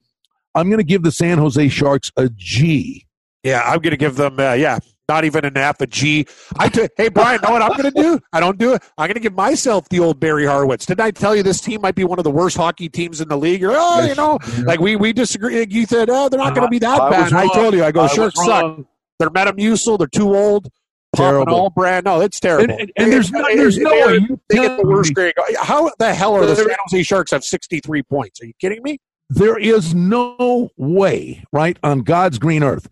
I'm 0.55 0.69
going 0.69 0.79
to 0.79 0.83
give 0.83 1.03
the 1.03 1.11
San 1.11 1.37
Jose 1.37 1.67
Sharks 1.69 2.11
a 2.15 2.29
G. 2.29 3.07
Yeah, 3.43 3.61
I'm 3.65 3.79
going 3.79 3.91
to 3.91 3.97
give 3.97 4.15
them, 4.15 4.39
uh, 4.39 4.53
yeah, 4.53 4.79
not 5.13 5.25
even 5.25 5.45
an 5.45 5.55
F, 5.55 5.79
a 5.79 5.87
G. 5.87 6.25
I 6.57 6.69
t- 6.69 6.89
hey, 6.97 7.09
Brian, 7.09 7.39
know 7.41 7.51
what 7.51 7.61
I'm 7.61 7.77
going 7.77 7.93
to 7.93 8.01
do? 8.01 8.19
I 8.33 8.39
don't 8.39 8.57
do 8.57 8.73
it. 8.73 8.83
I'm 8.97 9.07
going 9.07 9.13
to 9.13 9.19
give 9.19 9.33
myself 9.33 9.87
the 9.89 9.99
old 9.99 10.19
Barry 10.19 10.45
Horowitz. 10.45 10.87
Didn't 10.87 11.01
I 11.01 11.11
tell 11.11 11.35
you 11.35 11.43
this 11.43 11.61
team 11.61 11.81
might 11.81 11.93
be 11.93 12.03
one 12.03 12.17
of 12.17 12.23
the 12.23 12.31
worst 12.31 12.57
hockey 12.57 12.89
teams 12.89 13.21
in 13.21 13.27
the 13.27 13.37
league? 13.37 13.61
You're, 13.61 13.73
oh, 13.75 14.03
you 14.05 14.15
know, 14.15 14.39
like 14.63 14.79
we, 14.79 14.95
we 14.95 15.13
disagree. 15.13 15.65
You 15.69 15.85
said, 15.85 16.09
oh, 16.09 16.29
they're 16.29 16.39
not 16.39 16.55
going 16.55 16.65
to 16.65 16.71
be 16.71 16.79
that 16.79 16.99
I 16.99 17.09
bad. 17.09 17.33
I 17.33 17.47
told 17.53 17.75
you, 17.75 17.83
I 17.83 17.91
go, 17.91 18.07
sure, 18.07 18.31
suck. 18.31 18.79
They're 19.19 19.29
Metamucil. 19.29 19.99
They're 19.99 20.07
too 20.07 20.35
old. 20.35 20.69
Terrible. 21.15 21.53
all 21.53 21.69
brand. 21.69 22.05
No, 22.05 22.21
it's 22.21 22.39
terrible. 22.39 22.71
And, 22.71 22.81
and, 22.81 22.91
and 22.97 23.13
there's, 23.13 23.31
no, 23.31 23.43
there's 23.55 23.77
no 23.77 23.91
way 23.91 24.19
they 24.49 24.55
get 24.55 24.77
the 24.77 24.87
worst 24.87 25.13
grade. 25.13 25.35
How 25.61 25.91
the 25.99 26.11
hell 26.11 26.33
are 26.33 26.43
the 26.43 26.55
San 26.55 26.65
Jose 26.87 27.03
Sharks 27.03 27.29
have 27.29 27.43
63 27.43 28.01
points? 28.01 28.41
Are 28.41 28.47
you 28.47 28.53
kidding 28.59 28.81
me? 28.81 28.97
There 29.29 29.57
is 29.57 29.93
no 29.93 30.71
way, 30.75 31.43
right, 31.51 31.77
on 31.83 31.99
God's 31.99 32.39
green 32.39 32.63
earth 32.63 32.87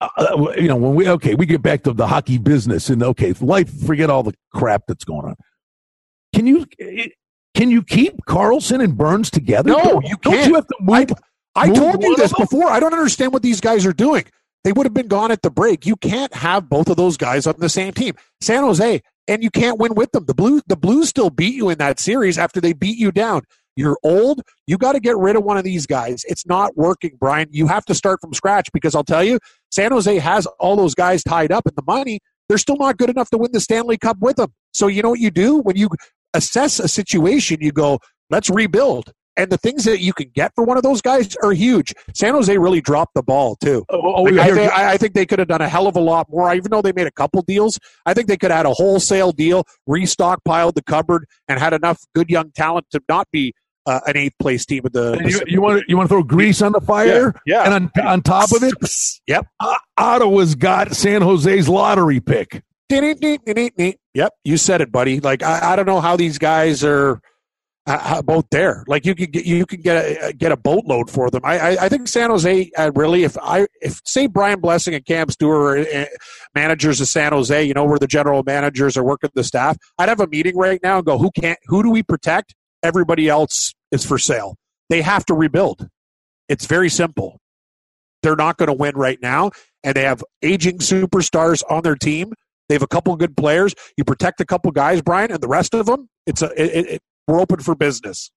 uh, 0.00 0.08
uh, 0.16 0.52
you 0.56 0.68
know, 0.68 0.76
when 0.76 0.94
we 0.94 1.08
okay, 1.08 1.34
we 1.34 1.46
get 1.46 1.62
back 1.62 1.82
to 1.82 1.92
the 1.92 2.06
hockey 2.06 2.38
business 2.38 2.88
and 2.88 3.02
okay, 3.02 3.32
life. 3.40 3.70
Forget 3.86 4.10
all 4.10 4.22
the 4.22 4.34
crap 4.54 4.84
that's 4.86 5.04
going 5.04 5.26
on. 5.26 5.36
Can 6.34 6.46
you 6.46 6.66
can 7.54 7.70
you 7.70 7.82
keep 7.82 8.16
Karlsson 8.26 8.82
and 8.82 8.96
Burns 8.96 9.30
together? 9.30 9.70
No, 9.70 10.00
you 10.04 10.16
can't. 10.16 10.48
you 10.48 10.54
have 10.54 10.66
to 10.66 10.76
move? 10.80 11.12
I, 11.54 11.64
I 11.64 11.66
move 11.66 11.76
told 11.76 12.02
you 12.02 12.16
this 12.16 12.32
before. 12.32 12.68
I 12.68 12.80
don't 12.80 12.94
understand 12.94 13.32
what 13.32 13.42
these 13.42 13.60
guys 13.60 13.84
are 13.84 13.92
doing. 13.92 14.24
They 14.64 14.72
would 14.72 14.86
have 14.86 14.94
been 14.94 15.08
gone 15.08 15.30
at 15.30 15.42
the 15.42 15.50
break. 15.50 15.86
You 15.86 15.96
can't 15.96 16.32
have 16.34 16.68
both 16.68 16.88
of 16.88 16.96
those 16.96 17.16
guys 17.16 17.46
on 17.46 17.54
the 17.58 17.68
same 17.68 17.92
team. 17.92 18.14
San 18.40 18.62
Jose, 18.62 19.02
and 19.26 19.42
you 19.42 19.50
can't 19.50 19.78
win 19.78 19.94
with 19.94 20.12
them. 20.12 20.26
The 20.26 20.34
Blues, 20.34 20.62
the 20.66 20.76
Blues 20.76 21.08
still 21.08 21.30
beat 21.30 21.54
you 21.54 21.70
in 21.70 21.78
that 21.78 21.98
series 21.98 22.38
after 22.38 22.60
they 22.60 22.72
beat 22.72 22.98
you 22.98 23.10
down. 23.10 23.42
You're 23.76 23.98
old. 24.02 24.42
You 24.66 24.78
got 24.78 24.92
to 24.92 25.00
get 25.00 25.16
rid 25.16 25.36
of 25.36 25.44
one 25.44 25.56
of 25.56 25.64
these 25.64 25.86
guys. 25.86 26.24
It's 26.28 26.46
not 26.46 26.76
working, 26.76 27.12
Brian. 27.18 27.48
You 27.50 27.66
have 27.66 27.84
to 27.86 27.94
start 27.94 28.20
from 28.20 28.34
scratch 28.34 28.68
because 28.72 28.94
I'll 28.94 29.04
tell 29.04 29.24
you, 29.24 29.38
San 29.70 29.92
Jose 29.92 30.18
has 30.18 30.46
all 30.58 30.76
those 30.76 30.94
guys 30.94 31.22
tied 31.22 31.52
up 31.52 31.66
in 31.66 31.72
the 31.76 31.82
money. 31.86 32.20
They're 32.48 32.58
still 32.58 32.76
not 32.76 32.98
good 32.98 33.10
enough 33.10 33.30
to 33.30 33.38
win 33.38 33.52
the 33.52 33.60
Stanley 33.60 33.96
Cup 33.96 34.18
with 34.20 34.36
them. 34.36 34.52
So 34.74 34.88
you 34.88 35.02
know 35.02 35.10
what 35.10 35.20
you 35.20 35.30
do 35.30 35.58
when 35.58 35.76
you 35.76 35.88
assess 36.34 36.80
a 36.80 36.88
situation, 36.88 37.58
you 37.60 37.72
go, 37.72 38.00
let's 38.28 38.50
rebuild. 38.50 39.12
And 39.40 39.50
the 39.50 39.56
things 39.56 39.84
that 39.84 40.00
you 40.00 40.12
can 40.12 40.28
get 40.34 40.54
for 40.54 40.64
one 40.64 40.76
of 40.76 40.82
those 40.82 41.00
guys 41.00 41.34
are 41.42 41.52
huge. 41.52 41.94
San 42.14 42.34
Jose 42.34 42.58
really 42.58 42.82
dropped 42.82 43.14
the 43.14 43.22
ball 43.22 43.56
too. 43.56 43.86
Oh, 43.88 44.16
oh, 44.16 44.22
like, 44.24 44.34
I, 44.34 44.54
think, 44.54 44.72
I, 44.72 44.96
think, 44.98 45.14
they 45.14 45.24
could 45.24 45.38
have 45.38 45.48
done 45.48 45.62
a 45.62 45.68
hell 45.68 45.86
of 45.86 45.96
a 45.96 46.00
lot 46.00 46.28
more. 46.28 46.54
Even 46.54 46.70
though 46.70 46.82
they 46.82 46.92
made 46.92 47.06
a 47.06 47.10
couple 47.10 47.40
deals, 47.40 47.78
I 48.04 48.12
think 48.12 48.28
they 48.28 48.36
could 48.36 48.50
have 48.50 48.58
had 48.58 48.66
a 48.66 48.74
wholesale 48.74 49.32
deal, 49.32 49.64
restockpiled 49.88 50.74
the 50.74 50.82
cupboard, 50.82 51.24
and 51.48 51.58
had 51.58 51.72
enough 51.72 52.02
good 52.14 52.28
young 52.28 52.52
talent 52.52 52.84
to 52.90 53.00
not 53.08 53.28
be 53.32 53.54
uh, 53.86 54.00
an 54.06 54.18
eighth 54.18 54.34
place 54.38 54.66
team 54.66 54.82
with 54.82 54.92
the. 54.92 55.18
You, 55.24 55.40
you, 55.46 55.62
want 55.62 55.80
to 55.80 55.84
you 55.88 55.96
want 55.96 56.10
to 56.10 56.14
throw 56.14 56.22
grease 56.22 56.60
on 56.60 56.72
the 56.72 56.82
fire? 56.82 57.32
Yeah. 57.46 57.64
yeah. 57.64 57.74
And 57.74 57.90
on, 57.96 58.06
on 58.06 58.22
top 58.22 58.52
of 58.52 58.62
it, 58.62 58.74
yep. 59.26 59.46
Uh, 59.58 59.74
Ottawa's 59.96 60.54
got 60.54 60.94
San 60.94 61.22
Jose's 61.22 61.66
lottery 61.66 62.20
pick. 62.20 62.62
Yep, 64.12 64.34
you 64.44 64.56
said 64.56 64.80
it, 64.80 64.92
buddy. 64.92 65.20
Like 65.20 65.42
I, 65.42 65.72
I 65.72 65.76
don't 65.76 65.86
know 65.86 66.00
how 66.00 66.16
these 66.16 66.36
guys 66.36 66.84
are 66.84 67.22
uh, 67.90 68.42
there. 68.50 68.84
Like 68.86 69.04
you 69.04 69.14
could 69.14 69.32
get 69.32 69.44
you 69.44 69.66
could 69.66 69.82
get 69.82 69.96
a 69.96 70.32
get 70.32 70.52
a 70.52 70.56
boatload 70.56 71.10
for 71.10 71.30
them. 71.30 71.42
I 71.44 71.58
I, 71.58 71.84
I 71.84 71.88
think 71.88 72.08
San 72.08 72.30
Jose 72.30 72.70
uh, 72.76 72.92
really 72.94 73.24
if 73.24 73.36
I 73.38 73.66
if 73.80 74.00
say 74.04 74.26
Brian 74.26 74.60
Blessing 74.60 74.94
and 74.94 75.04
Cam 75.04 75.28
Stewart 75.28 75.78
are 75.78 76.00
uh, 76.02 76.06
managers 76.54 77.00
of 77.00 77.08
San 77.08 77.32
Jose, 77.32 77.62
you 77.62 77.74
know 77.74 77.84
where 77.84 77.98
the 77.98 78.06
general 78.06 78.42
managers 78.44 78.96
are 78.96 79.04
working 79.04 79.30
the 79.34 79.44
staff. 79.44 79.76
I'd 79.98 80.08
have 80.08 80.20
a 80.20 80.26
meeting 80.26 80.56
right 80.56 80.80
now 80.82 80.98
and 80.98 81.06
go 81.06 81.18
who 81.18 81.30
can't 81.30 81.58
who 81.66 81.82
do 81.82 81.90
we 81.90 82.02
protect 82.02 82.54
everybody 82.82 83.28
else 83.28 83.74
is 83.90 84.04
for 84.04 84.18
sale. 84.18 84.56
They 84.88 85.02
have 85.02 85.24
to 85.26 85.34
rebuild. 85.34 85.88
It's 86.48 86.66
very 86.66 86.88
simple. 86.88 87.38
They're 88.22 88.36
not 88.36 88.58
going 88.58 88.66
to 88.66 88.74
win 88.74 88.96
right 88.96 89.18
now, 89.22 89.50
and 89.82 89.94
they 89.94 90.02
have 90.02 90.22
aging 90.42 90.78
superstars 90.78 91.62
on 91.70 91.82
their 91.82 91.94
team. 91.94 92.34
They 92.68 92.74
have 92.74 92.82
a 92.82 92.88
couple 92.88 93.14
good 93.16 93.36
players. 93.36 93.74
You 93.96 94.04
protect 94.04 94.40
a 94.40 94.44
couple 94.44 94.70
guys, 94.72 95.00
Brian, 95.00 95.32
and 95.32 95.40
the 95.40 95.48
rest 95.48 95.74
of 95.74 95.86
them, 95.86 96.08
it's 96.26 96.42
a 96.42 96.50
it, 96.60 96.86
it, 96.86 97.02
we're 97.30 97.40
open 97.40 97.60
for 97.60 97.74
business 97.74 98.30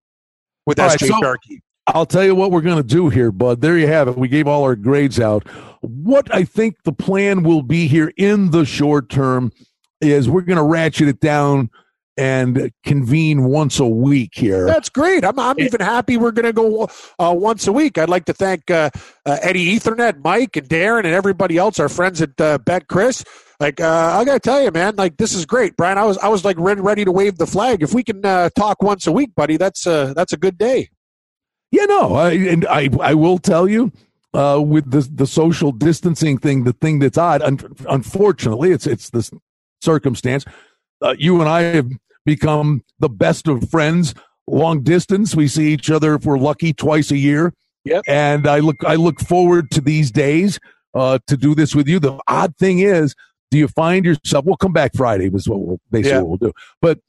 with 0.66 0.80
all 0.80 0.90
SJ 0.90 0.90
right, 0.90 1.00
so 1.00 1.20
Sharkey. 1.20 1.64
I'll 1.88 2.06
tell 2.06 2.24
you 2.24 2.34
what 2.34 2.52
we're 2.52 2.62
going 2.62 2.78
to 2.78 2.84
do 2.84 3.10
here, 3.10 3.32
bud. 3.32 3.60
There 3.60 3.78
you 3.78 3.88
have 3.88 4.08
it. 4.08 4.18
We 4.18 4.30
gave 4.30 4.48
all 4.48 4.64
our 4.64 4.76
grades 4.76 5.20
out. 5.20 5.48
What 5.82 6.34
I 6.34 6.46
think 6.46 6.78
the 6.84 6.94
plan 6.94 7.44
will 7.44 7.62
be 7.62 7.88
here 7.88 8.14
in 8.16 8.52
the 8.52 8.64
short 8.64 9.10
term 9.10 9.52
is 10.00 10.30
we're 10.30 10.42
going 10.42 10.58
to 10.58 10.64
ratchet 10.64 11.10
it 11.10 11.20
down 11.20 11.70
and 12.18 12.72
convene 12.86 13.46
once 13.46 13.80
a 13.80 13.88
week 13.88 14.32
here. 14.34 14.66
That's 14.66 14.90
great. 14.90 15.26
I'm, 15.26 15.40
I'm 15.40 15.60
even 15.60 15.82
happy 15.82 16.18
we're 16.18 16.32
going 16.32 16.46
to 16.46 16.54
go 16.54 16.90
uh, 17.20 17.34
once 17.36 17.68
a 17.68 17.72
week. 17.72 17.98
I'd 17.98 18.10
like 18.10 18.26
to 18.26 18.34
thank 18.34 18.70
uh, 18.70 18.90
uh, 19.26 19.38
Eddie 19.42 19.78
Ethernet, 19.78 20.24
Mike, 20.24 20.56
and 20.56 20.68
Darren, 20.68 21.00
and 21.00 21.14
everybody 21.14 21.58
else, 21.58 21.80
our 21.80 21.90
friends 21.90 22.22
at 22.22 22.40
uh, 22.40 22.60
BetCris. 22.60 23.26
Like 23.60 23.80
uh, 23.80 24.18
I 24.20 24.26
got 24.26 24.34
to 24.34 24.40
tell 24.40 24.62
you, 24.62 24.72
man, 24.72 24.96
like 24.96 25.18
this 25.18 25.34
is 25.34 25.46
great, 25.46 25.78
Brian. 25.78 25.98
I 25.98 26.06
was 26.06 26.18
I 26.20 26.28
was 26.28 26.44
like 26.44 26.58
ready, 26.60 26.82
ready 26.82 27.06
to 27.06 27.12
wave 27.12 27.38
the 27.38 27.48
flag. 27.48 27.82
If 27.82 27.94
we 27.94 28.04
can 28.04 28.26
uh, 28.26 28.50
talk 28.58 28.82
once 28.84 29.08
a 29.08 29.12
week, 29.12 29.34
buddy, 29.36 29.58
that's 29.58 29.88
uh, 29.88 30.14
that's 30.16 30.34
a 30.34 30.38
good 30.38 30.58
day. 30.58 30.90
Yeah, 31.72 31.86
no, 31.86 32.14
I, 32.14 32.32
and 32.34 32.66
I 32.68 32.90
I 33.00 33.14
will 33.14 33.38
tell 33.38 33.68
you. 33.68 33.92
Uh, 34.36 34.60
with 34.60 34.90
the 34.90 35.08
the 35.14 35.28
social 35.28 35.72
distancing 35.72 36.40
thing, 36.40 36.64
the 36.64 36.74
thing 36.74 36.98
that's 36.98 37.20
odd, 37.20 37.44
un- 37.44 37.76
unfortunately, 37.88 38.72
it's 38.72 38.88
it's 38.88 39.12
this 39.12 39.30
circumstance. 39.80 40.44
Uh, 41.04 41.16
you 41.20 41.40
and 41.40 41.50
I 41.50 41.62
have 41.64 41.90
become 42.26 42.84
the 43.00 43.10
best 43.10 43.48
of 43.48 43.70
friends 43.70 44.16
long 44.48 44.82
distance. 44.84 45.36
We 45.36 45.48
see 45.48 45.74
each 45.74 45.90
other 45.90 46.16
if 46.16 46.26
we're 46.26 46.38
lucky 46.38 46.74
twice 46.74 47.12
a 47.12 47.18
year. 47.18 47.54
Yep. 47.86 48.04
And 48.08 48.48
I 48.48 48.60
look 48.60 48.84
I 48.86 48.96
look 48.96 49.20
forward 49.20 49.70
to 49.72 49.82
these 49.82 50.10
days 50.10 50.60
uh, 50.94 51.20
to 51.28 51.36
do 51.36 51.54
this 51.54 51.76
with 51.76 51.88
you. 51.88 52.00
The 52.00 52.18
odd 52.28 52.56
thing 52.58 52.80
is, 52.80 53.14
do 53.52 53.58
you 53.58 53.68
find 53.68 54.06
yourself? 54.06 54.46
We'll 54.46 54.56
come 54.56 54.74
back 54.74 54.92
Friday. 54.96 55.30
Is 55.34 55.50
what 55.50 55.60
we'll 55.60 55.80
basically 55.92 56.12
yeah. 56.12 56.22
what 56.22 56.42
we'll 56.42 56.50
do. 56.50 56.54
But 56.82 57.00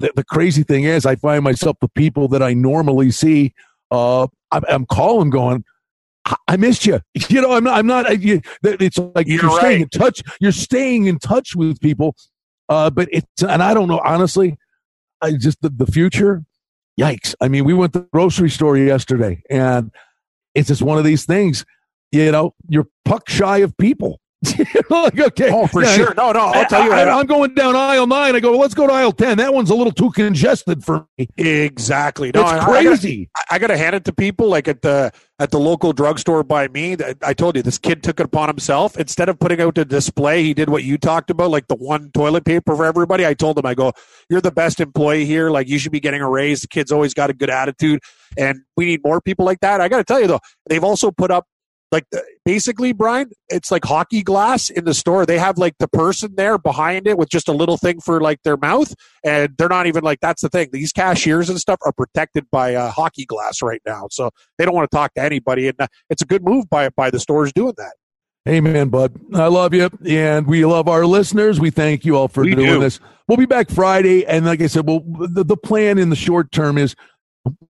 the, 0.00 0.12
the, 0.16 0.24
crazy 0.24 0.64
thing 0.64 0.84
is, 0.84 1.06
I 1.06 1.14
find 1.14 1.44
myself 1.44 1.76
the 1.80 1.88
people 1.88 2.26
that 2.28 2.42
I 2.42 2.52
normally 2.52 3.12
see. 3.12 3.54
Uh, 3.92 4.26
I'm, 4.50 4.64
I'm 4.68 4.86
calling, 4.86 5.30
going. 5.30 5.64
I 6.48 6.56
missed 6.56 6.86
you. 6.86 7.00
You 7.28 7.40
know, 7.40 7.52
I'm 7.52 7.64
not. 7.64 7.78
I'm 7.78 7.86
not. 7.86 8.20
You, 8.20 8.40
it's 8.64 8.98
like 8.98 9.28
you're, 9.28 9.42
you're 9.42 9.58
staying 9.60 9.82
in 9.82 9.88
touch. 9.88 10.22
You're 10.40 10.52
staying 10.52 11.06
in 11.06 11.18
touch 11.18 11.54
with 11.54 11.80
people, 11.80 12.16
uh, 12.68 12.90
but 12.90 13.08
it's 13.12 13.42
and 13.42 13.62
I 13.62 13.74
don't 13.74 13.88
know 13.88 14.00
honestly. 14.04 14.58
I 15.20 15.32
just 15.32 15.60
the, 15.62 15.70
the 15.70 15.86
future. 15.86 16.44
Yikes! 17.00 17.34
I 17.40 17.48
mean, 17.48 17.64
we 17.64 17.74
went 17.74 17.92
to 17.94 18.00
the 18.00 18.08
grocery 18.12 18.50
store 18.50 18.76
yesterday, 18.76 19.42
and 19.50 19.90
it's 20.54 20.68
just 20.68 20.82
one 20.82 20.98
of 20.98 21.04
these 21.04 21.24
things. 21.24 21.64
You 22.12 22.30
know, 22.30 22.54
you're 22.68 22.86
puck 23.04 23.28
shy 23.28 23.58
of 23.58 23.76
people. 23.76 24.20
like, 24.90 25.18
okay. 25.18 25.50
Oh, 25.50 25.66
for 25.66 25.82
yeah, 25.82 25.96
sure. 25.96 26.14
No, 26.14 26.32
no. 26.32 26.40
I'll 26.40 26.66
tell 26.66 26.84
you. 26.84 26.92
I, 26.92 27.20
am 27.20 27.26
going 27.26 27.54
down 27.54 27.76
aisle 27.76 28.06
nine. 28.06 28.34
I 28.34 28.40
go, 28.40 28.52
well, 28.52 28.60
let's 28.60 28.74
go 28.74 28.86
to 28.86 28.92
aisle 28.92 29.12
ten. 29.12 29.38
That 29.38 29.54
one's 29.54 29.70
a 29.70 29.74
little 29.74 29.92
too 29.92 30.10
congested 30.10 30.84
for 30.84 31.06
me. 31.18 31.28
Exactly. 31.36 32.30
No, 32.34 32.42
it's 32.42 32.64
crazy. 32.64 33.30
I, 33.50 33.58
got 33.58 33.68
to 33.68 33.76
hand 33.76 33.94
it 33.96 34.04
to 34.06 34.12
people 34.12 34.48
like 34.48 34.68
at 34.68 34.82
the 34.82 35.12
at 35.38 35.50
the 35.50 35.58
local 35.58 35.92
drugstore 35.92 36.42
by 36.42 36.68
me. 36.68 36.96
I 37.22 37.34
told 37.34 37.56
you 37.56 37.62
this 37.62 37.78
kid 37.78 38.02
took 38.02 38.20
it 38.20 38.26
upon 38.26 38.48
himself. 38.48 38.96
Instead 38.96 39.28
of 39.28 39.38
putting 39.38 39.60
out 39.60 39.74
the 39.74 39.84
display, 39.84 40.42
he 40.42 40.54
did 40.54 40.68
what 40.68 40.84
you 40.84 40.98
talked 40.98 41.30
about, 41.30 41.50
like 41.50 41.68
the 41.68 41.76
one 41.76 42.10
toilet 42.12 42.44
paper 42.44 42.76
for 42.76 42.84
everybody. 42.84 43.26
I 43.26 43.34
told 43.34 43.58
him, 43.58 43.66
I 43.66 43.74
go, 43.74 43.92
you're 44.30 44.40
the 44.40 44.52
best 44.52 44.80
employee 44.80 45.24
here. 45.24 45.50
Like 45.50 45.68
you 45.68 45.78
should 45.78 45.92
be 45.92 46.00
getting 46.00 46.20
a 46.20 46.28
raise. 46.28 46.62
The 46.62 46.68
kid's 46.68 46.92
always 46.92 47.14
got 47.14 47.30
a 47.30 47.34
good 47.34 47.50
attitude, 47.50 48.00
and 48.36 48.60
we 48.76 48.86
need 48.86 49.00
more 49.04 49.20
people 49.20 49.44
like 49.44 49.60
that. 49.60 49.80
I 49.80 49.88
got 49.88 49.98
to 49.98 50.04
tell 50.04 50.20
you 50.20 50.26
though, 50.26 50.40
they've 50.68 50.84
also 50.84 51.10
put 51.10 51.30
up 51.30 51.46
like 51.94 52.06
basically 52.44 52.92
brian 52.92 53.30
it's 53.48 53.70
like 53.70 53.84
hockey 53.84 54.20
glass 54.20 54.68
in 54.68 54.84
the 54.84 54.92
store 54.92 55.24
they 55.24 55.38
have 55.38 55.56
like 55.56 55.74
the 55.78 55.86
person 55.86 56.34
there 56.36 56.58
behind 56.58 57.06
it 57.06 57.16
with 57.16 57.28
just 57.28 57.48
a 57.48 57.52
little 57.52 57.76
thing 57.76 58.00
for 58.00 58.20
like 58.20 58.42
their 58.42 58.56
mouth 58.56 58.92
and 59.24 59.54
they're 59.56 59.68
not 59.68 59.86
even 59.86 60.02
like 60.02 60.18
that's 60.20 60.42
the 60.42 60.48
thing 60.48 60.68
these 60.72 60.92
cashiers 60.92 61.48
and 61.48 61.60
stuff 61.60 61.78
are 61.86 61.92
protected 61.92 62.44
by 62.50 62.74
uh, 62.74 62.90
hockey 62.90 63.24
glass 63.24 63.62
right 63.62 63.80
now 63.86 64.08
so 64.10 64.28
they 64.58 64.64
don't 64.64 64.74
want 64.74 64.90
to 64.90 64.94
talk 64.94 65.14
to 65.14 65.22
anybody 65.22 65.68
and 65.68 65.80
uh, 65.80 65.86
it's 66.10 66.20
a 66.20 66.26
good 66.26 66.44
move 66.44 66.68
by 66.68 66.88
by 66.90 67.10
the 67.10 67.20
stores 67.20 67.52
doing 67.52 67.74
that 67.76 67.92
Amen, 68.46 68.90
bud. 68.90 69.18
I 69.32 69.46
love 69.46 69.72
you, 69.72 69.88
and 70.06 70.46
we 70.46 70.66
love 70.66 70.86
our 70.86 71.06
listeners. 71.06 71.58
We 71.58 71.70
thank 71.70 72.04
you 72.04 72.18
all 72.18 72.28
for 72.28 72.42
we 72.42 72.54
doing 72.54 72.66
do. 72.66 72.78
this. 72.78 73.00
We'll 73.26 73.38
be 73.38 73.46
back 73.46 73.70
Friday, 73.70 74.26
and 74.26 74.44
like 74.44 74.60
I 74.60 74.66
said, 74.66 74.86
well, 74.86 75.00
the, 75.00 75.44
the 75.44 75.56
plan 75.56 75.96
in 75.96 76.10
the 76.10 76.16
short 76.16 76.52
term 76.52 76.76
is 76.76 76.94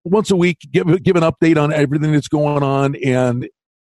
once 0.04 0.30
a 0.30 0.36
week 0.36 0.58
give 0.72 1.02
give 1.02 1.14
an 1.14 1.22
update 1.22 1.62
on 1.62 1.72
everything 1.72 2.12
that's 2.12 2.26
going 2.26 2.62
on, 2.62 2.96
and 2.96 3.48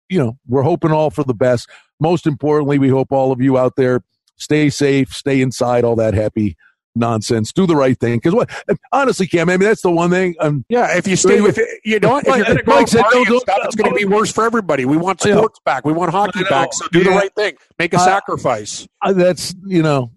you 0.08 0.18
know, 0.18 0.38
we're 0.46 0.62
hoping 0.62 0.92
all 0.92 1.10
for 1.10 1.24
the 1.24 1.34
best. 1.34 1.68
Most 2.00 2.26
importantly, 2.26 2.78
we 2.78 2.88
hope 2.88 3.12
all 3.12 3.32
of 3.32 3.40
you 3.40 3.58
out 3.58 3.76
there 3.76 4.02
stay 4.36 4.70
safe, 4.70 5.12
stay 5.12 5.40
inside, 5.40 5.84
all 5.84 5.96
that 5.96 6.14
happy 6.14 6.56
nonsense. 6.94 7.52
Do 7.52 7.66
the 7.66 7.76
right 7.76 7.98
thing. 7.98 8.16
Because 8.18 8.34
what? 8.34 8.50
Honestly, 8.92 9.26
Cam, 9.26 9.48
I 9.48 9.56
mean 9.56 9.68
that's 9.68 9.82
the 9.82 9.90
one 9.90 10.10
thing. 10.10 10.34
Um, 10.40 10.64
yeah, 10.68 10.96
if 10.96 11.06
you 11.06 11.16
stay 11.16 11.40
with 11.40 11.58
it, 11.58 11.68
you 11.84 11.98
know, 12.00 12.18
if 12.18 12.26
you're 12.26 12.44
going 12.44 12.56
to 12.56 12.62
go 12.62 12.74
like 12.74 12.88
said, 12.88 13.04
don't, 13.10 13.26
don't, 13.26 13.40
stuff, 13.40 13.58
it's 13.64 13.74
going 13.74 13.90
to 13.90 13.96
be 13.96 14.04
worse 14.04 14.32
for 14.32 14.44
everybody. 14.44 14.84
We 14.84 14.96
want 14.96 15.20
sports 15.20 15.58
back. 15.64 15.84
We 15.84 15.92
want 15.92 16.10
hockey 16.12 16.44
back. 16.44 16.72
So 16.72 16.86
do 16.88 16.98
yeah. 16.98 17.04
the 17.04 17.10
right 17.10 17.34
thing. 17.34 17.54
Make 17.78 17.94
a 17.94 17.98
uh, 17.98 18.04
sacrifice. 18.04 18.86
That's 19.04 19.54
you 19.66 19.82
know, 19.82 20.12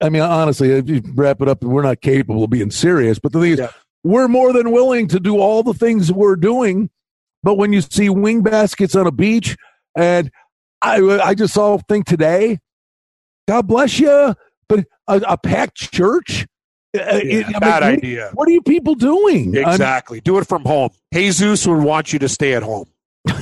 I 0.00 0.08
mean, 0.08 0.22
honestly, 0.22 0.70
if 0.72 0.88
you 0.88 1.02
wrap 1.14 1.40
it 1.40 1.48
up, 1.48 1.62
we're 1.62 1.82
not 1.82 2.00
capable 2.00 2.44
of 2.44 2.50
being 2.50 2.70
serious. 2.70 3.18
But 3.18 3.32
the 3.32 3.40
thing 3.40 3.52
is, 3.52 3.58
yeah. 3.60 3.70
we're 4.02 4.28
more 4.28 4.52
than 4.52 4.72
willing 4.72 5.08
to 5.08 5.20
do 5.20 5.38
all 5.38 5.62
the 5.62 5.74
things 5.74 6.12
we're 6.12 6.36
doing. 6.36 6.90
But 7.46 7.58
when 7.58 7.72
you 7.72 7.80
see 7.80 8.08
wing 8.08 8.42
baskets 8.42 8.96
on 8.96 9.06
a 9.06 9.12
beach, 9.12 9.56
and 9.96 10.32
I, 10.82 11.00
I 11.00 11.34
just 11.36 11.54
saw 11.54 11.74
a 11.74 11.78
thing 11.78 12.02
today. 12.02 12.58
God 13.46 13.68
bless 13.68 14.00
you, 14.00 14.34
but 14.68 14.80
a, 15.06 15.22
a 15.28 15.38
packed 15.38 15.92
church. 15.92 16.44
Uh, 16.92 17.02
uh, 17.02 17.20
yeah, 17.22 17.48
it, 17.48 17.60
bad 17.60 17.84
mean, 17.84 17.92
idea. 17.98 18.30
What 18.34 18.48
are 18.48 18.50
you 18.50 18.62
people 18.62 18.96
doing? 18.96 19.54
Exactly. 19.54 20.18
I'm, 20.18 20.22
Do 20.24 20.38
it 20.38 20.48
from 20.48 20.64
home. 20.64 20.90
Jesus 21.14 21.64
would 21.68 21.84
want 21.84 22.12
you 22.12 22.18
to 22.18 22.28
stay 22.28 22.52
at 22.54 22.64
home. 22.64 22.86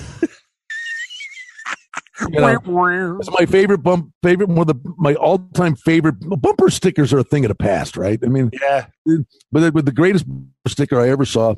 You 2.20 2.40
know, 2.40 3.18
it's 3.18 3.30
my 3.30 3.44
favorite 3.44 3.78
bump, 3.78 4.12
favorite 4.22 4.48
one 4.48 4.60
of 4.60 4.66
the 4.68 4.94
my 4.96 5.14
all 5.14 5.38
time 5.52 5.74
favorite 5.74 6.14
bumper 6.20 6.70
stickers 6.70 7.12
are 7.12 7.18
a 7.18 7.24
thing 7.24 7.44
of 7.44 7.48
the 7.48 7.56
past, 7.56 7.96
right? 7.96 8.20
I 8.22 8.28
mean, 8.28 8.50
yeah. 8.62 8.86
But 9.50 9.74
but 9.74 9.84
the 9.84 9.92
greatest 9.92 10.24
sticker 10.68 11.00
I 11.00 11.08
ever 11.08 11.24
saw, 11.24 11.56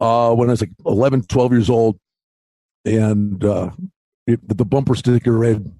uh, 0.00 0.34
when 0.34 0.48
I 0.48 0.52
was 0.52 0.60
like 0.60 0.70
11, 0.86 1.22
12 1.24 1.52
years 1.52 1.70
old, 1.70 1.98
and 2.84 3.44
uh, 3.44 3.70
it, 4.26 4.40
the 4.46 4.64
bumper 4.64 4.94
sticker 4.94 5.32
read, 5.32 5.72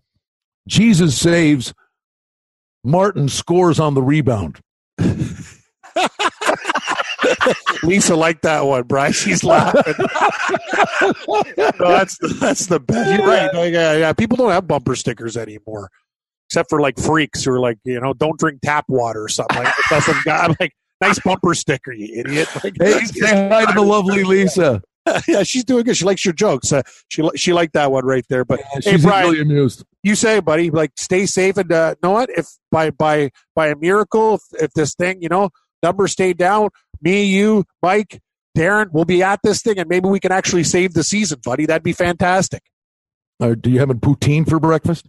"Jesus 0.69 1.19
saves, 1.19 1.73
Martin 2.85 3.29
scores 3.29 3.81
on 3.81 3.95
the 3.95 4.03
rebound." 4.03 4.61
Lisa 7.83 8.15
liked 8.15 8.43
that 8.43 8.67
one, 8.67 8.83
Bryce. 8.83 9.17
She's 9.17 9.43
laughing. 9.43 9.95
no, 9.99 11.73
that's 11.79 12.19
the, 12.19 12.37
that's 12.41 12.67
the 12.67 12.81
best. 12.81 13.19
You're 13.19 13.27
right. 13.27 13.51
yeah, 13.73 13.97
yeah. 13.97 14.13
People 14.13 14.37
don't 14.37 14.51
have 14.51 14.67
bumper 14.67 14.95
stickers 14.95 15.37
anymore, 15.37 15.91
except 16.49 16.69
for 16.69 16.81
like 16.81 16.99
freaks 16.99 17.45
who 17.45 17.53
are 17.53 17.61
like, 17.61 17.79
you 17.85 18.01
know, 18.01 18.13
don't 18.13 18.39
drink 18.39 18.61
tap 18.63 18.85
water 18.89 19.23
or 19.23 19.29
something. 19.29 19.63
Like 19.63 19.75
that's 19.89 20.07
some 20.07 20.21
guy 20.25 20.55
like 20.61 20.75
nice 21.01 21.19
bumper 21.21 21.55
sticker, 21.55 21.93
you 21.93 22.21
idiot. 22.21 22.49
Like, 22.65 22.75
hey, 22.79 23.05
say 23.07 23.49
hi 23.49 23.65
to 23.65 23.73
the 23.73 23.83
lovely 23.83 24.25
Lisa. 24.25 24.83
yeah, 25.29 25.43
she's 25.43 25.65
doing 25.65 25.85
good. 25.85 25.97
She 25.97 26.05
likes 26.05 26.25
your 26.25 26.35
jokes. 26.35 26.73
Uh, 26.73 26.83
she 27.09 27.29
she 27.37 27.53
liked 27.53 27.73
that 27.73 27.91
one 27.91 28.05
right 28.05 28.25
there. 28.29 28.45
But 28.45 28.61
yeah, 28.61 28.93
hey, 28.93 28.97
Brian, 28.99 29.31
really 29.31 29.41
amused. 29.41 29.85
You 30.03 30.15
say, 30.15 30.41
buddy, 30.41 30.71
like 30.71 30.93
stay 30.97 31.27
safe 31.27 31.57
and 31.57 31.73
uh, 31.73 31.95
know 32.03 32.11
what? 32.11 32.31
If 32.31 32.47
by 32.71 32.91
by 32.91 33.31
by 33.55 33.69
a 33.69 33.77
miracle, 33.77 34.35
if, 34.35 34.43
if 34.63 34.73
this 34.75 34.95
thing, 34.95 35.23
you 35.23 35.29
know, 35.29 35.51
numbers 35.83 36.13
stay 36.13 36.33
down, 36.33 36.69
me, 37.01 37.25
you, 37.25 37.65
Mike, 37.83 38.21
Darren, 38.57 38.91
we'll 38.93 39.05
be 39.05 39.23
at 39.23 39.41
this 39.43 39.63
thing, 39.63 39.79
and 39.79 39.89
maybe 39.89 40.09
we 40.09 40.21
can 40.21 40.33
actually 40.33 40.65
save 40.65 40.95
the 40.95 41.05
season, 41.05 41.41
buddy. 41.43 41.67
That'd 41.67 41.83
be 41.83 41.93
fantastic. 41.93 42.63
Uh, 43.41 43.55
do 43.55 43.71
you 43.71 43.79
have 43.79 43.91
a 43.91 43.95
poutine 43.95 44.49
for 44.49 44.61
breakfast? 44.61 45.09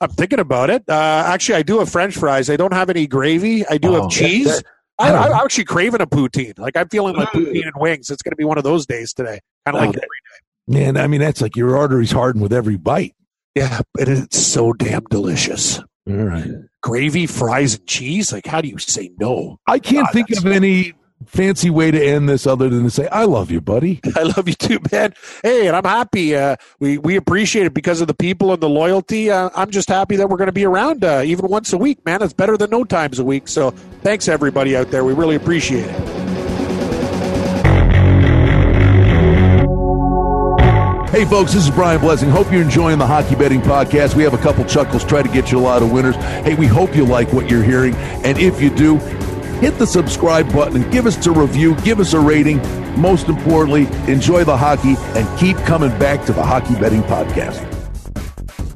I'm 0.00 0.10
thinking 0.10 0.38
about 0.38 0.70
it. 0.70 0.84
Uh, 0.88 1.24
actually, 1.26 1.56
I 1.56 1.62
do 1.62 1.78
have 1.78 1.88
French 1.88 2.16
fries. 2.16 2.50
I 2.50 2.56
don't 2.56 2.72
have 2.72 2.90
any 2.90 3.06
gravy. 3.06 3.66
I 3.66 3.78
do 3.78 3.94
oh, 3.94 4.02
have 4.02 4.10
cheese. 4.10 4.46
That, 4.46 4.64
I, 4.98 5.26
am 5.26 5.32
actually 5.32 5.64
craving 5.64 6.00
a 6.00 6.06
poutine. 6.06 6.58
Like 6.58 6.76
I'm 6.76 6.88
feeling 6.88 7.16
like 7.16 7.28
poutine 7.28 7.64
and 7.64 7.74
wings. 7.76 8.10
It's 8.10 8.22
going 8.22 8.32
to 8.32 8.36
be 8.36 8.44
one 8.44 8.58
of 8.58 8.64
those 8.64 8.86
days 8.86 9.12
today. 9.12 9.40
Kind 9.64 9.76
of 9.76 9.82
oh, 9.82 9.86
like 9.86 9.88
every 9.88 10.00
day. 10.00 10.80
Man, 10.80 10.96
I 10.96 11.06
mean 11.06 11.20
that's 11.20 11.40
like 11.40 11.56
your 11.56 11.76
arteries 11.76 12.12
harden 12.12 12.42
with 12.42 12.52
every 12.52 12.76
bite. 12.76 13.14
Yeah, 13.54 13.80
but 13.94 14.08
it's 14.08 14.38
so 14.38 14.72
damn 14.72 15.04
delicious. 15.04 15.78
All 16.08 16.14
right. 16.14 16.48
Gravy, 16.82 17.26
fries, 17.26 17.74
and 17.74 17.86
cheese. 17.86 18.32
Like, 18.32 18.46
how 18.46 18.60
do 18.60 18.68
you 18.68 18.78
say 18.78 19.10
no? 19.18 19.58
I 19.66 19.78
can't 19.78 20.06
God, 20.06 20.12
think 20.12 20.30
of 20.30 20.46
any 20.46 20.94
fancy 21.26 21.70
way 21.70 21.90
to 21.90 22.02
end 22.02 22.28
this 22.28 22.46
other 22.46 22.68
than 22.68 22.84
to 22.84 22.90
say 22.90 23.08
I 23.08 23.24
love 23.24 23.50
you, 23.50 23.60
buddy. 23.60 24.00
I 24.16 24.22
love 24.22 24.48
you 24.48 24.54
too, 24.54 24.78
man. 24.92 25.14
Hey, 25.42 25.66
and 25.66 25.76
I'm 25.76 25.84
happy. 25.84 26.36
Uh, 26.36 26.56
we 26.78 26.98
we 26.98 27.16
appreciate 27.16 27.66
it 27.66 27.74
because 27.74 28.00
of 28.00 28.06
the 28.06 28.14
people 28.14 28.52
and 28.52 28.62
the 28.62 28.68
loyalty. 28.68 29.30
Uh, 29.30 29.50
I'm 29.54 29.70
just 29.70 29.88
happy 29.88 30.16
that 30.16 30.28
we're 30.28 30.36
going 30.36 30.46
to 30.46 30.52
be 30.52 30.64
around 30.64 31.04
uh, 31.04 31.22
even 31.24 31.48
once 31.48 31.72
a 31.72 31.78
week, 31.78 32.04
man. 32.04 32.22
It's 32.22 32.32
better 32.32 32.56
than 32.56 32.70
no 32.70 32.84
times 32.84 33.18
a 33.18 33.24
week. 33.24 33.48
So 33.48 33.70
thanks 34.02 34.28
everybody 34.28 34.76
out 34.76 34.90
there. 34.90 35.04
We 35.04 35.12
really 35.12 35.36
appreciate 35.36 35.86
it. 35.86 36.28
Hey, 41.10 41.24
folks, 41.24 41.54
this 41.54 41.64
is 41.64 41.70
Brian 41.70 42.00
Blessing. 42.02 42.28
Hope 42.28 42.52
you're 42.52 42.62
enjoying 42.62 42.98
the 42.98 43.06
Hockey 43.06 43.34
Betting 43.34 43.62
Podcast. 43.62 44.14
We 44.14 44.22
have 44.24 44.34
a 44.34 44.38
couple 44.38 44.62
chuckles, 44.66 45.04
try 45.04 45.22
to 45.22 45.28
get 45.28 45.50
you 45.50 45.58
a 45.58 45.60
lot 45.60 45.82
of 45.82 45.90
winners. 45.90 46.14
Hey, 46.16 46.54
we 46.54 46.66
hope 46.66 46.94
you 46.94 47.06
like 47.06 47.32
what 47.32 47.50
you're 47.50 47.62
hearing. 47.62 47.94
And 47.96 48.38
if 48.38 48.60
you 48.60 48.68
do, 48.68 48.98
hit 49.60 49.78
the 49.78 49.86
subscribe 49.86 50.52
button 50.52 50.82
and 50.82 50.92
give 50.92 51.06
us 51.06 51.26
a 51.26 51.30
review, 51.30 51.74
give 51.82 52.00
us 52.00 52.12
a 52.14 52.20
rating. 52.20 52.58
Most 53.00 53.28
importantly, 53.28 53.86
enjoy 54.12 54.44
the 54.44 54.56
hockey 54.56 54.96
and 55.18 55.38
keep 55.38 55.56
coming 55.58 55.90
back 55.98 56.24
to 56.26 56.32
the 56.32 56.42
Hockey 56.42 56.74
Betting 56.74 57.02
Podcast. 57.02 57.64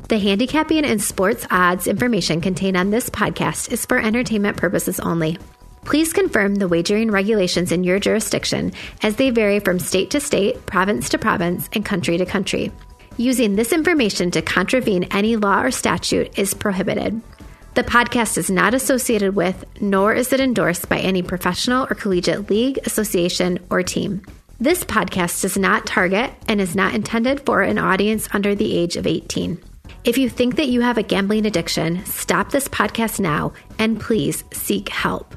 The 0.09 0.19
handicapping 0.19 0.85
and 0.85 1.01
sports 1.01 1.47
odds 1.51 1.87
information 1.87 2.43
contained 2.43 2.77
on 2.77 2.91
this 2.91 3.09
podcast 3.09 3.73
is 3.73 3.87
for 3.87 3.99
entertainment 3.99 4.59
purposes 4.59 5.01
only. 5.01 5.39
Please 5.85 6.13
confirm 6.13 6.57
the 6.57 6.69
wagering 6.69 7.11
regulations 7.11 7.73
in 7.73 7.83
your 7.83 7.99
jurisdiction 7.99 8.73
as 9.03 9.17
they 9.17 9.31
vary 9.31 9.59
from 9.59 9.79
state 9.79 10.11
to 10.11 10.21
state, 10.21 10.65
province 10.67 11.09
to 11.09 11.19
province, 11.19 11.69
and 11.73 11.85
country 11.85 12.19
to 12.19 12.27
country. 12.27 12.71
Using 13.17 13.57
this 13.57 13.73
information 13.73 14.31
to 14.33 14.43
contravene 14.43 15.05
any 15.05 15.37
law 15.37 15.63
or 15.63 15.71
statute 15.71 16.39
is 16.39 16.55
prohibited. 16.55 17.21
The 17.75 17.83
podcast 17.83 18.37
is 18.37 18.51
not 18.51 18.75
associated 18.75 19.35
with, 19.35 19.65
nor 19.81 20.13
is 20.13 20.31
it 20.35 20.41
endorsed 20.41 20.91
by 20.91 20.99
any 20.99 21.23
professional 21.23 21.87
or 21.89 21.95
collegiate 21.95 22.51
league, 22.51 22.79
association, 22.85 23.59
or 23.71 23.83
team. 23.83 24.21
This 24.61 24.85
podcast 24.85 25.41
does 25.41 25.57
not 25.57 25.87
target 25.87 26.35
and 26.47 26.61
is 26.61 26.77
not 26.77 26.93
intended 26.93 27.47
for 27.47 27.63
an 27.63 27.79
audience 27.79 28.29
under 28.35 28.55
the 28.55 28.77
age 28.77 28.97
of 28.97 29.07
18. 29.07 29.59
If 30.05 30.19
you 30.19 30.29
think 30.29 30.57
that 30.57 30.69
you 30.69 30.83
have 30.83 30.99
a 30.99 31.03
gambling 31.03 31.47
addiction, 31.47 32.05
stop 32.05 32.51
this 32.51 32.69
podcast 32.69 33.19
now 33.19 33.55
and 33.79 33.99
please 33.99 34.45
seek 34.53 34.91
help. 34.91 35.35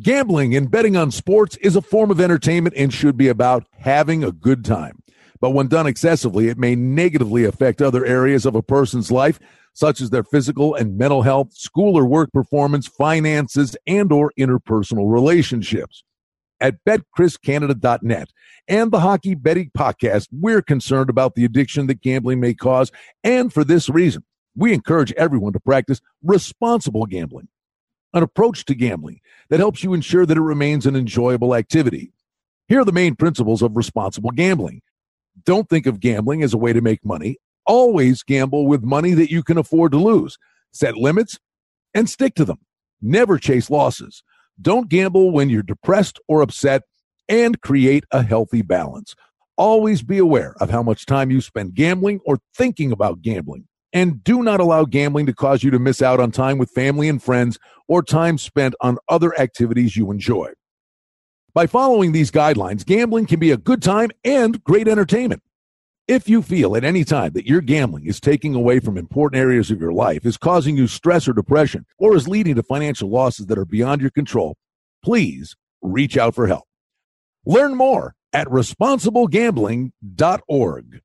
Gambling 0.00 0.56
and 0.56 0.68
betting 0.68 0.96
on 0.96 1.12
sports 1.12 1.56
is 1.58 1.76
a 1.76 1.80
form 1.80 2.10
of 2.10 2.20
entertainment 2.20 2.74
and 2.76 2.92
should 2.92 3.16
be 3.16 3.28
about 3.28 3.64
having 3.78 4.24
a 4.24 4.32
good 4.32 4.64
time. 4.64 5.04
But 5.40 5.50
when 5.50 5.68
done 5.68 5.86
excessively, 5.86 6.48
it 6.48 6.58
may 6.58 6.74
negatively 6.74 7.44
affect 7.44 7.82
other 7.82 8.04
areas 8.04 8.46
of 8.46 8.54
a 8.54 8.62
person's 8.62 9.10
life 9.10 9.38
such 9.76 10.00
as 10.00 10.08
their 10.08 10.24
physical 10.24 10.74
and 10.74 10.96
mental 10.96 11.20
health, 11.20 11.52
school 11.52 11.98
or 11.98 12.06
work 12.06 12.32
performance, 12.32 12.86
finances, 12.86 13.76
and 13.86 14.10
or 14.10 14.32
interpersonal 14.38 15.12
relationships. 15.12 16.02
At 16.62 16.76
BetCrisCanada.net 16.88 18.30
and 18.66 18.90
the 18.90 19.00
Hockey 19.00 19.34
Betting 19.34 19.70
Podcast, 19.76 20.28
we're 20.32 20.62
concerned 20.62 21.10
about 21.10 21.34
the 21.34 21.44
addiction 21.44 21.88
that 21.88 22.00
gambling 22.00 22.40
may 22.40 22.54
cause, 22.54 22.90
and 23.22 23.52
for 23.52 23.64
this 23.64 23.90
reason, 23.90 24.24
we 24.56 24.72
encourage 24.72 25.12
everyone 25.12 25.52
to 25.52 25.60
practice 25.60 26.00
responsible 26.22 27.04
gambling, 27.04 27.48
an 28.14 28.22
approach 28.22 28.64
to 28.64 28.74
gambling 28.74 29.20
that 29.50 29.60
helps 29.60 29.84
you 29.84 29.92
ensure 29.92 30.24
that 30.24 30.38
it 30.38 30.42
remains 30.42 30.86
an 30.86 30.96
enjoyable 30.96 31.54
activity. 31.54 32.12
Here 32.68 32.80
are 32.80 32.84
the 32.86 32.92
main 32.92 33.14
principles 33.14 33.60
of 33.60 33.76
responsible 33.76 34.30
gambling. 34.30 34.80
Don't 35.44 35.68
think 35.68 35.86
of 35.86 36.00
gambling 36.00 36.42
as 36.42 36.54
a 36.54 36.58
way 36.58 36.72
to 36.72 36.80
make 36.80 37.04
money 37.04 37.38
always 37.66 38.22
gamble 38.22 38.66
with 38.66 38.82
money 38.82 39.12
that 39.14 39.30
you 39.30 39.42
can 39.42 39.58
afford 39.58 39.92
to 39.92 39.98
lose. 39.98 40.38
Set 40.72 40.96
limits 40.96 41.38
and 41.94 42.08
stick 42.08 42.34
to 42.36 42.44
them. 42.44 42.58
Never 43.02 43.38
chase 43.38 43.68
losses. 43.68 44.22
Don't 44.60 44.88
gamble 44.88 45.32
when 45.32 45.50
you're 45.50 45.62
depressed 45.62 46.18
or 46.28 46.40
upset 46.40 46.82
and 47.28 47.60
create 47.60 48.04
a 48.10 48.22
healthy 48.22 48.62
balance. 48.62 49.14
Always 49.58 50.02
be 50.02 50.18
aware 50.18 50.54
of 50.60 50.70
how 50.70 50.82
much 50.82 51.06
time 51.06 51.30
you 51.30 51.40
spend 51.40 51.74
gambling 51.74 52.20
or 52.24 52.38
thinking 52.54 52.92
about 52.92 53.22
gambling. 53.22 53.66
And 53.92 54.22
do 54.22 54.42
not 54.42 54.60
allow 54.60 54.84
gambling 54.84 55.26
to 55.26 55.34
cause 55.34 55.62
you 55.62 55.70
to 55.70 55.78
miss 55.78 56.02
out 56.02 56.20
on 56.20 56.30
time 56.30 56.58
with 56.58 56.70
family 56.70 57.08
and 57.08 57.22
friends 57.22 57.58
or 57.88 58.02
time 58.02 58.36
spent 58.36 58.74
on 58.80 58.98
other 59.08 59.38
activities 59.38 59.96
you 59.96 60.10
enjoy. 60.10 60.52
By 61.56 61.66
following 61.66 62.12
these 62.12 62.30
guidelines, 62.30 62.84
gambling 62.84 63.24
can 63.24 63.40
be 63.40 63.50
a 63.50 63.56
good 63.56 63.82
time 63.82 64.10
and 64.26 64.62
great 64.62 64.86
entertainment. 64.86 65.42
If 66.06 66.28
you 66.28 66.42
feel 66.42 66.76
at 66.76 66.84
any 66.84 67.02
time 67.02 67.32
that 67.32 67.46
your 67.46 67.62
gambling 67.62 68.04
is 68.04 68.20
taking 68.20 68.54
away 68.54 68.78
from 68.78 68.98
important 68.98 69.40
areas 69.40 69.70
of 69.70 69.80
your 69.80 69.94
life, 69.94 70.26
is 70.26 70.36
causing 70.36 70.76
you 70.76 70.86
stress 70.86 71.26
or 71.26 71.32
depression, 71.32 71.86
or 71.98 72.14
is 72.14 72.28
leading 72.28 72.56
to 72.56 72.62
financial 72.62 73.08
losses 73.08 73.46
that 73.46 73.56
are 73.56 73.64
beyond 73.64 74.02
your 74.02 74.10
control, 74.10 74.58
please 75.02 75.56
reach 75.80 76.18
out 76.18 76.34
for 76.34 76.46
help. 76.46 76.64
Learn 77.46 77.74
more 77.74 78.14
at 78.34 78.48
responsiblegambling.org. 78.48 81.00